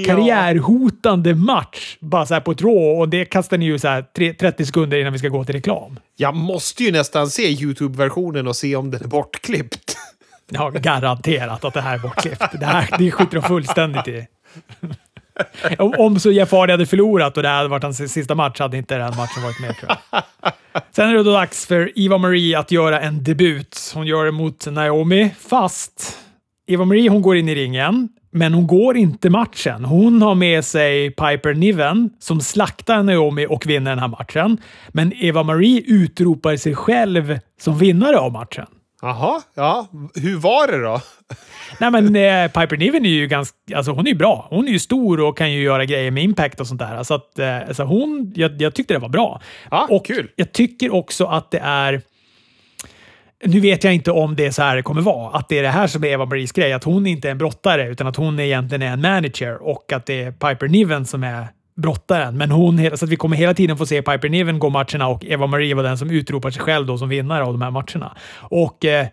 karriärhotande 0.05 1.36
match 1.36 1.97
bara 1.99 2.26
så 2.26 2.41
på 2.41 2.51
ett 2.51 2.61
rå 2.61 2.99
och 2.99 3.09
det 3.09 3.26
kastar 3.26 3.57
ni 3.57 3.65
ju 3.65 3.80
så 3.80 3.88
här 3.88 4.01
tre- 4.01 4.34
30 4.34 4.65
sekunder 4.65 4.97
innan 4.97 5.13
vi 5.13 5.20
ska 5.20 5.28
gå 5.28 5.43
till 5.45 5.55
reklam. 5.55 5.99
Jag 6.15 6.36
måste 6.36 6.84
ju 6.84 6.91
nästan 6.91 7.28
se 7.30 7.51
YouTube-versionen 7.51 8.47
och 8.47 8.55
se 8.55 8.76
om 8.76 8.91
den 8.91 9.03
är 9.03 9.07
bortklippt. 9.07 9.97
Jag 10.51 10.61
har 10.61 10.72
garanterat 10.72 11.65
att 11.65 11.74
det 11.74 11.82
här 11.82 11.93
är 11.93 11.99
bortklippt. 11.99 12.59
Det 12.59 12.65
här 12.65 12.95
det 12.97 13.11
skiter 13.11 13.41
de 13.41 13.47
fullständigt 13.47 14.07
i. 14.07 14.28
Om, 15.78 15.94
om 15.98 16.20
så 16.20 16.32
Jeff 16.32 16.52
Hardy 16.52 16.72
hade 16.72 16.86
förlorat 16.86 17.38
och 17.38 17.44
det 17.44 17.50
hade 17.50 17.70
varit 17.70 17.84
hans 17.84 18.14
sista 18.14 18.36
match 18.36 18.60
hade 18.60 18.78
inte 18.78 18.98
den 18.98 19.16
matchen 19.18 19.44
varit 19.44 19.60
med 19.62 19.78
tror 19.78 19.92
jag. 20.12 20.24
Sen 20.92 21.10
är 21.10 21.14
det 21.14 21.24
då 21.24 21.32
dags 21.32 21.66
för 21.66 21.92
Eva 21.96 22.18
Marie 22.18 22.60
att 22.60 22.72
göra 22.72 23.02
en 23.02 23.24
debut. 23.24 23.92
Hon 23.94 24.08
gör 24.08 24.26
det 24.26 24.32
mot 24.32 24.68
Naomi, 24.68 25.34
fast 25.40 26.18
Eva 26.68 26.86
Marie 26.86 27.10
hon 27.10 27.22
går 27.22 27.38
in 27.38 27.50
i 27.50 27.56
ringen. 27.56 28.10
men 28.32 28.54
hon 28.54 28.68
går 28.68 28.98
inte 28.98 29.30
matchen. 29.30 29.86
Hon 29.86 30.22
har 30.22 30.36
med 30.36 30.66
sig 30.66 31.12
Piper 31.12 31.54
Niven 31.54 32.10
som 32.20 32.42
slaktar 32.42 33.04
Naomi 33.04 33.48
och 33.50 33.68
vinner 33.68 33.92
den 33.92 34.00
här 34.00 34.08
matchen. 34.08 34.58
Men 34.88 35.14
Eva-Marie 35.16 35.82
utropar 35.86 36.56
sig 36.56 36.76
själv 36.76 37.40
som 37.62 37.78
vinnare 37.78 38.18
av 38.18 38.32
matchen. 38.32 38.66
Jaha, 39.02 39.41
ja. 39.54 39.88
Hur 40.16 40.38
var 40.38 40.68
det 40.68 40.82
då? 40.82 41.02
Nej, 41.80 41.91
men 41.91 42.16
eh, 42.16 42.52
Piper 42.52 42.78
Niven 42.78 43.06
är 43.06 43.10
ju 43.10 43.28
ganska... 43.28 43.58
Alltså 43.76 43.91
hon 43.91 44.08
är 44.08 44.12
ju 44.12 44.18
bra. 44.18 44.48
Hon 44.50 44.68
är 44.68 44.72
ju 44.72 44.80
stor 44.80 45.20
och 45.20 45.38
kan 45.38 45.52
ju 45.52 45.62
göra 45.62 45.86
grejer 45.86 46.12
med 46.12 46.24
impact 46.24 46.60
och 46.60 46.68
sånt 46.68 46.80
där. 46.80 47.04
Så 47.04 47.14
att, 47.14 47.39
eh, 47.39 47.58
alltså 47.58 47.84
hon... 47.84 48.34
Jag, 48.36 48.62
jag 48.62 48.74
tyckte 48.74 48.93
det 48.93 49.00
var 49.00 49.10
bra. 49.10 49.41
Ja, 49.72 49.88
och 49.89 50.06
kul. 50.06 50.30
jag 50.36 50.52
tycker 50.52 50.93
också 50.93 51.26
att 51.26 51.52
det 51.52 51.60
är... 51.64 52.02
Nu 53.43 53.60
vet 53.60 53.84
jag 53.84 53.93
inte 53.93 54.12
om 54.12 54.36
det 54.36 54.45
är 54.45 54.52
så 54.52 54.62
här 54.62 54.76
det 54.76 54.82
kommer 54.82 55.02
vara. 55.02 55.38
Att 55.38 55.50
det 55.50 55.60
är 55.60 55.64
det 55.64 55.70
här 55.70 55.88
som 55.88 56.04
är 56.04 56.08
Eva-Maries 56.08 56.52
grej. 56.52 56.74
Att 56.74 56.84
hon 56.84 57.08
inte 57.08 57.28
är 57.28 57.32
en 57.32 57.38
brottare, 57.38 57.88
utan 57.88 58.08
att 58.08 58.16
hon 58.16 58.39
egentligen 58.39 58.82
är 58.82 58.93
en 58.93 59.02
manager 59.02 59.64
och 59.64 59.93
att 59.93 60.06
det 60.06 60.24
är 60.24 60.32
Piper 60.32 60.68
Niven 60.68 61.06
som 61.06 61.24
är 61.24 61.48
brottaren. 61.78 62.38
Men 62.38 62.52
hon, 62.52 62.98
så 62.98 63.06
att 63.06 63.12
vi 63.12 63.16
kommer 63.16 63.38
hela 63.38 63.54
tiden 63.54 63.78
få 63.78 63.86
se 63.86 64.02
Piper 64.02 64.30
Niven 64.30 64.60
gå 64.60 64.70
matcherna 64.70 65.08
och 65.08 65.26
Eva-Marie 65.26 65.76
var 65.76 65.84
den 65.84 65.98
som 65.98 66.10
utropar 66.10 66.52
sig 66.52 66.62
själv 66.62 66.86
då 66.86 66.98
som 66.98 67.10
vinnare 67.10 67.44
av 67.44 67.54
de 67.54 67.62
här 67.62 67.72
matcherna. 67.72 68.18
Och 68.40 68.86
eh, 68.86 69.08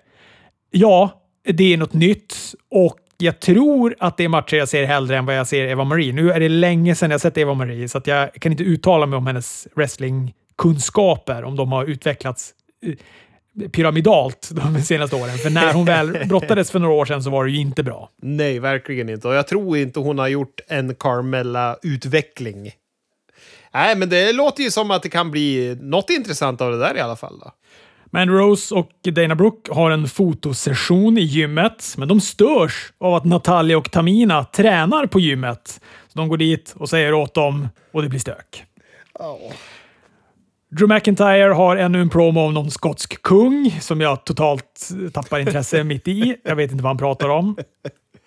ja, 0.70 1.22
det 1.44 1.72
är 1.72 1.76
något 1.76 1.92
nytt 1.92 2.36
och 2.70 2.98
jag 3.18 3.40
tror 3.40 3.94
att 3.98 4.16
det 4.16 4.24
är 4.24 4.28
matcher 4.28 4.56
jag 4.56 4.68
ser 4.68 4.84
hellre 4.84 5.16
än 5.18 5.26
vad 5.26 5.38
jag 5.38 5.46
ser 5.46 5.66
Eva-Marie. 5.66 6.12
Nu 6.12 6.30
är 6.30 6.40
det 6.40 6.48
länge 6.48 6.94
sedan 6.94 7.10
jag 7.10 7.20
sett 7.20 7.38
Eva-Marie, 7.38 7.88
så 7.88 7.98
att 7.98 8.06
jag 8.06 8.34
kan 8.34 8.52
inte 8.52 8.64
uttala 8.64 9.06
mig 9.06 9.16
om 9.16 9.26
hennes 9.26 9.68
wrestlingkunskaper, 9.74 11.44
om 11.44 11.56
de 11.56 11.72
har 11.72 11.84
utvecklats 11.84 12.52
eh, 12.86 12.94
pyramidalt 13.72 14.50
de 14.52 14.82
senaste 14.82 15.16
åren. 15.16 15.38
För 15.38 15.50
när 15.50 15.72
hon 15.72 15.84
väl 15.84 16.26
brottades 16.28 16.70
för 16.70 16.78
några 16.78 16.94
år 16.94 17.04
sedan 17.04 17.22
så 17.22 17.30
var 17.30 17.44
det 17.44 17.50
ju 17.50 17.58
inte 17.58 17.82
bra. 17.82 18.10
Nej, 18.22 18.58
verkligen 18.58 19.08
inte. 19.08 19.28
Och 19.28 19.34
jag 19.34 19.46
tror 19.46 19.76
inte 19.76 20.00
hon 20.00 20.18
har 20.18 20.28
gjort 20.28 20.60
en 20.68 20.94
Carmella-utveckling. 20.94 22.70
Nej, 23.74 23.96
men 23.96 24.08
det 24.08 24.32
låter 24.32 24.62
ju 24.62 24.70
som 24.70 24.90
att 24.90 25.02
det 25.02 25.08
kan 25.08 25.30
bli 25.30 25.78
något 25.80 26.10
intressant 26.10 26.60
av 26.60 26.72
det 26.72 26.78
där 26.78 26.96
i 26.96 27.00
alla 27.00 27.16
fall. 27.16 27.38
Då. 27.38 27.50
Men 28.06 28.30
Rose 28.30 28.74
och 28.74 28.90
Dana 29.02 29.34
Brooke 29.34 29.74
har 29.74 29.90
en 29.90 30.08
fotosession 30.08 31.18
i 31.18 31.22
gymmet, 31.22 31.94
men 31.96 32.08
de 32.08 32.20
störs 32.20 32.92
av 32.98 33.14
att 33.14 33.24
Natalia 33.24 33.78
och 33.78 33.90
Tamina 33.90 34.44
tränar 34.44 35.06
på 35.06 35.20
gymmet. 35.20 35.80
Så 36.08 36.18
de 36.18 36.28
går 36.28 36.36
dit 36.36 36.74
och 36.76 36.88
säger 36.88 37.14
åt 37.14 37.34
dem 37.34 37.68
och 37.92 38.02
det 38.02 38.08
blir 38.08 38.20
stök. 38.20 38.64
Oh. 39.14 39.52
Drew 40.76 40.88
McIntyre 40.88 41.52
har 41.52 41.76
ännu 41.76 42.00
en 42.00 42.10
promo 42.10 42.40
om 42.40 42.54
någon 42.54 42.70
skotsk 42.70 43.22
kung 43.22 43.78
som 43.80 44.00
jag 44.00 44.24
totalt 44.24 44.88
tappar 45.12 45.38
intresse 45.38 45.84
mitt 45.84 46.08
i. 46.08 46.36
Jag 46.44 46.56
vet 46.56 46.70
inte 46.70 46.82
vad 46.82 46.90
han 46.90 46.98
pratar 46.98 47.28
om. 47.28 47.56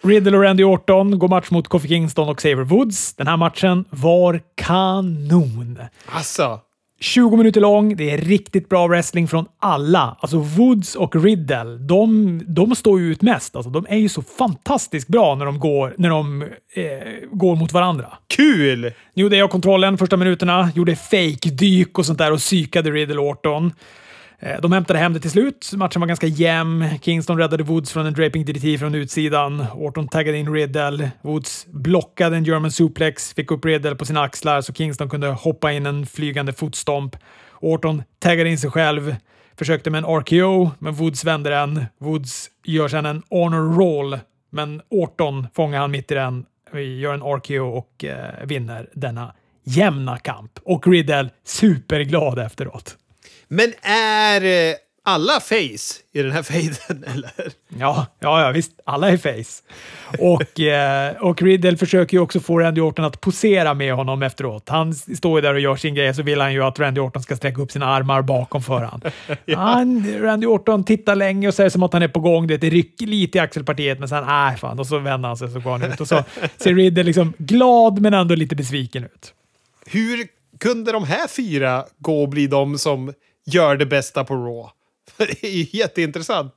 Riddle 0.04 0.38
och 0.38 0.44
Randy 0.44 0.64
Orton 0.64 1.20
går 1.20 1.28
match 1.28 1.50
mot 1.52 1.68
Kofi 1.68 1.88
Kingston 1.88 2.30
och 2.30 2.38
Xavier 2.38 2.64
Woods. 2.64 3.14
Den 3.14 3.28
här 3.28 3.38
matchen 3.38 3.86
var 3.90 4.42
kanon. 4.56 5.80
Alltså. 6.06 6.60
20 7.00 7.38
minuter 7.38 7.62
lång. 7.62 7.96
Det 7.96 8.10
är 8.10 8.18
riktigt 8.18 8.70
bra 8.70 8.88
wrestling 8.88 9.28
från 9.28 9.46
alla. 9.60 10.18
Alltså 10.20 10.38
Woods 10.38 10.96
och 10.96 11.24
Riddle, 11.24 11.78
de, 11.78 12.42
de 12.48 12.76
står 12.76 13.00
ju 13.00 13.12
ut 13.12 13.22
mest. 13.22 13.56
Alltså, 13.56 13.70
de 13.70 13.86
är 13.90 13.98
ju 13.98 14.10
så 14.10 14.22
fantastiskt 14.22 15.08
bra 15.08 15.36
när 15.36 15.46
de 15.46 15.60
går, 15.60 15.96
när 15.98 16.10
de, 16.10 16.42
eh, 16.42 17.30
går 17.32 17.56
mot 17.56 17.74
varandra. 17.74 18.18
Kul! 18.28 18.82
Nu 19.14 19.24
gjorde 19.24 19.38
jag 19.38 19.50
kontrollen 19.50 19.98
första 19.98 20.18
minuterna, 20.18 20.72
gjorde 20.76 20.96
fake-dyk 20.96 22.00
och 22.00 22.06
sånt 22.06 22.20
där 22.20 22.32
och 22.32 22.40
psykade 22.40 22.92
Riddle 22.92 23.20
Orton. 23.20 23.72
Eh, 24.40 24.62
de 24.62 24.72
hämtade 24.72 25.00
hem 25.00 25.14
det 25.14 25.20
till 25.20 25.32
slut. 25.32 25.72
Matchen 25.74 26.00
var 26.00 26.08
ganska 26.08 26.28
jämn. 26.28 27.00
Kingston 27.02 27.38
räddade 27.38 27.64
Woods 27.64 27.94
från 27.94 28.06
en 28.06 28.14
draping 28.14 28.46
DDT 28.46 28.80
från 28.80 28.96
utsidan. 28.96 29.66
Orton 29.74 30.08
taggade 30.08 30.38
in 30.38 30.54
Riddle. 30.54 31.12
Woods 31.22 31.66
blockade 31.70 32.36
en 32.36 32.44
German 32.44 32.72
suplex, 32.72 33.34
fick 33.34 33.52
upp 33.52 33.66
Riddle 33.66 33.96
på 33.96 34.06
sina 34.06 34.22
axlar 34.22 34.62
så 34.62 34.74
Kingston 34.74 35.10
kunde 35.10 35.28
hoppa 35.28 35.72
in 35.72 35.86
en 35.86 36.06
flygande 36.06 36.54
fotstomp. 36.54 37.16
Orton 37.60 38.04
taggade 38.20 38.50
in 38.50 38.58
sig 38.58 38.70
själv, 38.70 39.16
försökte 39.58 39.90
med 39.90 40.04
en 40.04 40.20
RKO, 40.20 40.72
men 40.80 40.94
Woods 40.94 41.26
vände 41.26 41.50
den. 41.50 41.86
Woods 42.00 42.50
gör 42.64 42.88
sedan 42.88 43.06
en 43.06 43.24
honor 43.30 43.78
roll, 43.78 44.20
men 44.50 44.82
Orton 44.90 45.48
fångar 45.56 45.80
han 45.80 45.92
mitt 45.92 46.12
i 46.12 46.14
den, 46.14 46.46
gör 46.74 47.14
en 47.14 47.22
RKO 47.22 47.78
och 47.78 48.06
eh, 48.06 48.46
vinner 48.46 48.90
denna 48.94 49.34
jämna 49.64 50.18
kamp. 50.18 50.52
Och 50.64 50.88
Riddle 50.88 51.30
superglad 51.44 52.40
efteråt. 52.40 52.98
Men 53.48 53.74
är 53.82 54.70
eh, 54.70 54.76
alla 55.08 55.40
face 55.40 56.02
i 56.12 56.22
den 56.22 56.32
här 56.32 56.44
fejden, 56.54 57.04
eller? 57.08 57.32
Ja, 57.80 58.06
ja, 58.20 58.42
ja, 58.42 58.52
visst. 58.52 58.72
Alla 58.86 59.10
är 59.10 59.18
face. 59.18 59.64
Och, 60.20 60.60
eh, 60.60 61.16
och 61.22 61.42
Riddle 61.42 61.78
försöker 61.78 62.18
ju 62.18 62.22
också 62.22 62.40
få 62.40 62.60
Randy 62.60 62.82
Orton 62.82 63.06
att 63.06 63.22
posera 63.22 63.74
med 63.74 63.94
honom 63.94 64.24
efteråt. 64.24 64.70
Han 64.70 64.94
står 64.94 65.38
ju 65.38 65.42
där 65.42 65.54
och 65.54 65.60
gör 65.60 65.76
sin 65.76 65.96
grej, 65.96 66.14
så 66.14 66.24
vill 66.24 66.42
han 66.42 66.54
ju 66.54 66.64
att 66.64 66.80
Randy 66.80 67.02
Orton 67.02 67.24
ska 67.24 67.36
sträcka 67.36 67.62
upp 67.62 67.72
sina 67.72 67.86
armar 67.86 68.22
bakom 68.22 68.64
för 68.64 68.80
han. 68.80 69.02
ja. 69.46 69.58
han 69.58 70.22
Randy 70.22 70.48
Orton 70.48 70.84
tittar 70.84 71.16
länge 71.16 71.48
och 71.48 71.54
säger 71.54 71.70
som 71.70 71.84
att 71.84 71.94
han 71.94 72.02
är 72.02 72.08
på 72.08 72.20
gång. 72.20 72.48
Det 72.48 72.58
rycker 72.58 73.06
lite 73.06 73.38
i 73.38 73.42
axelpartiet, 73.42 74.00
men 74.00 74.10
sen 74.10 74.24
nej, 74.26 74.54
äh, 74.54 74.58
fan. 74.60 74.80
Och 74.80 74.88
så 74.88 75.00
vänder 75.00 75.28
han 75.28 75.38
sig 75.38 75.50
så 75.50 75.60
går 75.60 75.72
han 75.72 75.84
ut. 75.84 76.02
Och 76.02 76.08
så 76.08 76.24
ser 76.58 76.74
Riddle 76.74 77.04
liksom 77.04 77.34
glad, 77.38 78.02
men 78.02 78.14
ändå 78.14 78.36
lite 78.36 78.56
besviken 78.56 79.04
ut. 79.04 79.34
Hur 79.86 80.28
kunde 80.60 80.92
de 80.92 81.04
här 81.04 81.28
fyra 81.28 81.86
gå 81.98 82.22
och 82.22 82.30
bli 82.30 82.48
de 82.48 82.78
som 82.78 83.14
gör 83.48 83.76
det 83.76 83.86
bästa 83.86 84.24
på 84.24 84.34
Raw? 84.36 84.70
Det 85.18 85.44
är 85.44 85.58
ju 85.58 85.66
jätteintressant. 85.72 86.54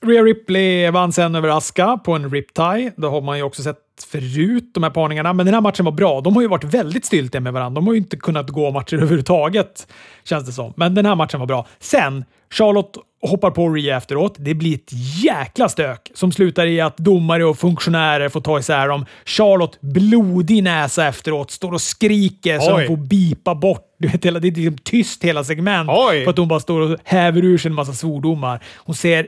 Rhea 0.00 0.22
Ripley 0.22 0.90
vann 0.90 1.12
sen 1.12 1.34
över 1.34 1.48
Aska 1.48 1.98
på 2.04 2.12
en 2.12 2.30
riptie. 2.30 2.92
Det 2.96 3.06
har 3.06 3.20
man 3.20 3.36
ju 3.36 3.42
också 3.42 3.62
sett 3.62 3.78
förut, 4.10 4.70
de 4.74 4.82
här 4.82 4.90
parningarna. 4.90 5.32
Men 5.32 5.46
den 5.46 5.54
här 5.54 5.60
matchen 5.60 5.84
var 5.84 5.92
bra. 5.92 6.20
De 6.20 6.34
har 6.34 6.42
ju 6.42 6.48
varit 6.48 6.64
väldigt 6.64 7.04
styltiga 7.04 7.40
med 7.40 7.52
varandra. 7.52 7.74
De 7.74 7.86
har 7.86 7.94
ju 7.94 7.98
inte 7.98 8.16
kunnat 8.16 8.48
gå 8.50 8.70
matcher 8.70 8.94
överhuvudtaget, 8.96 9.86
känns 10.24 10.46
det 10.46 10.52
som. 10.52 10.72
Men 10.76 10.94
den 10.94 11.06
här 11.06 11.14
matchen 11.14 11.40
var 11.40 11.46
bra. 11.46 11.66
Sen, 11.78 12.24
Charlotte 12.50 12.96
hoppar 13.22 13.50
på 13.50 13.68
Rhea 13.68 13.96
efteråt. 13.96 14.34
Det 14.38 14.54
blir 14.54 14.74
ett 14.74 14.92
jäkla 15.24 15.68
stök 15.68 16.10
som 16.14 16.32
slutar 16.32 16.66
i 16.66 16.80
att 16.80 16.96
domare 16.96 17.44
och 17.44 17.58
funktionärer 17.58 18.28
får 18.28 18.40
ta 18.40 18.58
isär 18.58 18.88
dem. 18.88 19.06
Charlotte, 19.24 19.80
blodig 19.80 20.62
näsa 20.62 21.06
efteråt, 21.06 21.50
står 21.50 21.72
och 21.72 21.80
skriker 21.80 22.58
så 22.58 22.74
Oj. 22.74 22.82
de 22.82 22.86
får 22.86 22.96
bipa 22.96 23.54
bort. 23.54 23.87
Du 23.98 24.08
vet, 24.08 24.24
hela- 24.24 24.40
det 24.40 24.48
är 24.48 24.52
liksom 24.52 24.78
tyst 24.84 25.24
hela 25.24 25.44
segment 25.44 25.90
Oj. 25.92 26.24
för 26.24 26.30
att 26.30 26.38
hon 26.38 26.48
bara 26.48 26.60
står 26.60 26.80
och 26.80 26.98
häver 27.04 27.44
ur 27.44 27.58
sig 27.58 27.68
en 27.68 27.74
massa 27.74 27.92
svordomar. 27.92 28.64
Hon 28.76 28.94
ser 28.94 29.26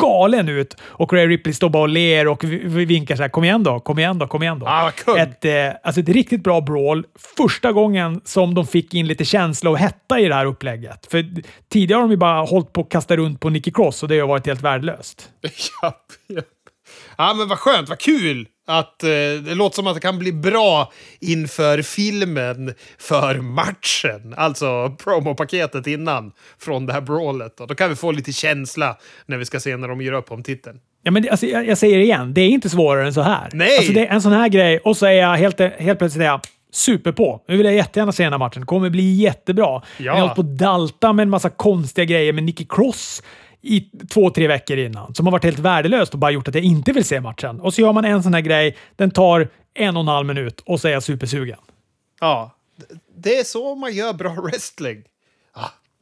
galen 0.00 0.48
ut 0.48 0.76
och 0.82 1.12
Ray 1.12 1.26
Ripley 1.26 1.52
står 1.54 1.68
bara 1.70 1.82
och 1.82 1.88
ler 1.88 2.28
och 2.28 2.44
vi- 2.44 2.60
vi 2.64 2.84
vinkar 2.84 3.16
så 3.16 3.22
här. 3.22 3.28
Kom 3.28 3.44
igen 3.44 3.62
då, 3.62 3.80
kom 3.80 3.98
igen 3.98 4.18
då, 4.18 4.26
kom 4.26 4.42
igen 4.42 4.58
då. 4.58 4.66
Ah, 4.66 4.92
ett, 5.18 5.44
eh, 5.44 5.52
alltså 5.82 6.00
ett 6.00 6.08
riktigt 6.08 6.42
bra 6.42 6.60
brawl. 6.60 7.04
Första 7.36 7.72
gången 7.72 8.20
som 8.24 8.54
de 8.54 8.66
fick 8.66 8.94
in 8.94 9.06
lite 9.06 9.24
känsla 9.24 9.70
och 9.70 9.78
hetta 9.78 10.20
i 10.20 10.28
det 10.28 10.34
här 10.34 10.46
upplägget. 10.46 11.06
För 11.10 11.24
tidigare 11.72 11.96
har 11.98 12.02
de 12.02 12.10
ju 12.10 12.16
bara 12.16 12.42
hållit 12.44 12.72
på 12.72 12.80
att 12.80 12.88
kasta 12.88 13.16
runt 13.16 13.40
på 13.40 13.50
Nicky 13.50 13.70
Cross 13.70 14.02
och 14.02 14.08
det 14.08 14.18
har 14.20 14.28
varit 14.28 14.46
helt 14.46 14.62
värdelöst. 14.62 15.28
Japp, 15.82 15.96
japp. 16.28 16.44
Ja, 17.18 17.34
men 17.34 17.48
vad 17.48 17.58
skönt, 17.58 17.88
vad 17.88 17.98
kul 17.98 18.46
att 18.70 19.02
eh, 19.02 19.08
det 19.44 19.54
låter 19.54 19.74
som 19.76 19.86
att 19.86 19.94
det 19.94 20.00
kan 20.00 20.18
bli 20.18 20.32
bra 20.32 20.92
inför 21.20 21.82
filmen 21.82 22.74
för 22.98 23.34
matchen. 23.34 24.34
Alltså 24.36 24.96
promopaketet 25.04 25.86
innan 25.86 26.32
från 26.58 26.86
det 26.86 26.92
här 26.92 27.00
brawlet. 27.00 27.60
Och 27.60 27.66
då 27.66 27.74
kan 27.74 27.88
vi 27.88 27.96
få 27.96 28.12
lite 28.12 28.32
känsla 28.32 28.96
när 29.26 29.36
vi 29.36 29.44
ska 29.44 29.60
se 29.60 29.76
när 29.76 29.88
de 29.88 30.00
gör 30.00 30.12
upp 30.12 30.32
om 30.32 30.42
titeln. 30.42 30.78
Ja, 31.02 31.10
men 31.10 31.22
det- 31.22 31.30
alltså, 31.30 31.46
jag, 31.46 31.66
jag 31.66 31.78
säger 31.78 31.98
det 31.98 32.04
igen, 32.04 32.34
det 32.34 32.40
är 32.40 32.48
inte 32.48 32.70
svårare 32.70 33.06
än 33.06 33.14
så 33.14 33.22
här. 33.22 33.48
Nej! 33.52 33.76
Alltså, 33.76 33.92
det 33.92 34.06
är 34.06 34.14
en 34.14 34.22
sån 34.22 34.32
här 34.32 34.48
grej 34.48 34.78
och 34.78 34.96
så 34.96 35.06
är 35.06 35.10
jag 35.12 35.36
helt, 35.36 35.60
helt 35.60 35.98
plötsligt 35.98 36.22
är 36.22 36.26
jag 36.26 36.40
super 36.72 37.12
på. 37.12 37.40
Nu 37.48 37.56
vill 37.56 37.66
jag 37.66 37.74
jättegärna 37.74 38.12
se 38.12 38.22
den 38.22 38.32
här 38.32 38.38
matchen. 38.38 38.60
Det 38.62 38.66
kommer 38.66 38.90
bli 38.90 39.12
jättebra. 39.14 39.64
Ja. 39.64 39.82
Jag 39.98 40.12
har 40.12 40.20
hållit 40.20 40.34
på 40.34 40.40
att 40.40 40.58
dalta 40.58 41.12
med 41.12 41.22
en 41.22 41.30
massa 41.30 41.50
konstiga 41.50 42.04
grejer 42.04 42.32
med 42.32 42.44
Nicky 42.44 42.66
Cross 42.68 43.22
i 43.62 43.90
två, 44.10 44.30
tre 44.30 44.48
veckor 44.48 44.76
innan 44.78 45.14
som 45.14 45.26
har 45.26 45.32
varit 45.32 45.44
helt 45.44 45.58
värdelöst 45.58 46.12
och 46.12 46.18
bara 46.18 46.30
gjort 46.30 46.48
att 46.48 46.54
jag 46.54 46.64
inte 46.64 46.92
vill 46.92 47.04
se 47.04 47.20
matchen. 47.20 47.60
Och 47.60 47.74
så 47.74 47.80
gör 47.80 47.92
man 47.92 48.04
en 48.04 48.22
sån 48.22 48.34
här 48.34 48.40
grej, 48.40 48.76
den 48.96 49.10
tar 49.10 49.48
en 49.74 49.96
och 49.96 50.00
en 50.00 50.08
halv 50.08 50.26
minut 50.26 50.60
och 50.66 50.80
så 50.80 50.88
är 50.88 50.92
jag 50.92 51.02
supersugen. 51.02 51.58
Ja, 52.20 52.56
det 53.16 53.38
är 53.38 53.44
så 53.44 53.74
man 53.74 53.92
gör 53.94 54.12
bra 54.12 54.32
wrestling. 54.42 55.02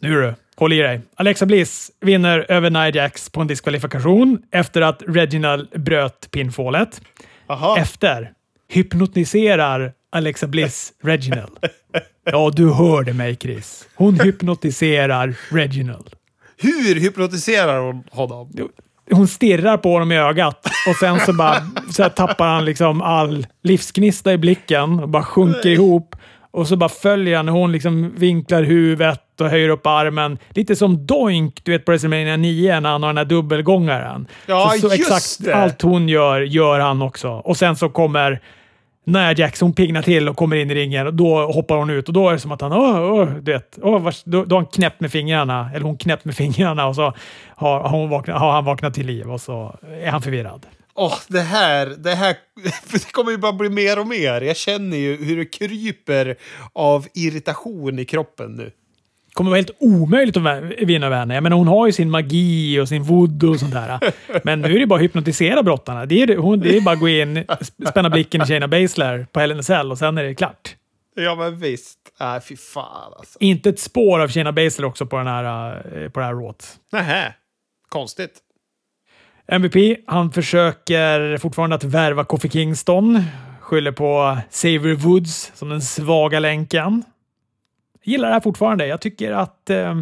Nu 0.00 0.11
du, 0.11 0.34
håll 0.56 0.72
i 0.72 0.78
dig. 0.78 1.00
Alexa 1.14 1.46
Bliss 1.46 1.90
vinner 2.00 2.46
över 2.48 2.70
Nia 2.70 2.88
Jax 2.88 3.30
på 3.30 3.40
en 3.40 3.46
diskvalifikation 3.46 4.42
efter 4.50 4.80
att 4.82 5.02
Reginald 5.06 5.68
bröt 5.80 6.30
pinfallet. 6.30 7.00
Aha. 7.46 7.78
Efter 7.78 8.32
hypnotiserar 8.68 9.92
Alexa 10.11 10.46
Bliss 10.46 10.92
Reginald. 11.02 11.59
Ja, 12.24 12.50
du 12.54 12.72
hörde 12.72 13.12
mig 13.12 13.36
Chris. 13.36 13.88
Hon 13.94 14.20
hypnotiserar 14.20 15.34
Reginald. 15.50 16.11
Hur 16.59 17.00
hypnotiserar 17.00 17.80
hon 17.80 18.04
honom? 18.11 18.48
Hon 19.11 19.28
stirrar 19.28 19.76
på 19.76 19.92
honom 19.92 20.12
i 20.12 20.18
ögat 20.18 20.66
och 20.88 20.96
sen 20.96 21.20
så 21.20 21.32
bara 21.32 21.54
så 21.90 22.02
här 22.02 22.11
tappar 22.11 22.46
han 22.46 22.64
liksom 22.64 23.02
all 23.02 23.46
livsgnista 23.62 24.32
i 24.32 24.38
blicken 24.38 25.00
och 25.00 25.09
bara 25.09 25.22
sjunker 25.22 25.68
ihop. 25.68 26.16
Och 26.50 26.68
så 26.68 26.76
bara 26.76 26.88
följer 26.88 27.36
han 27.36 27.48
hon 27.48 27.72
liksom 27.72 28.14
vinklar 28.16 28.62
huvudet 28.62 29.40
och 29.40 29.48
höjer 29.48 29.68
upp 29.68 29.86
armen. 29.86 30.38
Lite 30.50 30.76
som 30.76 31.06
Doink, 31.06 31.64
du 31.64 31.72
vet 31.72 31.84
på 31.84 31.92
WrestleMania 31.92 32.36
9 32.36 32.80
när 32.80 32.90
han 32.90 33.02
har 33.02 33.11
den 33.11 33.18
här 33.18 33.24
dubbelgångaren. 33.24 34.26
Ja, 34.46 34.72
så, 34.74 34.88
så 34.88 34.96
just 34.96 35.00
exakt 35.00 35.44
det. 35.44 35.54
allt 35.54 35.82
hon 35.82 36.09
gör, 36.09 36.40
gör 36.40 36.80
han 36.80 37.02
också. 37.02 37.28
Och 37.28 37.56
sen 37.56 37.76
så 37.76 37.88
kommer 37.88 38.40
när 39.09 39.40
Jackson 39.40 39.72
pignar 39.72 40.02
till 40.02 40.28
och 40.28 40.36
kommer 40.36 40.56
in 40.56 40.70
i 40.70 40.74
ringen 40.74 41.06
och 41.06 41.14
då 41.14 41.52
hoppar 41.52 41.76
hon 41.76 41.90
ut 41.90 42.09
och 42.09 42.14
då 42.14 42.28
är 42.28 42.32
det 42.32 42.38
som 42.38 42.52
att 42.52 42.61
han, 42.61 42.72
åh, 42.72 43.12
åh, 43.12 43.28
du 43.34 43.52
vet, 43.52 43.78
åh, 43.82 44.02
vars, 44.02 44.22
då, 44.24 44.44
då 44.44 44.56
har 44.56 44.62
han 44.62 44.70
knäppt 44.70 45.00
med 45.00 45.12
fingrarna, 45.12 45.70
eller 45.74 45.84
hon 45.84 45.98
knäppt 45.98 46.24
med 46.24 46.34
fingrarna 46.36 46.86
och 46.86 46.94
så 46.94 47.02
har, 47.02 47.80
har, 47.80 47.88
hon 47.88 48.09
vaknat, 48.09 48.40
har 48.40 48.52
han 48.52 48.64
vaknat 48.64 48.94
till 48.94 49.06
liv 49.06 49.30
och 49.30 49.40
så 49.40 49.78
är 50.02 50.11
han 50.11 50.22
förvirrad. 50.22 50.66
Åh, 50.94 51.14
det 51.28 51.40
här, 51.40 51.86
det 51.86 52.14
här 52.14 52.36
det 52.92 53.12
kommer 53.12 53.30
ju 53.30 53.38
bara 53.38 53.52
bli 53.52 53.68
mer 53.68 53.98
och 53.98 54.06
mer. 54.06 54.40
Jag 54.40 54.56
känner 54.56 54.96
ju 54.96 55.24
hur 55.24 55.36
det 55.36 55.44
kryper 55.44 56.36
av 56.72 57.06
irritation 57.14 57.98
i 57.98 58.04
kroppen 58.04 58.52
nu 58.56 58.70
kommer 59.39 59.51
vara 59.51 59.59
helt 59.59 59.76
omöjligt 59.78 60.36
att 60.36 60.62
vinna 60.78 61.07
över 61.07 61.16
henne. 61.16 61.34
Jag 61.34 61.43
menar, 61.43 61.57
hon 61.57 61.68
har 61.68 61.86
ju 61.86 61.93
sin 61.93 62.11
magi 62.11 62.80
och 62.80 62.89
sin 62.89 63.03
voodoo 63.03 63.51
och 63.51 63.61
sånt 63.61 63.72
där. 63.72 64.01
Men 64.45 64.61
nu 64.61 64.76
är 64.76 64.80
det 64.80 64.86
bara 64.86 64.97
att 64.97 65.03
hypnotisera 65.03 65.62
brottarna. 65.62 66.07
Det 66.07 66.22
är, 66.22 66.36
hon, 66.36 66.61
det 66.61 66.76
är 66.76 66.80
bara 66.80 66.95
att 66.95 67.01
gå 67.01 67.09
in, 67.09 67.39
sp- 67.45 67.91
spänna 67.91 68.11
blicken 68.11 68.43
i 68.43 68.45
Shayna 68.47 68.68
Baszler 68.68 69.26
på 69.32 69.41
Hell 69.41 69.51
in 69.51 69.59
och 69.91 69.99
sen 69.99 70.18
är 70.18 70.24
det 70.24 70.34
klart. 70.34 70.76
Ja, 71.14 71.34
men 71.34 71.59
visst. 71.59 71.99
Äh, 72.20 72.41
fy 72.49 72.57
fan 72.57 73.12
alltså. 73.18 73.39
Inte 73.41 73.68
ett 73.68 73.80
spår 73.80 74.20
av 74.20 74.28
Shayna 74.28 74.53
Baszler 74.53 74.86
också 74.86 75.07
på, 75.07 75.16
den 75.16 75.26
här, 75.26 75.74
eh, 75.74 76.09
på 76.09 76.20
det 76.20 76.26
här 76.26 76.34
råt. 76.34 76.66
Nähä. 76.93 77.34
Konstigt. 77.89 78.32
MVP, 79.49 79.97
han 80.07 80.32
försöker 80.32 81.39
fortfarande 81.39 81.76
att 81.76 81.84
värva 81.84 82.24
Kofi 82.24 82.49
Kingston. 82.49 83.22
Skyller 83.61 83.93
på 83.93 84.39
Xavier 84.51 84.95
Woods 84.95 85.53
som 85.55 85.68
den 85.68 85.82
svaga 85.82 86.41
länken. 86.41 87.05
Jag 88.09 88.12
gillar 88.12 88.28
det 88.28 88.34
här 88.34 88.40
fortfarande. 88.40 88.86
Jag 88.86 89.00
tycker 89.00 89.32
att 89.32 89.70
eh, 89.70 89.94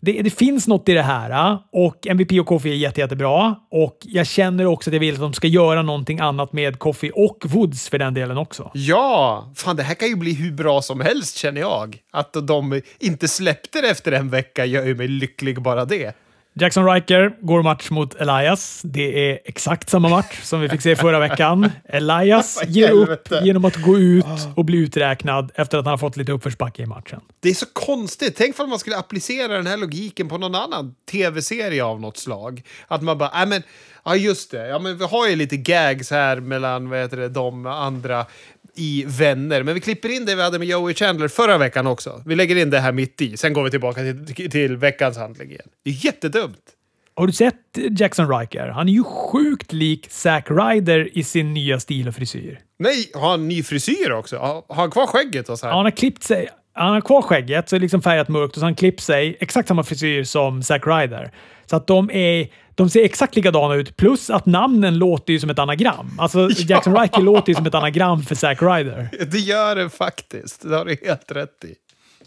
det, 0.00 0.22
det 0.22 0.30
finns 0.30 0.68
något 0.68 0.88
i 0.88 0.92
det 0.92 1.02
här 1.02 1.52
eh, 1.52 1.58
och 1.72 2.06
MVP 2.06 2.32
och 2.40 2.46
Coffee 2.46 2.70
är 2.72 2.76
jätte, 2.76 3.00
jättebra. 3.00 3.56
Och 3.70 3.98
jag 4.02 4.26
känner 4.26 4.66
också 4.66 4.90
att 4.90 4.94
jag 4.94 5.00
vill 5.00 5.14
att 5.14 5.20
de 5.20 5.32
ska 5.32 5.46
göra 5.46 5.82
någonting 5.82 6.20
annat 6.20 6.52
med 6.52 6.78
Coffee 6.78 7.10
och 7.10 7.38
Woods 7.44 7.88
för 7.88 7.98
den 7.98 8.14
delen 8.14 8.38
också. 8.38 8.70
Ja, 8.74 9.52
fan 9.56 9.76
det 9.76 9.82
här 9.82 9.94
kan 9.94 10.08
ju 10.08 10.16
bli 10.16 10.34
hur 10.34 10.52
bra 10.52 10.82
som 10.82 11.00
helst 11.00 11.36
känner 11.36 11.60
jag. 11.60 11.98
Att 12.10 12.36
de 12.42 12.80
inte 12.98 13.28
släppte 13.28 13.80
det 13.80 13.88
efter 13.88 14.12
en 14.12 14.30
vecka 14.30 14.64
gör 14.64 14.86
ju 14.86 14.94
mig 14.94 15.08
lycklig 15.08 15.62
bara 15.62 15.84
det. 15.84 16.16
Jackson 16.54 16.86
Riker 16.86 17.36
går 17.40 17.62
match 17.62 17.90
mot 17.90 18.14
Elias. 18.14 18.80
Det 18.84 19.30
är 19.30 19.38
exakt 19.44 19.90
samma 19.90 20.08
match 20.08 20.42
som 20.42 20.60
vi 20.60 20.68
fick 20.68 20.80
se 20.80 20.96
förra 20.96 21.18
veckan. 21.18 21.70
Elias 21.84 22.62
ger 22.66 22.90
upp 22.90 23.28
genom 23.42 23.64
att 23.64 23.76
gå 23.76 23.98
ut 23.98 24.24
och 24.56 24.64
bli 24.64 24.78
uträknad 24.78 25.50
efter 25.54 25.78
att 25.78 25.84
han 25.84 25.90
har 25.90 25.98
fått 25.98 26.16
lite 26.16 26.32
uppförsbacke 26.32 26.82
i 26.82 26.86
matchen. 26.86 27.20
Det 27.40 27.48
är 27.48 27.54
så 27.54 27.66
konstigt. 27.72 28.36
Tänk 28.36 28.60
om 28.60 28.70
man 28.70 28.78
skulle 28.78 28.96
applicera 28.96 29.56
den 29.56 29.66
här 29.66 29.76
logiken 29.76 30.28
på 30.28 30.38
någon 30.38 30.54
annan 30.54 30.94
tv-serie 31.10 31.84
av 31.84 32.00
något 32.00 32.16
slag. 32.16 32.62
Att 32.88 33.02
man 33.02 33.18
bara, 33.18 33.30
nej 33.34 33.46
men, 33.46 33.62
ja 34.04 34.16
just 34.16 34.50
det, 34.50 34.68
ja 34.68 34.78
men 34.78 34.98
vi 34.98 35.04
har 35.04 35.28
ju 35.28 35.36
lite 35.36 35.56
gags 35.56 36.10
här 36.10 36.40
mellan, 36.40 36.88
vad 36.88 36.98
heter 36.98 37.16
det, 37.16 37.28
de 37.28 37.66
andra 37.66 38.26
i 38.74 39.04
Vänner. 39.06 39.62
Men 39.62 39.74
vi 39.74 39.80
klipper 39.80 40.08
in 40.08 40.24
det 40.24 40.34
vi 40.34 40.42
hade 40.42 40.58
med 40.58 40.68
Joey 40.68 40.94
Chandler 40.94 41.28
förra 41.28 41.58
veckan 41.58 41.86
också. 41.86 42.22
Vi 42.26 42.36
lägger 42.36 42.56
in 42.56 42.70
det 42.70 42.78
här 42.78 42.92
mitt 42.92 43.20
i, 43.20 43.36
sen 43.36 43.52
går 43.52 43.64
vi 43.64 43.70
tillbaka 43.70 44.00
till, 44.00 44.50
till 44.50 44.76
veckans 44.76 45.16
handling 45.16 45.50
igen. 45.50 45.68
Det 45.84 45.90
är 45.90 46.04
jättedumt. 46.04 46.76
Har 47.14 47.26
du 47.26 47.32
sett 47.32 47.54
Jackson 47.98 48.38
Riker? 48.38 48.68
Han 48.68 48.88
är 48.88 48.92
ju 48.92 49.04
sjukt 49.04 49.72
lik 49.72 50.06
Zack 50.10 50.46
Ryder 50.50 51.18
i 51.18 51.24
sin 51.24 51.54
nya 51.54 51.80
stil 51.80 52.08
och 52.08 52.14
frisyr. 52.14 52.60
Nej, 52.78 53.10
har 53.14 53.30
han 53.30 53.48
ny 53.48 53.62
frisyr 53.62 54.10
också? 54.10 54.36
Har 54.38 54.74
han 54.74 54.90
kvar 54.90 55.06
skägget 55.06 55.48
och 55.48 55.58
så 55.58 55.66
här? 55.66 55.72
Han 55.72 55.84
har 55.84 55.90
klippt 55.90 56.22
sig. 56.22 56.48
Han 56.72 56.92
har 56.92 57.00
kvar 57.00 57.22
skägget, 57.22 57.68
så 57.68 57.76
är 57.76 57.80
liksom 57.80 58.02
färgat 58.02 58.28
mörkt 58.28 58.56
och 58.56 58.60
så 58.60 58.60
har 58.60 58.66
han 58.66 58.74
klippt 58.74 59.00
sig 59.00 59.36
exakt 59.40 59.68
samma 59.68 59.82
frisyr 59.82 60.24
som 60.24 60.62
Zack 60.62 60.86
Ryder. 60.86 61.30
Så 61.70 61.76
att 61.76 61.86
de, 61.86 62.10
är, 62.10 62.48
de 62.74 62.90
ser 62.90 63.04
exakt 63.04 63.36
likadana 63.36 63.74
ut, 63.74 63.96
plus 63.96 64.30
att 64.30 64.46
namnen 64.46 64.98
låter 64.98 65.32
ju 65.32 65.40
som 65.40 65.50
ett 65.50 65.58
anagram. 65.58 66.10
Alltså 66.18 66.48
Jackson 66.56 66.96
Riker 66.96 67.20
låter 67.20 67.48
ju 67.48 67.54
som 67.54 67.66
ett 67.66 67.74
anagram 67.74 68.22
för 68.22 68.34
Zack 68.34 68.62
Ryder. 68.62 69.08
Det 69.26 69.38
gör 69.38 69.76
det 69.76 69.90
faktiskt. 69.90 70.68
Det 70.68 70.76
har 70.76 70.84
du 70.84 70.96
helt 71.04 71.32
rätt 71.32 71.64
i. 71.64 71.74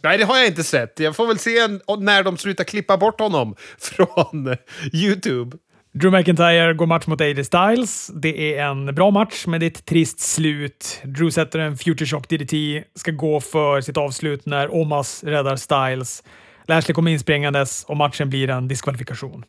Nej, 0.04 0.18
det 0.18 0.24
har 0.24 0.38
jag 0.38 0.48
inte 0.48 0.64
sett. 0.64 1.00
Jag 1.00 1.16
får 1.16 1.28
väl 1.28 1.40
se 1.40 1.60
en, 1.60 1.82
när 2.00 2.24
de 2.24 2.38
slutar 2.38 2.64
klippa 2.64 2.98
bort 2.98 3.20
honom 3.20 3.56
från 3.78 4.56
YouTube. 4.94 5.58
Drew 5.94 6.12
McIntyre 6.12 6.74
går 6.74 6.86
match 6.86 7.08
mot 7.08 7.22
AJ 7.22 7.44
Styles. 7.44 8.12
Det 8.14 8.58
är 8.58 8.66
en 8.66 8.96
bra 8.96 9.12
match, 9.12 9.44
men 9.48 9.60
det 9.60 9.66
är 9.66 9.72
ett 9.72 9.86
trist 9.86 10.20
slut. 10.20 11.02
Drew 11.04 11.32
sätter 11.32 11.60
en 11.60 11.78
Future 11.78 12.06
Shock 12.06 12.30
DDT, 12.30 12.54
ska 12.96 13.12
gå 13.12 13.42
för 13.42 13.82
sitt 13.82 13.98
avslut 13.98 14.46
när 14.46 14.76
Omas 14.76 15.24
räddar 15.24 15.56
Styles. 15.56 16.24
Lashley 16.68 16.94
kommer 16.94 17.12
inspringandes 17.12 17.84
och 17.84 17.98
matchen 17.98 18.30
blir 18.30 18.50
en 18.50 18.68
diskvalifikation. 18.68 19.46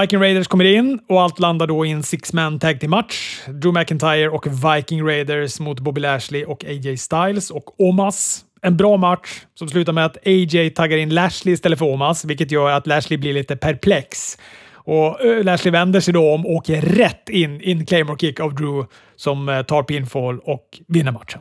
Viking 0.00 0.20
Raiders 0.20 0.46
kommer 0.46 0.64
in 0.64 1.00
och 1.08 1.22
allt 1.22 1.38
landar 1.38 1.66
då 1.66 1.86
i 1.86 1.90
en 1.90 2.02
six-man 2.02 2.58
tag 2.58 2.80
till 2.80 2.88
match. 2.88 3.42
Drew 3.46 3.72
McIntyre 3.72 4.28
och 4.28 4.46
Viking 4.46 5.06
Raiders 5.06 5.60
mot 5.60 5.80
Bobby 5.80 6.00
Lashley 6.00 6.44
och 6.44 6.64
AJ 6.64 6.96
Styles 6.96 7.50
och 7.50 7.80
Omas. 7.80 8.44
En 8.62 8.76
bra 8.76 8.96
match 8.96 9.46
som 9.54 9.68
slutar 9.68 9.92
med 9.92 10.06
att 10.06 10.26
AJ 10.26 10.70
taggar 10.70 10.96
in 10.96 11.14
Lashley 11.14 11.54
istället 11.54 11.78
för 11.78 11.86
Omas, 11.86 12.24
vilket 12.24 12.50
gör 12.50 12.70
att 12.70 12.86
Lashley 12.86 13.18
blir 13.18 13.32
lite 13.32 13.56
perplex. 13.56 14.38
Och 14.74 15.24
eh, 15.24 15.44
Lashley 15.44 15.72
vänder 15.72 16.00
sig 16.00 16.14
då 16.14 16.34
om 16.34 16.46
och 16.46 16.52
åker 16.52 16.80
rätt 16.80 17.28
in 17.28 17.60
i 17.60 17.72
en 17.72 17.86
Claymore 17.86 18.18
kick 18.18 18.40
av 18.40 18.54
Drew 18.54 18.86
som 19.16 19.48
eh, 19.48 19.62
tar 19.62 19.82
pinfall 19.82 20.38
och 20.38 20.80
vinner 20.86 21.12
matchen. 21.12 21.40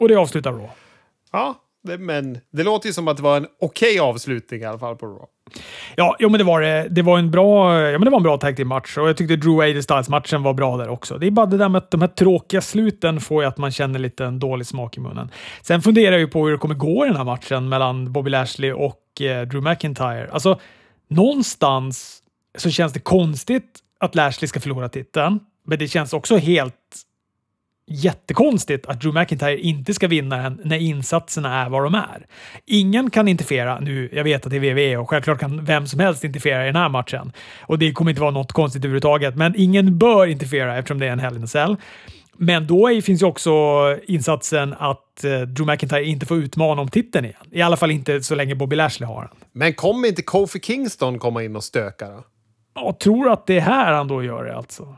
Och 0.00 0.08
det 0.08 0.14
avslutar 0.14 0.52
då. 0.52 0.70
Ja, 1.32 1.61
men 1.82 2.38
det 2.52 2.62
låter 2.62 2.86
ju 2.86 2.92
som 2.92 3.08
att 3.08 3.16
det 3.16 3.22
var 3.22 3.36
en 3.36 3.46
okej 3.60 4.00
avslutning 4.00 4.60
i 4.60 4.64
alla 4.64 4.78
fall 4.78 4.96
på 4.96 5.06
Raw. 5.06 5.26
Ja, 5.96 6.16
jo, 6.18 6.28
men 6.28 6.38
det 6.38 6.44
var 6.44 6.60
det. 6.60 6.86
Det 6.90 7.02
var 7.02 7.18
en 7.18 7.30
bra, 7.30 7.80
ja, 7.80 7.98
men 7.98 8.04
det 8.04 8.10
var 8.10 8.18
en 8.18 8.22
bra 8.22 8.38
tag 8.38 8.56
team 8.56 8.68
match 8.68 8.98
och 8.98 9.08
jag 9.08 9.16
tyckte 9.16 9.36
Drew 9.36 9.60
AJ 9.60 9.82
Styles-matchen 9.82 10.42
var 10.42 10.54
bra 10.54 10.76
där 10.76 10.88
också. 10.88 11.18
Det 11.18 11.26
är 11.26 11.30
bara 11.30 11.46
det 11.46 11.56
där 11.56 11.68
med 11.68 11.78
att 11.78 11.90
de 11.90 12.00
här 12.00 12.08
tråkiga 12.08 12.60
sluten 12.60 13.20
får 13.20 13.42
ju 13.42 13.48
att 13.48 13.58
man 13.58 13.70
känner 13.70 13.98
lite 13.98 14.24
en 14.24 14.38
dålig 14.38 14.66
smak 14.66 14.96
i 14.96 15.00
munnen. 15.00 15.30
Sen 15.62 15.82
funderar 15.82 16.12
jag 16.12 16.20
ju 16.20 16.28
på 16.28 16.44
hur 16.44 16.52
det 16.52 16.58
kommer 16.58 16.74
gå 16.74 17.04
i 17.04 17.08
den 17.08 17.16
här 17.16 17.24
matchen 17.24 17.68
mellan 17.68 18.12
Bobby 18.12 18.30
Lashley 18.30 18.72
och 18.72 19.20
eh, 19.20 19.46
Drew 19.46 19.62
McIntyre. 19.62 20.30
Alltså, 20.32 20.60
någonstans 21.08 22.18
så 22.58 22.70
känns 22.70 22.92
det 22.92 23.00
konstigt 23.00 23.78
att 24.00 24.14
Lashley 24.14 24.48
ska 24.48 24.60
förlora 24.60 24.88
titeln, 24.88 25.40
men 25.66 25.78
det 25.78 25.88
känns 25.88 26.12
också 26.12 26.36
helt 26.36 26.74
jättekonstigt 27.94 28.86
att 28.86 29.00
Drew 29.00 29.14
McIntyre 29.14 29.58
inte 29.60 29.94
ska 29.94 30.08
vinna 30.08 30.36
den 30.36 30.60
när 30.64 30.78
insatserna 30.78 31.64
är 31.64 31.68
vad 31.68 31.84
de 31.84 31.94
är. 31.94 32.26
Ingen 32.66 33.10
kan 33.10 33.28
interfera 33.28 33.80
nu. 33.80 34.10
Jag 34.12 34.24
vet 34.24 34.46
att 34.46 34.50
det 34.50 34.56
är 34.56 34.74
WWE 34.74 34.96
och 34.96 35.10
självklart 35.10 35.40
kan 35.40 35.64
vem 35.64 35.86
som 35.86 36.00
helst 36.00 36.24
interfera 36.24 36.62
i 36.62 36.66
den 36.66 36.76
här 36.76 36.88
matchen. 36.88 37.32
Och 37.60 37.78
det 37.78 37.92
kommer 37.92 38.10
inte 38.10 38.20
vara 38.20 38.30
något 38.30 38.52
konstigt 38.52 38.84
överhuvudtaget, 38.84 39.36
men 39.36 39.54
ingen 39.56 39.98
bör 39.98 40.26
interfera 40.26 40.78
eftersom 40.78 40.98
det 40.98 41.06
är 41.06 41.12
en 41.12 41.18
Hell 41.18 41.36
in 41.36 41.44
a 41.44 41.46
Cell. 41.46 41.76
Men 42.36 42.66
då 42.66 43.00
finns 43.04 43.22
ju 43.22 43.26
också 43.26 43.50
insatsen 44.06 44.74
att 44.78 45.24
eh, 45.24 45.40
Drew 45.40 45.66
McIntyre 45.66 46.04
inte 46.04 46.26
får 46.26 46.36
utmana 46.36 46.82
om 46.82 46.88
titeln 46.88 47.24
igen. 47.24 47.46
I 47.50 47.62
alla 47.62 47.76
fall 47.76 47.90
inte 47.90 48.22
så 48.22 48.34
länge 48.34 48.54
Bobby 48.54 48.76
Lashley 48.76 49.06
har 49.06 49.20
den. 49.20 49.48
Men 49.52 49.74
kommer 49.74 50.08
inte 50.08 50.22
Kofi 50.22 50.60
Kingston 50.60 51.18
komma 51.18 51.42
in 51.42 51.56
och 51.56 51.64
stöka 51.64 52.08
då? 52.08 52.24
Jag 52.74 52.98
tror 52.98 53.30
att 53.30 53.46
det 53.46 53.56
är 53.56 53.60
här 53.60 53.92
han 53.92 54.08
då 54.08 54.22
gör 54.22 54.44
det 54.44 54.56
alltså. 54.56 54.96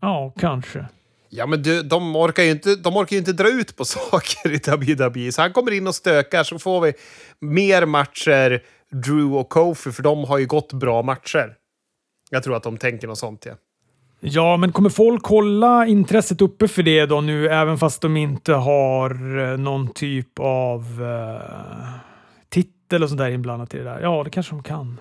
Ja, 0.00 0.34
kanske. 0.38 0.86
Ja, 1.28 1.46
men 1.46 1.62
du, 1.62 1.82
de, 1.82 2.16
orkar 2.16 2.42
ju 2.42 2.50
inte, 2.50 2.76
de 2.76 2.96
orkar 2.96 3.16
ju 3.16 3.18
inte 3.18 3.32
dra 3.32 3.48
ut 3.48 3.76
på 3.76 3.84
saker 3.84 4.50
i 4.50 4.56
WWE. 4.56 5.32
Så 5.32 5.42
han 5.42 5.52
kommer 5.52 5.72
in 5.72 5.86
och 5.86 5.94
stökar 5.94 6.44
så 6.44 6.58
får 6.58 6.80
vi 6.80 6.92
mer 7.40 7.86
matcher 7.86 8.62
Drew 8.90 9.36
och 9.36 9.48
Kofi, 9.48 9.92
för 9.92 10.02
de 10.02 10.24
har 10.24 10.38
ju 10.38 10.46
gått 10.46 10.72
bra 10.72 11.02
matcher. 11.02 11.54
Jag 12.30 12.42
tror 12.42 12.56
att 12.56 12.62
de 12.62 12.76
tänker 12.76 13.06
något 13.08 13.18
sånt, 13.18 13.46
ja. 13.46 13.52
Ja, 14.20 14.56
men 14.56 14.72
kommer 14.72 14.90
folk 14.90 15.26
hålla 15.26 15.86
intresset 15.86 16.40
uppe 16.40 16.68
för 16.68 16.82
det 16.82 17.06
då 17.06 17.20
nu, 17.20 17.48
även 17.48 17.78
fast 17.78 18.02
de 18.02 18.16
inte 18.16 18.52
har 18.52 19.38
eh, 19.38 19.58
någon 19.58 19.88
typ 19.88 20.38
av 20.38 21.02
uh, 21.02 21.90
titel 22.48 23.02
och 23.02 23.08
sånt 23.08 23.18
där 23.18 23.30
inblandat 23.30 23.74
i 23.74 23.78
det 23.78 23.84
där? 23.84 24.00
Ja, 24.00 24.24
det 24.24 24.30
kanske 24.30 24.52
de 24.52 24.62
kan. 24.62 25.00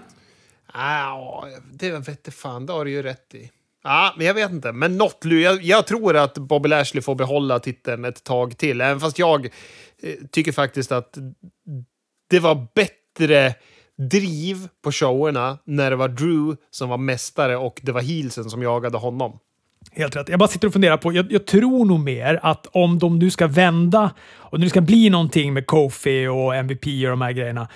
Ah, 0.68 1.46
det 1.72 1.92
vete 1.92 2.32
fan, 2.32 2.66
det 2.66 2.74
har 2.74 2.86
du 2.86 2.92
ju 2.92 3.04
rätt 3.04 3.36
i. 3.36 3.52
Ja, 3.88 4.14
men 4.18 4.28
jag 4.28 4.34
vet 4.34 4.52
inte. 4.52 4.72
Men 4.72 4.98
något, 4.98 5.18
jag, 5.22 5.64
jag 5.64 5.88
tror 5.88 6.18
att 6.18 6.38
Bobby 6.38 6.70
Lashley 6.70 7.02
får 7.02 7.16
behålla 7.16 7.60
titeln 7.60 8.06
ett 8.06 8.24
tag 8.24 8.58
till. 8.58 8.82
Även 8.82 9.00
fast 9.00 9.20
jag 9.20 9.46
eh, 9.46 10.14
tycker 10.32 10.52
faktiskt 10.52 10.92
att 10.92 11.18
det 12.30 12.40
var 12.40 12.68
bättre 12.76 13.54
driv 13.98 14.68
på 14.84 14.92
showerna 14.92 15.58
när 15.66 15.90
det 15.90 15.96
var 15.96 16.08
Drew 16.08 16.56
som 16.72 16.90
var 16.90 16.98
mästare 16.98 17.58
och 17.58 17.80
det 17.84 17.92
var 17.92 18.02
heelsen 18.02 18.50
som 18.50 18.62
jagade 18.62 18.98
honom. 18.98 19.40
Helt 19.92 20.16
rätt. 20.16 20.30
Jag 20.30 20.40
bara 20.40 20.50
sitter 20.50 20.68
och 20.68 20.74
funderar 20.74 20.98
på, 20.98 21.14
jag, 21.14 21.32
jag 21.32 21.46
tror 21.46 21.86
nog 21.86 22.00
mer 22.00 22.40
att 22.44 22.68
om 22.72 23.00
de 23.00 23.20
nu 23.20 23.32
ska 23.32 23.48
vända 23.48 24.12
och 24.36 24.60
nu 24.60 24.70
ska 24.70 24.82
bli 24.82 25.10
någonting 25.10 25.54
med 25.54 25.66
Kofi 25.66 26.28
och 26.28 26.56
MVP 26.56 26.86
och 26.86 27.10
de 27.10 27.22
här 27.22 27.32
grejerna, 27.32 27.68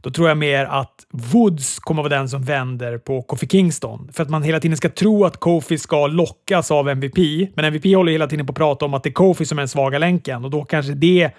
då 0.00 0.10
tror 0.10 0.28
jag 0.28 0.38
mer 0.38 0.64
att 0.64 1.06
Woods 1.10 1.78
kommer 1.78 2.02
vara 2.02 2.16
den 2.16 2.28
som 2.28 2.42
vänder 2.42 2.98
på 2.98 3.22
Kofi 3.22 3.46
Kingston. 3.46 4.10
För 4.12 4.22
att 4.22 4.30
man 4.30 4.42
hela 4.42 4.60
tiden 4.60 4.76
ska 4.76 4.88
tro 4.88 5.24
att 5.24 5.36
Kofi 5.36 5.78
ska 5.78 6.06
lockas 6.06 6.70
av 6.70 6.88
MVP, 6.88 7.18
men 7.54 7.64
MVP 7.64 7.84
håller 7.96 8.12
hela 8.12 8.26
tiden 8.26 8.46
på 8.46 8.50
att 8.50 8.56
prata 8.56 8.84
om 8.84 8.94
att 8.94 9.02
det 9.02 9.08
är 9.08 9.12
Kofi 9.12 9.44
som 9.44 9.58
är 9.58 9.62
den 9.62 9.68
svaga 9.68 9.98
länken 9.98 10.44
och 10.44 10.50
då 10.50 10.64
kanske 10.64 10.92
det 10.92 11.30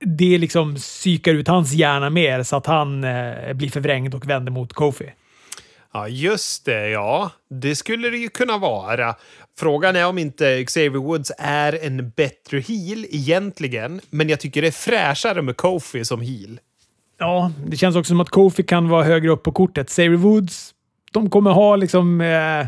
det 0.00 0.38
liksom 0.38 0.74
psykar 0.74 1.34
ut 1.34 1.48
hans 1.48 1.72
hjärna 1.72 2.10
mer 2.10 2.42
så 2.42 2.56
att 2.56 2.66
han 2.66 3.04
eh, 3.04 3.52
blir 3.52 3.70
förvrängd 3.70 4.14
och 4.14 4.30
vänder 4.30 4.52
mot 4.52 4.72
Kofi. 4.72 5.12
Ja, 5.92 6.08
just 6.08 6.64
det. 6.64 6.88
Ja, 6.88 7.30
det 7.50 7.76
skulle 7.76 8.10
det 8.10 8.16
ju 8.16 8.28
kunna 8.28 8.58
vara. 8.58 9.14
Frågan 9.58 9.96
är 9.96 10.06
om 10.06 10.18
inte 10.18 10.64
Xavier 10.64 10.90
Woods 10.90 11.32
är 11.38 11.84
en 11.86 12.10
bättre 12.10 12.60
heel 12.60 13.06
egentligen, 13.10 14.00
men 14.10 14.28
jag 14.28 14.40
tycker 14.40 14.62
det 14.62 14.68
är 14.68 14.72
fräschare 14.72 15.42
med 15.42 15.56
Kofi 15.56 16.04
som 16.04 16.20
heel. 16.20 16.60
Ja, 17.18 17.52
det 17.66 17.76
känns 17.76 17.96
också 17.96 18.08
som 18.08 18.20
att 18.20 18.30
Kofi 18.30 18.62
kan 18.62 18.88
vara 18.88 19.04
högre 19.04 19.30
upp 19.30 19.42
på 19.42 19.52
kortet. 19.52 19.88
Xavier 19.88 20.16
Woods, 20.16 20.74
de 21.12 21.30
kommer 21.30 21.50
ha 21.50 21.76
liksom... 21.76 22.20
Eh, 22.20 22.66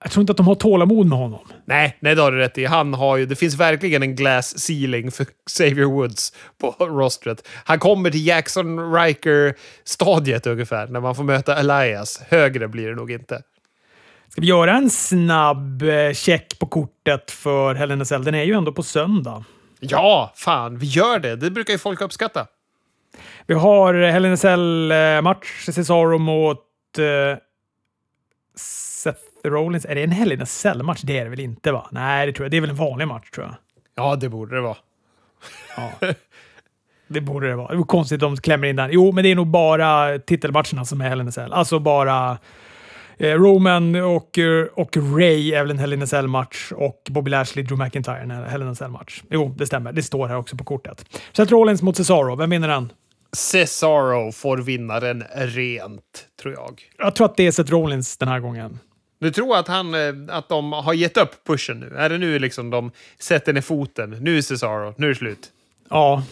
jag 0.00 0.12
tror 0.12 0.20
inte 0.20 0.30
att 0.30 0.36
de 0.36 0.46
har 0.46 0.54
tålamod 0.54 1.06
med 1.06 1.18
honom. 1.18 1.40
Nej, 1.64 1.96
nej, 2.00 2.14
det 2.14 2.22
har 2.22 2.32
du 2.32 2.38
rätt 2.38 2.58
i. 2.58 2.64
Han 2.64 2.94
har 2.94 3.16
ju, 3.16 3.26
det 3.26 3.36
finns 3.36 3.54
verkligen 3.54 4.02
en 4.02 4.16
glass 4.16 4.58
ceiling 4.58 5.10
för 5.10 5.26
Xavier 5.50 5.84
Woods 5.84 6.32
på 6.60 6.70
rostret. 6.84 7.48
Han 7.64 7.78
kommer 7.78 8.10
till 8.10 8.26
Jackson 8.26 8.94
Riker-stadiet 8.94 10.46
ungefär, 10.46 10.86
när 10.86 11.00
man 11.00 11.14
får 11.14 11.24
möta 11.24 11.56
Elias. 11.56 12.22
Högre 12.28 12.68
blir 12.68 12.88
det 12.88 12.94
nog 12.94 13.10
inte. 13.10 13.42
Ska 14.28 14.40
vi 14.40 14.46
göra 14.46 14.76
en 14.76 14.90
snabb 14.90 15.82
eh, 15.82 16.12
check 16.12 16.58
på 16.58 16.66
kortet 16.66 17.30
för 17.30 17.74
Hell 17.74 18.06
SL? 18.06 18.22
Den 18.22 18.34
är 18.34 18.44
ju 18.44 18.52
ändå 18.52 18.72
på 18.72 18.82
söndag. 18.82 19.44
Ja, 19.80 20.32
fan, 20.36 20.78
vi 20.78 20.86
gör 20.86 21.18
det. 21.18 21.36
Det 21.36 21.50
brukar 21.50 21.72
ju 21.72 21.78
folk 21.78 22.00
uppskatta. 22.00 22.46
Vi 23.46 23.54
har 23.54 23.94
Hell 23.94 24.36
SL-match, 24.36 25.64
Cesaro 25.64 26.18
mot 26.18 26.58
uh, 26.98 27.38
Seth 28.56 29.20
Rollins. 29.44 29.84
Är 29.84 29.94
det 29.94 30.02
en 30.02 30.42
a 30.42 30.46
Cell-match? 30.46 31.00
Det 31.02 31.18
är 31.18 31.24
det 31.24 31.30
väl 31.30 31.40
inte? 31.40 31.72
va? 31.72 31.88
Nej, 31.92 32.26
det 32.26 32.32
tror 32.32 32.44
jag. 32.44 32.50
Det 32.50 32.56
är 32.56 32.60
väl 32.60 32.70
en 32.70 32.76
vanlig 32.76 33.08
match, 33.08 33.30
tror 33.30 33.46
jag. 33.46 33.54
Ja, 33.94 34.16
det 34.16 34.28
borde 34.28 34.54
det 34.54 34.60
vara. 34.60 34.76
Ja. 35.76 35.90
Det 37.08 37.20
borde 37.20 37.48
det 37.48 37.56
vara. 37.56 37.68
Det 37.68 37.76
var 37.76 37.84
konstigt 37.84 38.22
om 38.22 38.34
de 38.34 38.40
klämmer 38.40 38.66
in 38.68 38.76
den. 38.76 38.90
Jo, 38.92 39.12
men 39.12 39.24
det 39.24 39.30
är 39.30 39.34
nog 39.34 39.46
bara 39.46 40.18
titelmatcherna 40.18 40.84
som 40.84 41.00
är 41.00 41.08
Hell 41.08 41.20
in. 41.20 41.32
Alltså 41.38 41.78
bara 41.78 42.38
eh, 43.18 43.34
Roman 43.34 43.94
och, 43.94 44.38
eh, 44.38 44.66
och 44.74 44.96
Ray 44.96 45.54
är 45.54 45.62
väl 45.62 45.70
en 45.70 45.78
Hell 45.78 45.92
in 45.92 46.02
a 46.02 46.06
Cell-match 46.06 46.72
och 46.72 47.02
Bobby 47.10 47.30
Lashley, 47.30 47.64
Drew 47.64 47.78
McIntyre 47.78 48.18
en 48.18 48.30
Hell 48.30 48.62
in 48.62 48.68
a 48.68 48.74
Cell-match. 48.74 49.22
Jo, 49.30 49.54
det 49.58 49.66
stämmer. 49.66 49.92
Det 49.92 50.02
står 50.02 50.28
här 50.28 50.36
också 50.36 50.56
på 50.56 50.64
kortet. 50.64 51.04
Seth 51.32 51.52
Rollins 51.52 51.82
mot 51.82 51.96
Cesaro. 51.96 52.36
Vem 52.36 52.50
vinner 52.50 52.68
den? 52.68 52.92
Cesaro 53.36 54.32
får 54.32 54.58
vinnaren 54.58 55.24
rent, 55.34 56.26
tror 56.42 56.54
jag. 56.54 56.82
Jag 56.98 57.14
tror 57.14 57.24
att 57.26 57.36
det 57.36 57.46
är 57.46 57.50
Seth 57.50 57.70
Rollins 57.70 58.16
den 58.16 58.28
här 58.28 58.40
gången. 58.40 58.78
Du 59.18 59.30
tror 59.30 59.56
att, 59.56 59.68
han, 59.68 59.94
eh, 59.94 60.14
att 60.28 60.48
de 60.48 60.72
har 60.72 60.94
gett 60.94 61.16
upp 61.16 61.44
pushen 61.46 61.80
nu? 61.80 61.96
Är 61.96 62.08
det 62.08 62.18
nu 62.18 62.38
liksom 62.38 62.70
de 62.70 62.90
sätter 63.18 63.52
ner 63.52 63.60
foten? 63.60 64.10
Nu 64.10 64.38
är 64.38 64.42
Cesaro, 64.42 64.94
nu 64.96 65.06
är 65.06 65.08
det 65.08 65.16
slut. 65.16 65.50
Ja, 65.88 66.22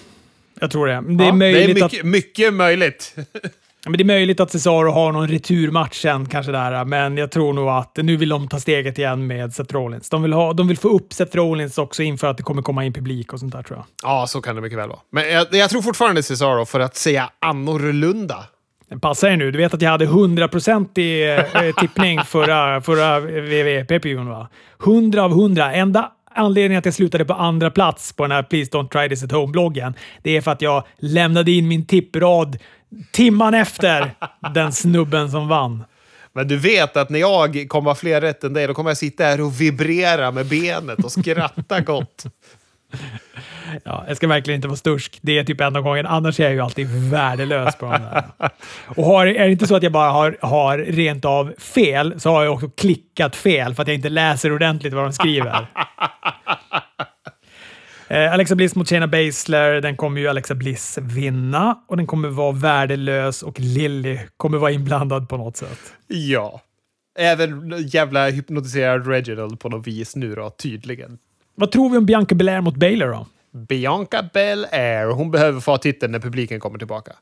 jag 0.61 0.71
tror 0.71 0.87
det. 0.87 0.93
Det 0.93 1.25
är, 1.25 1.29
ja, 1.29 1.35
möjligt 1.35 1.77
det 1.77 1.81
är 1.81 1.85
mycket, 1.85 2.01
att, 2.01 2.07
mycket 2.07 2.55
möjligt. 2.55 3.17
men 3.85 3.99
det 3.99 4.03
är 4.03 4.07
möjligt 4.07 4.41
att 4.41 4.51
Cesaro 4.51 4.91
har 4.91 5.13
någon 5.13 5.29
returmatch 5.29 6.03
sen, 6.03 6.27
kanske 6.27 6.53
där, 6.53 6.85
men 6.85 7.17
jag 7.17 7.31
tror 7.31 7.53
nog 7.53 7.69
att 7.69 7.97
nu 7.97 8.17
vill 8.17 8.29
de 8.29 8.49
ta 8.49 8.61
steget 8.61 8.99
igen 8.99 9.27
med 9.27 9.55
Seth 9.55 9.75
Rollins. 9.75 10.11
De 10.11 10.23
vill, 10.23 10.33
ha, 10.33 10.53
de 10.53 10.69
vill 10.69 10.79
få 10.79 10.89
upp 10.89 11.13
Seth 11.13 11.37
Rollins 11.37 11.79
också 11.79 12.03
inför 12.03 12.27
att 12.27 12.37
det 12.37 12.43
kommer 12.43 12.63
komma 12.63 12.85
in 12.85 12.93
publik 12.93 13.33
och 13.33 13.41
sånt 13.41 13.53
där, 13.53 13.63
tror 13.63 13.79
jag. 13.79 13.87
Ja, 14.11 14.27
så 14.27 14.41
kan 14.41 14.57
det 14.57 14.63
mycket 14.63 14.79
väl 14.79 14.89
vara. 14.89 14.99
Men 15.11 15.31
jag, 15.31 15.47
jag 15.51 15.71
tror 15.71 15.83
fortfarande 15.83 16.23
Cesaro 16.23 16.65
för 16.65 16.81
att 16.81 16.97
säga 16.97 17.31
annorlunda. 17.39 18.45
Den 18.89 19.01
passar 19.01 19.31
ju 19.31 19.37
nu. 19.37 19.51
Du 19.51 19.59
vet 19.59 19.75
att 19.75 19.83
jag 19.83 19.91
hade 19.91 20.07
100% 20.07 20.99
i 20.99 21.39
eh, 21.55 21.75
tippning 21.81 22.21
förra, 22.21 22.81
förra 22.81 23.21
WWE-PPUn, 23.21 24.29
va? 24.29 24.49
100 24.85 25.23
av 25.23 25.31
100. 25.31 25.73
Enda 25.73 26.11
anledningen 26.35 26.79
att 26.79 26.85
jag 26.85 26.95
slutade 26.95 27.25
på 27.25 27.35
andra 27.35 27.71
plats 27.71 28.13
på 28.13 28.25
den 28.25 28.33
här 28.33 28.43
Please 28.43 28.71
Don't 28.71 28.89
Try 28.89 29.09
This 29.09 29.25
At 29.25 29.33
Home-bloggen, 29.33 29.95
det 30.23 30.37
är 30.37 30.41
för 30.41 30.51
att 30.51 30.63
jag 30.63 30.85
lämnade 30.99 31.51
in 31.51 31.69
min 31.69 31.87
tipprad 31.87 32.59
timman 33.11 33.55
efter 33.55 34.11
den 34.55 34.73
snubben 34.73 35.31
som 35.31 35.49
vann. 35.49 35.85
Men 36.33 36.49
du 36.49 36.57
vet 36.57 36.97
att 36.97 37.11
när 37.11 37.19
jag 37.19 37.67
kommer 37.69 37.91
ha 37.91 37.95
fler 37.95 38.21
rätt 38.21 38.45
än 38.45 38.53
dig, 38.53 38.67
då 38.67 38.75
kommer 38.75 38.91
jag 38.91 38.97
sitta 38.97 39.25
här 39.25 39.41
och 39.41 39.61
vibrera 39.61 40.31
med 40.31 40.47
benet 40.47 41.05
och 41.05 41.13
skratta 41.13 41.81
gott. 41.81 42.25
Ja, 43.85 44.05
jag 44.09 44.17
ska 44.17 44.27
verkligen 44.27 44.59
inte 44.59 44.69
vara 44.69 44.77
stursk. 44.77 45.19
Det 45.23 45.39
är 45.39 45.45
typ 45.45 45.61
enda 45.61 45.81
gången. 45.81 46.07
Annars 46.07 46.41
är 46.41 46.45
jag 46.45 46.53
ju 46.53 46.61
alltid 46.61 47.11
värdelös 47.11 47.77
på 47.77 47.87
de 47.87 47.93
där. 47.93 48.25
Och 48.87 49.05
har, 49.05 49.27
är 49.27 49.47
det 49.47 49.53
inte 49.53 49.67
så 49.67 49.77
att 49.77 49.83
jag 49.83 49.93
bara 49.93 50.11
har, 50.11 50.37
har 50.41 50.79
rent 50.79 51.25
av 51.25 51.55
fel, 51.59 52.21
så 52.21 52.31
har 52.31 52.45
jag 52.45 52.55
också 52.55 52.69
klickat 52.69 53.37
fel 53.37 53.75
för 53.75 53.83
att 53.83 53.89
jag 53.89 53.95
inte 53.95 54.09
läser 54.09 54.53
ordentligt 54.53 54.93
vad 54.93 55.05
de 55.05 55.13
skriver. 55.13 55.67
Eh, 58.15 58.33
Alexa 58.33 58.55
Bliss 58.55 58.75
mot 58.75 58.89
Shayna 58.89 59.07
Baszler. 59.07 59.81
Den 59.81 59.97
kommer 59.97 60.21
ju 60.21 60.29
Alexa 60.29 60.55
Bliss 60.55 60.99
vinna 60.99 61.79
och 61.89 61.97
den 61.97 62.07
kommer 62.07 62.29
vara 62.29 62.53
värdelös 62.53 63.43
och 63.43 63.61
Lilly 63.61 64.19
kommer 64.37 64.59
vara 64.59 64.71
inblandad 64.71 65.29
på 65.29 65.37
något 65.37 65.57
sätt. 65.57 65.79
Ja. 66.07 66.61
Även 67.19 67.75
jävla 67.87 68.29
hypnotiserad 68.31 69.07
Reginald 69.07 69.61
på 69.61 69.69
något 69.69 69.87
vis 69.87 70.17
nu 70.17 70.35
då, 70.35 70.51
tydligen. 70.51 71.19
Vad 71.55 71.73
tror 71.73 71.91
vi 71.91 71.97
om 71.97 72.07
Bianca 72.07 72.35
Belair 72.35 72.61
mot 72.61 72.77
Baylor 72.77 73.09
då? 73.09 73.27
Bianca 73.59 74.31
Belair, 74.35 75.07
hon 75.07 75.31
behöver 75.31 75.61
få 75.61 75.77
titeln 75.77 76.13
när 76.13 76.21
publiken 76.21 76.61
kommer 76.61 76.79
tillbaka. 76.79 77.13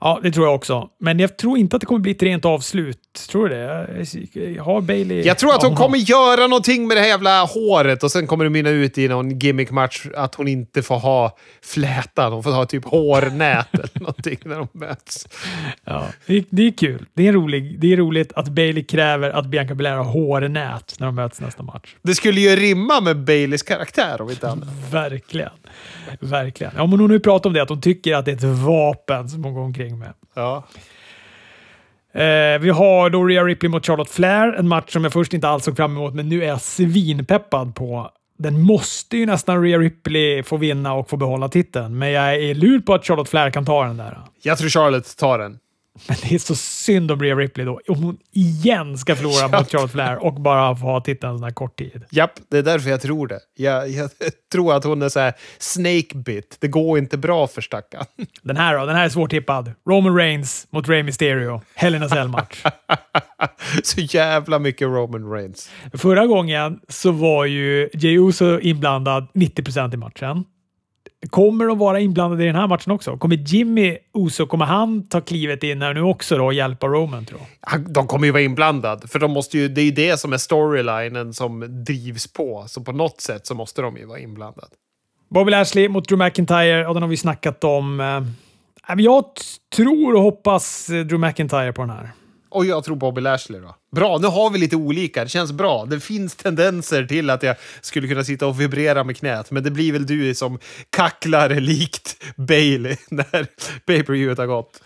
Ja, 0.00 0.20
det 0.22 0.30
tror 0.30 0.46
jag 0.46 0.54
också. 0.54 0.88
Men 1.00 1.18
jag 1.18 1.38
tror 1.38 1.58
inte 1.58 1.76
att 1.76 1.80
det 1.80 1.86
kommer 1.86 2.00
bli 2.00 2.12
ett 2.12 2.22
rent 2.22 2.44
avslut. 2.44 2.98
Tror 3.30 3.48
du 3.48 3.54
det? 3.54 4.60
Har 4.60 4.80
Bailey... 4.80 5.22
Jag 5.22 5.38
tror 5.38 5.54
att 5.54 5.62
hon 5.62 5.72
ja, 5.72 5.76
kommer 5.76 5.98
göra 5.98 6.46
någonting 6.46 6.88
med 6.88 6.96
det 6.96 7.00
här 7.00 7.08
jävla 7.08 7.44
håret 7.44 8.02
och 8.02 8.10
sen 8.10 8.26
kommer 8.26 8.44
det 8.44 8.50
mynna 8.50 8.70
ut 8.70 8.98
i 8.98 9.08
någon 9.08 9.38
gimmickmatch 9.38 10.06
att 10.16 10.34
hon 10.34 10.48
inte 10.48 10.82
får 10.82 10.98
ha 10.98 11.36
flätan. 11.62 12.32
Hon 12.32 12.42
får 12.42 12.50
ha 12.50 12.66
typ 12.66 12.84
hårnät 12.84 13.74
eller 13.74 13.90
någonting 14.00 14.38
när 14.44 14.56
de 14.56 14.68
möts. 14.72 15.28
Ja, 15.84 16.04
det, 16.26 16.44
det 16.50 16.66
är 16.66 16.70
kul. 16.70 17.06
Det 17.14 17.26
är, 17.26 17.32
rolig, 17.32 17.80
det 17.80 17.92
är 17.92 17.96
roligt 17.96 18.32
att 18.32 18.48
Bailey 18.48 18.84
kräver 18.84 19.30
att 19.30 19.46
Bianca 19.46 19.74
Belair 19.74 19.96
har 19.96 20.04
hårnät 20.04 20.94
när 20.98 21.06
de 21.06 21.14
möts 21.14 21.40
nästa 21.40 21.62
match. 21.62 21.94
Det 22.02 22.14
skulle 22.14 22.40
ju 22.40 22.56
rimma 22.56 23.00
med 23.00 23.24
Baileys 23.24 23.62
karaktär 23.62 24.20
om 24.20 24.30
inte 24.30 24.48
annat. 24.48 24.68
Verkligen. 24.90 25.50
Verkligen. 26.20 26.72
Ja, 26.76 26.86
men 26.86 27.00
hon 27.00 27.10
har 27.10 27.16
ju 27.16 27.20
pratat 27.20 27.46
om 27.46 27.52
det, 27.52 27.62
att 27.62 27.68
hon 27.68 27.80
tycker 27.80 28.14
att 28.14 28.24
det 28.24 28.30
är 28.30 28.36
ett 28.36 28.58
vapen 28.64 29.28
som 29.28 29.42
hon 29.48 29.54
går 29.54 29.64
omkring 29.64 29.98
med. 29.98 30.12
Ja. 30.34 30.64
Eh, 32.12 32.58
vi 32.60 32.70
har 32.70 33.10
då 33.10 33.24
Rhea 33.24 33.44
Ripley 33.44 33.70
mot 33.70 33.86
Charlotte 33.86 34.10
Flair, 34.10 34.52
en 34.52 34.68
match 34.68 34.92
som 34.92 35.04
jag 35.04 35.12
först 35.12 35.34
inte 35.34 35.48
alls 35.48 35.64
såg 35.64 35.76
fram 35.76 35.96
emot, 35.96 36.14
men 36.14 36.28
nu 36.28 36.42
är 36.42 36.48
jag 36.48 36.60
svinpeppad 36.60 37.74
på. 37.74 38.10
Den 38.38 38.60
måste 38.60 39.16
ju 39.16 39.26
nästan 39.26 39.62
Rhea 39.62 39.78
Ripley 39.78 40.42
få 40.42 40.56
vinna 40.56 40.94
och 40.94 41.10
få 41.10 41.16
behålla 41.16 41.48
titeln, 41.48 41.98
men 41.98 42.10
jag 42.10 42.34
är 42.34 42.54
lur 42.54 42.80
på 42.80 42.94
att 42.94 43.06
Charlotte 43.06 43.28
Flair 43.28 43.50
kan 43.50 43.64
ta 43.64 43.84
den 43.84 43.96
där. 43.96 44.18
Jag 44.42 44.58
tror 44.58 44.68
Charlotte 44.68 45.16
tar 45.16 45.38
den. 45.38 45.58
Men 46.08 46.16
det 46.22 46.34
är 46.34 46.38
så 46.38 46.54
synd 46.54 47.10
om 47.10 47.22
Rhea 47.22 47.34
Ripley 47.34 47.66
då. 47.66 47.80
Om 47.88 48.02
hon 48.02 48.18
igen 48.32 48.98
ska 48.98 49.16
förlora 49.16 49.48
mot 49.58 49.70
Charlotte 49.72 49.92
Flair 49.92 50.24
och 50.24 50.40
bara 50.40 50.76
få 50.76 50.86
ha 50.86 51.00
titeln 51.00 51.32
en 51.32 51.38
sån 51.38 51.44
här 51.44 51.50
kort 51.50 51.78
tid. 51.78 52.04
Japp, 52.10 52.32
det 52.50 52.58
är 52.58 52.62
därför 52.62 52.90
jag 52.90 53.00
tror 53.00 53.26
det. 53.26 53.40
Jag, 53.56 53.88
jag 53.90 54.10
tror 54.52 54.74
att 54.74 54.84
hon 54.84 55.02
är 55.02 55.08
så 55.08 55.20
här 55.20 55.32
snake 55.58 56.14
bit. 56.14 56.56
Det 56.60 56.68
går 56.68 56.98
inte 56.98 57.18
bra 57.18 57.46
för 57.46 57.60
stackarn. 57.60 58.04
Den 58.42 58.56
här 58.56 58.78
då? 58.78 58.86
Den 58.86 58.96
här 58.96 59.04
är 59.04 59.08
svårtippad. 59.08 59.72
Roman 59.88 60.16
Reigns 60.16 60.66
mot 60.70 60.88
Rey 60.88 61.02
Mysterio. 61.02 61.62
Hell 61.74 61.94
in 61.94 62.02
a 62.02 62.08
Cell-match. 62.08 62.62
så 63.82 64.00
jävla 64.00 64.58
mycket 64.58 64.88
Roman 64.88 65.30
Reigns. 65.30 65.70
Förra 65.92 66.26
gången 66.26 66.80
så 66.88 67.12
var 67.12 67.44
ju 67.44 67.88
Jey 67.92 68.18
Uso 68.18 68.60
inblandad 68.60 69.26
90% 69.34 69.94
i 69.94 69.96
matchen. 69.96 70.44
Kommer 71.30 71.64
de 71.64 71.78
vara 71.78 72.00
inblandade 72.00 72.42
i 72.42 72.46
den 72.46 72.56
här 72.56 72.66
matchen 72.66 72.92
också? 72.92 73.16
Kommer 73.16 73.36
Jimmy 73.36 73.98
Uso, 74.14 74.46
kommer 74.46 74.64
han 74.64 75.08
ta 75.08 75.20
klivet 75.20 75.62
in 75.62 75.82
här 75.82 75.94
nu 75.94 76.02
också 76.02 76.36
då 76.36 76.44
och 76.44 76.54
hjälpa 76.54 76.86
Roman 76.86 77.24
tror 77.24 77.40
De 77.88 78.06
kommer 78.06 78.26
ju 78.26 78.32
vara 78.32 78.42
inblandade, 78.42 79.08
för 79.08 79.18
de 79.18 79.30
måste 79.30 79.58
ju, 79.58 79.68
det 79.68 79.80
är 79.80 79.84
ju 79.84 79.90
det 79.90 80.20
som 80.20 80.32
är 80.32 80.36
storylinen 80.36 81.34
som 81.34 81.84
drivs 81.84 82.32
på. 82.32 82.64
Så 82.68 82.84
på 82.84 82.92
något 82.92 83.20
sätt 83.20 83.46
så 83.46 83.54
måste 83.54 83.82
de 83.82 83.96
ju 83.96 84.06
vara 84.06 84.18
inblandade. 84.18 84.68
Bobby 85.30 85.50
Lashley 85.50 85.88
mot 85.88 86.08
Drew 86.08 86.18
McIntyre, 86.18 86.86
och 86.86 86.94
den 86.94 87.02
har 87.02 87.10
vi 87.10 87.16
snackat 87.16 87.64
om. 87.64 88.00
Eh, 88.00 88.94
jag 88.98 89.24
tror 89.76 90.14
och 90.14 90.22
hoppas 90.22 90.86
Drew 90.86 91.18
McIntyre 91.18 91.72
på 91.72 91.82
den 91.82 91.90
här. 91.90 92.10
Och 92.50 92.66
jag 92.66 92.84
tror 92.84 92.96
Bobby 92.96 93.20
Lashley 93.20 93.60
då. 93.60 93.74
Bra, 93.92 94.18
nu 94.18 94.26
har 94.26 94.50
vi 94.50 94.58
lite 94.58 94.76
olika. 94.76 95.24
Det 95.24 95.30
känns 95.30 95.52
bra. 95.52 95.84
Det 95.84 96.00
finns 96.00 96.36
tendenser 96.36 97.04
till 97.04 97.30
att 97.30 97.42
jag 97.42 97.56
skulle 97.80 98.08
kunna 98.08 98.24
sitta 98.24 98.46
och 98.46 98.60
vibrera 98.60 99.04
med 99.04 99.16
knät, 99.16 99.50
men 99.50 99.62
det 99.62 99.70
blir 99.70 99.92
väl 99.92 100.06
du 100.06 100.34
som 100.34 100.58
kacklar 100.90 101.50
likt 101.50 102.24
Bailey 102.36 102.96
när 103.08 103.46
pay 103.86 104.02
per 104.02 104.36
har 104.36 104.46
gått. 104.46 104.82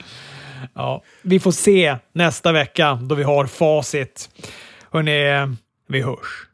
Ja, 0.75 1.03
vi 1.23 1.41
får 1.41 1.53
se 1.53 1.97
nästa 2.13 2.53
vecka 2.53 2.95
då 3.03 3.15
vi 3.15 3.23
har 3.23 3.47
facit. 3.47 4.29
Hörrni, 4.91 5.57
vi 5.89 6.03
hörs. 6.03 6.52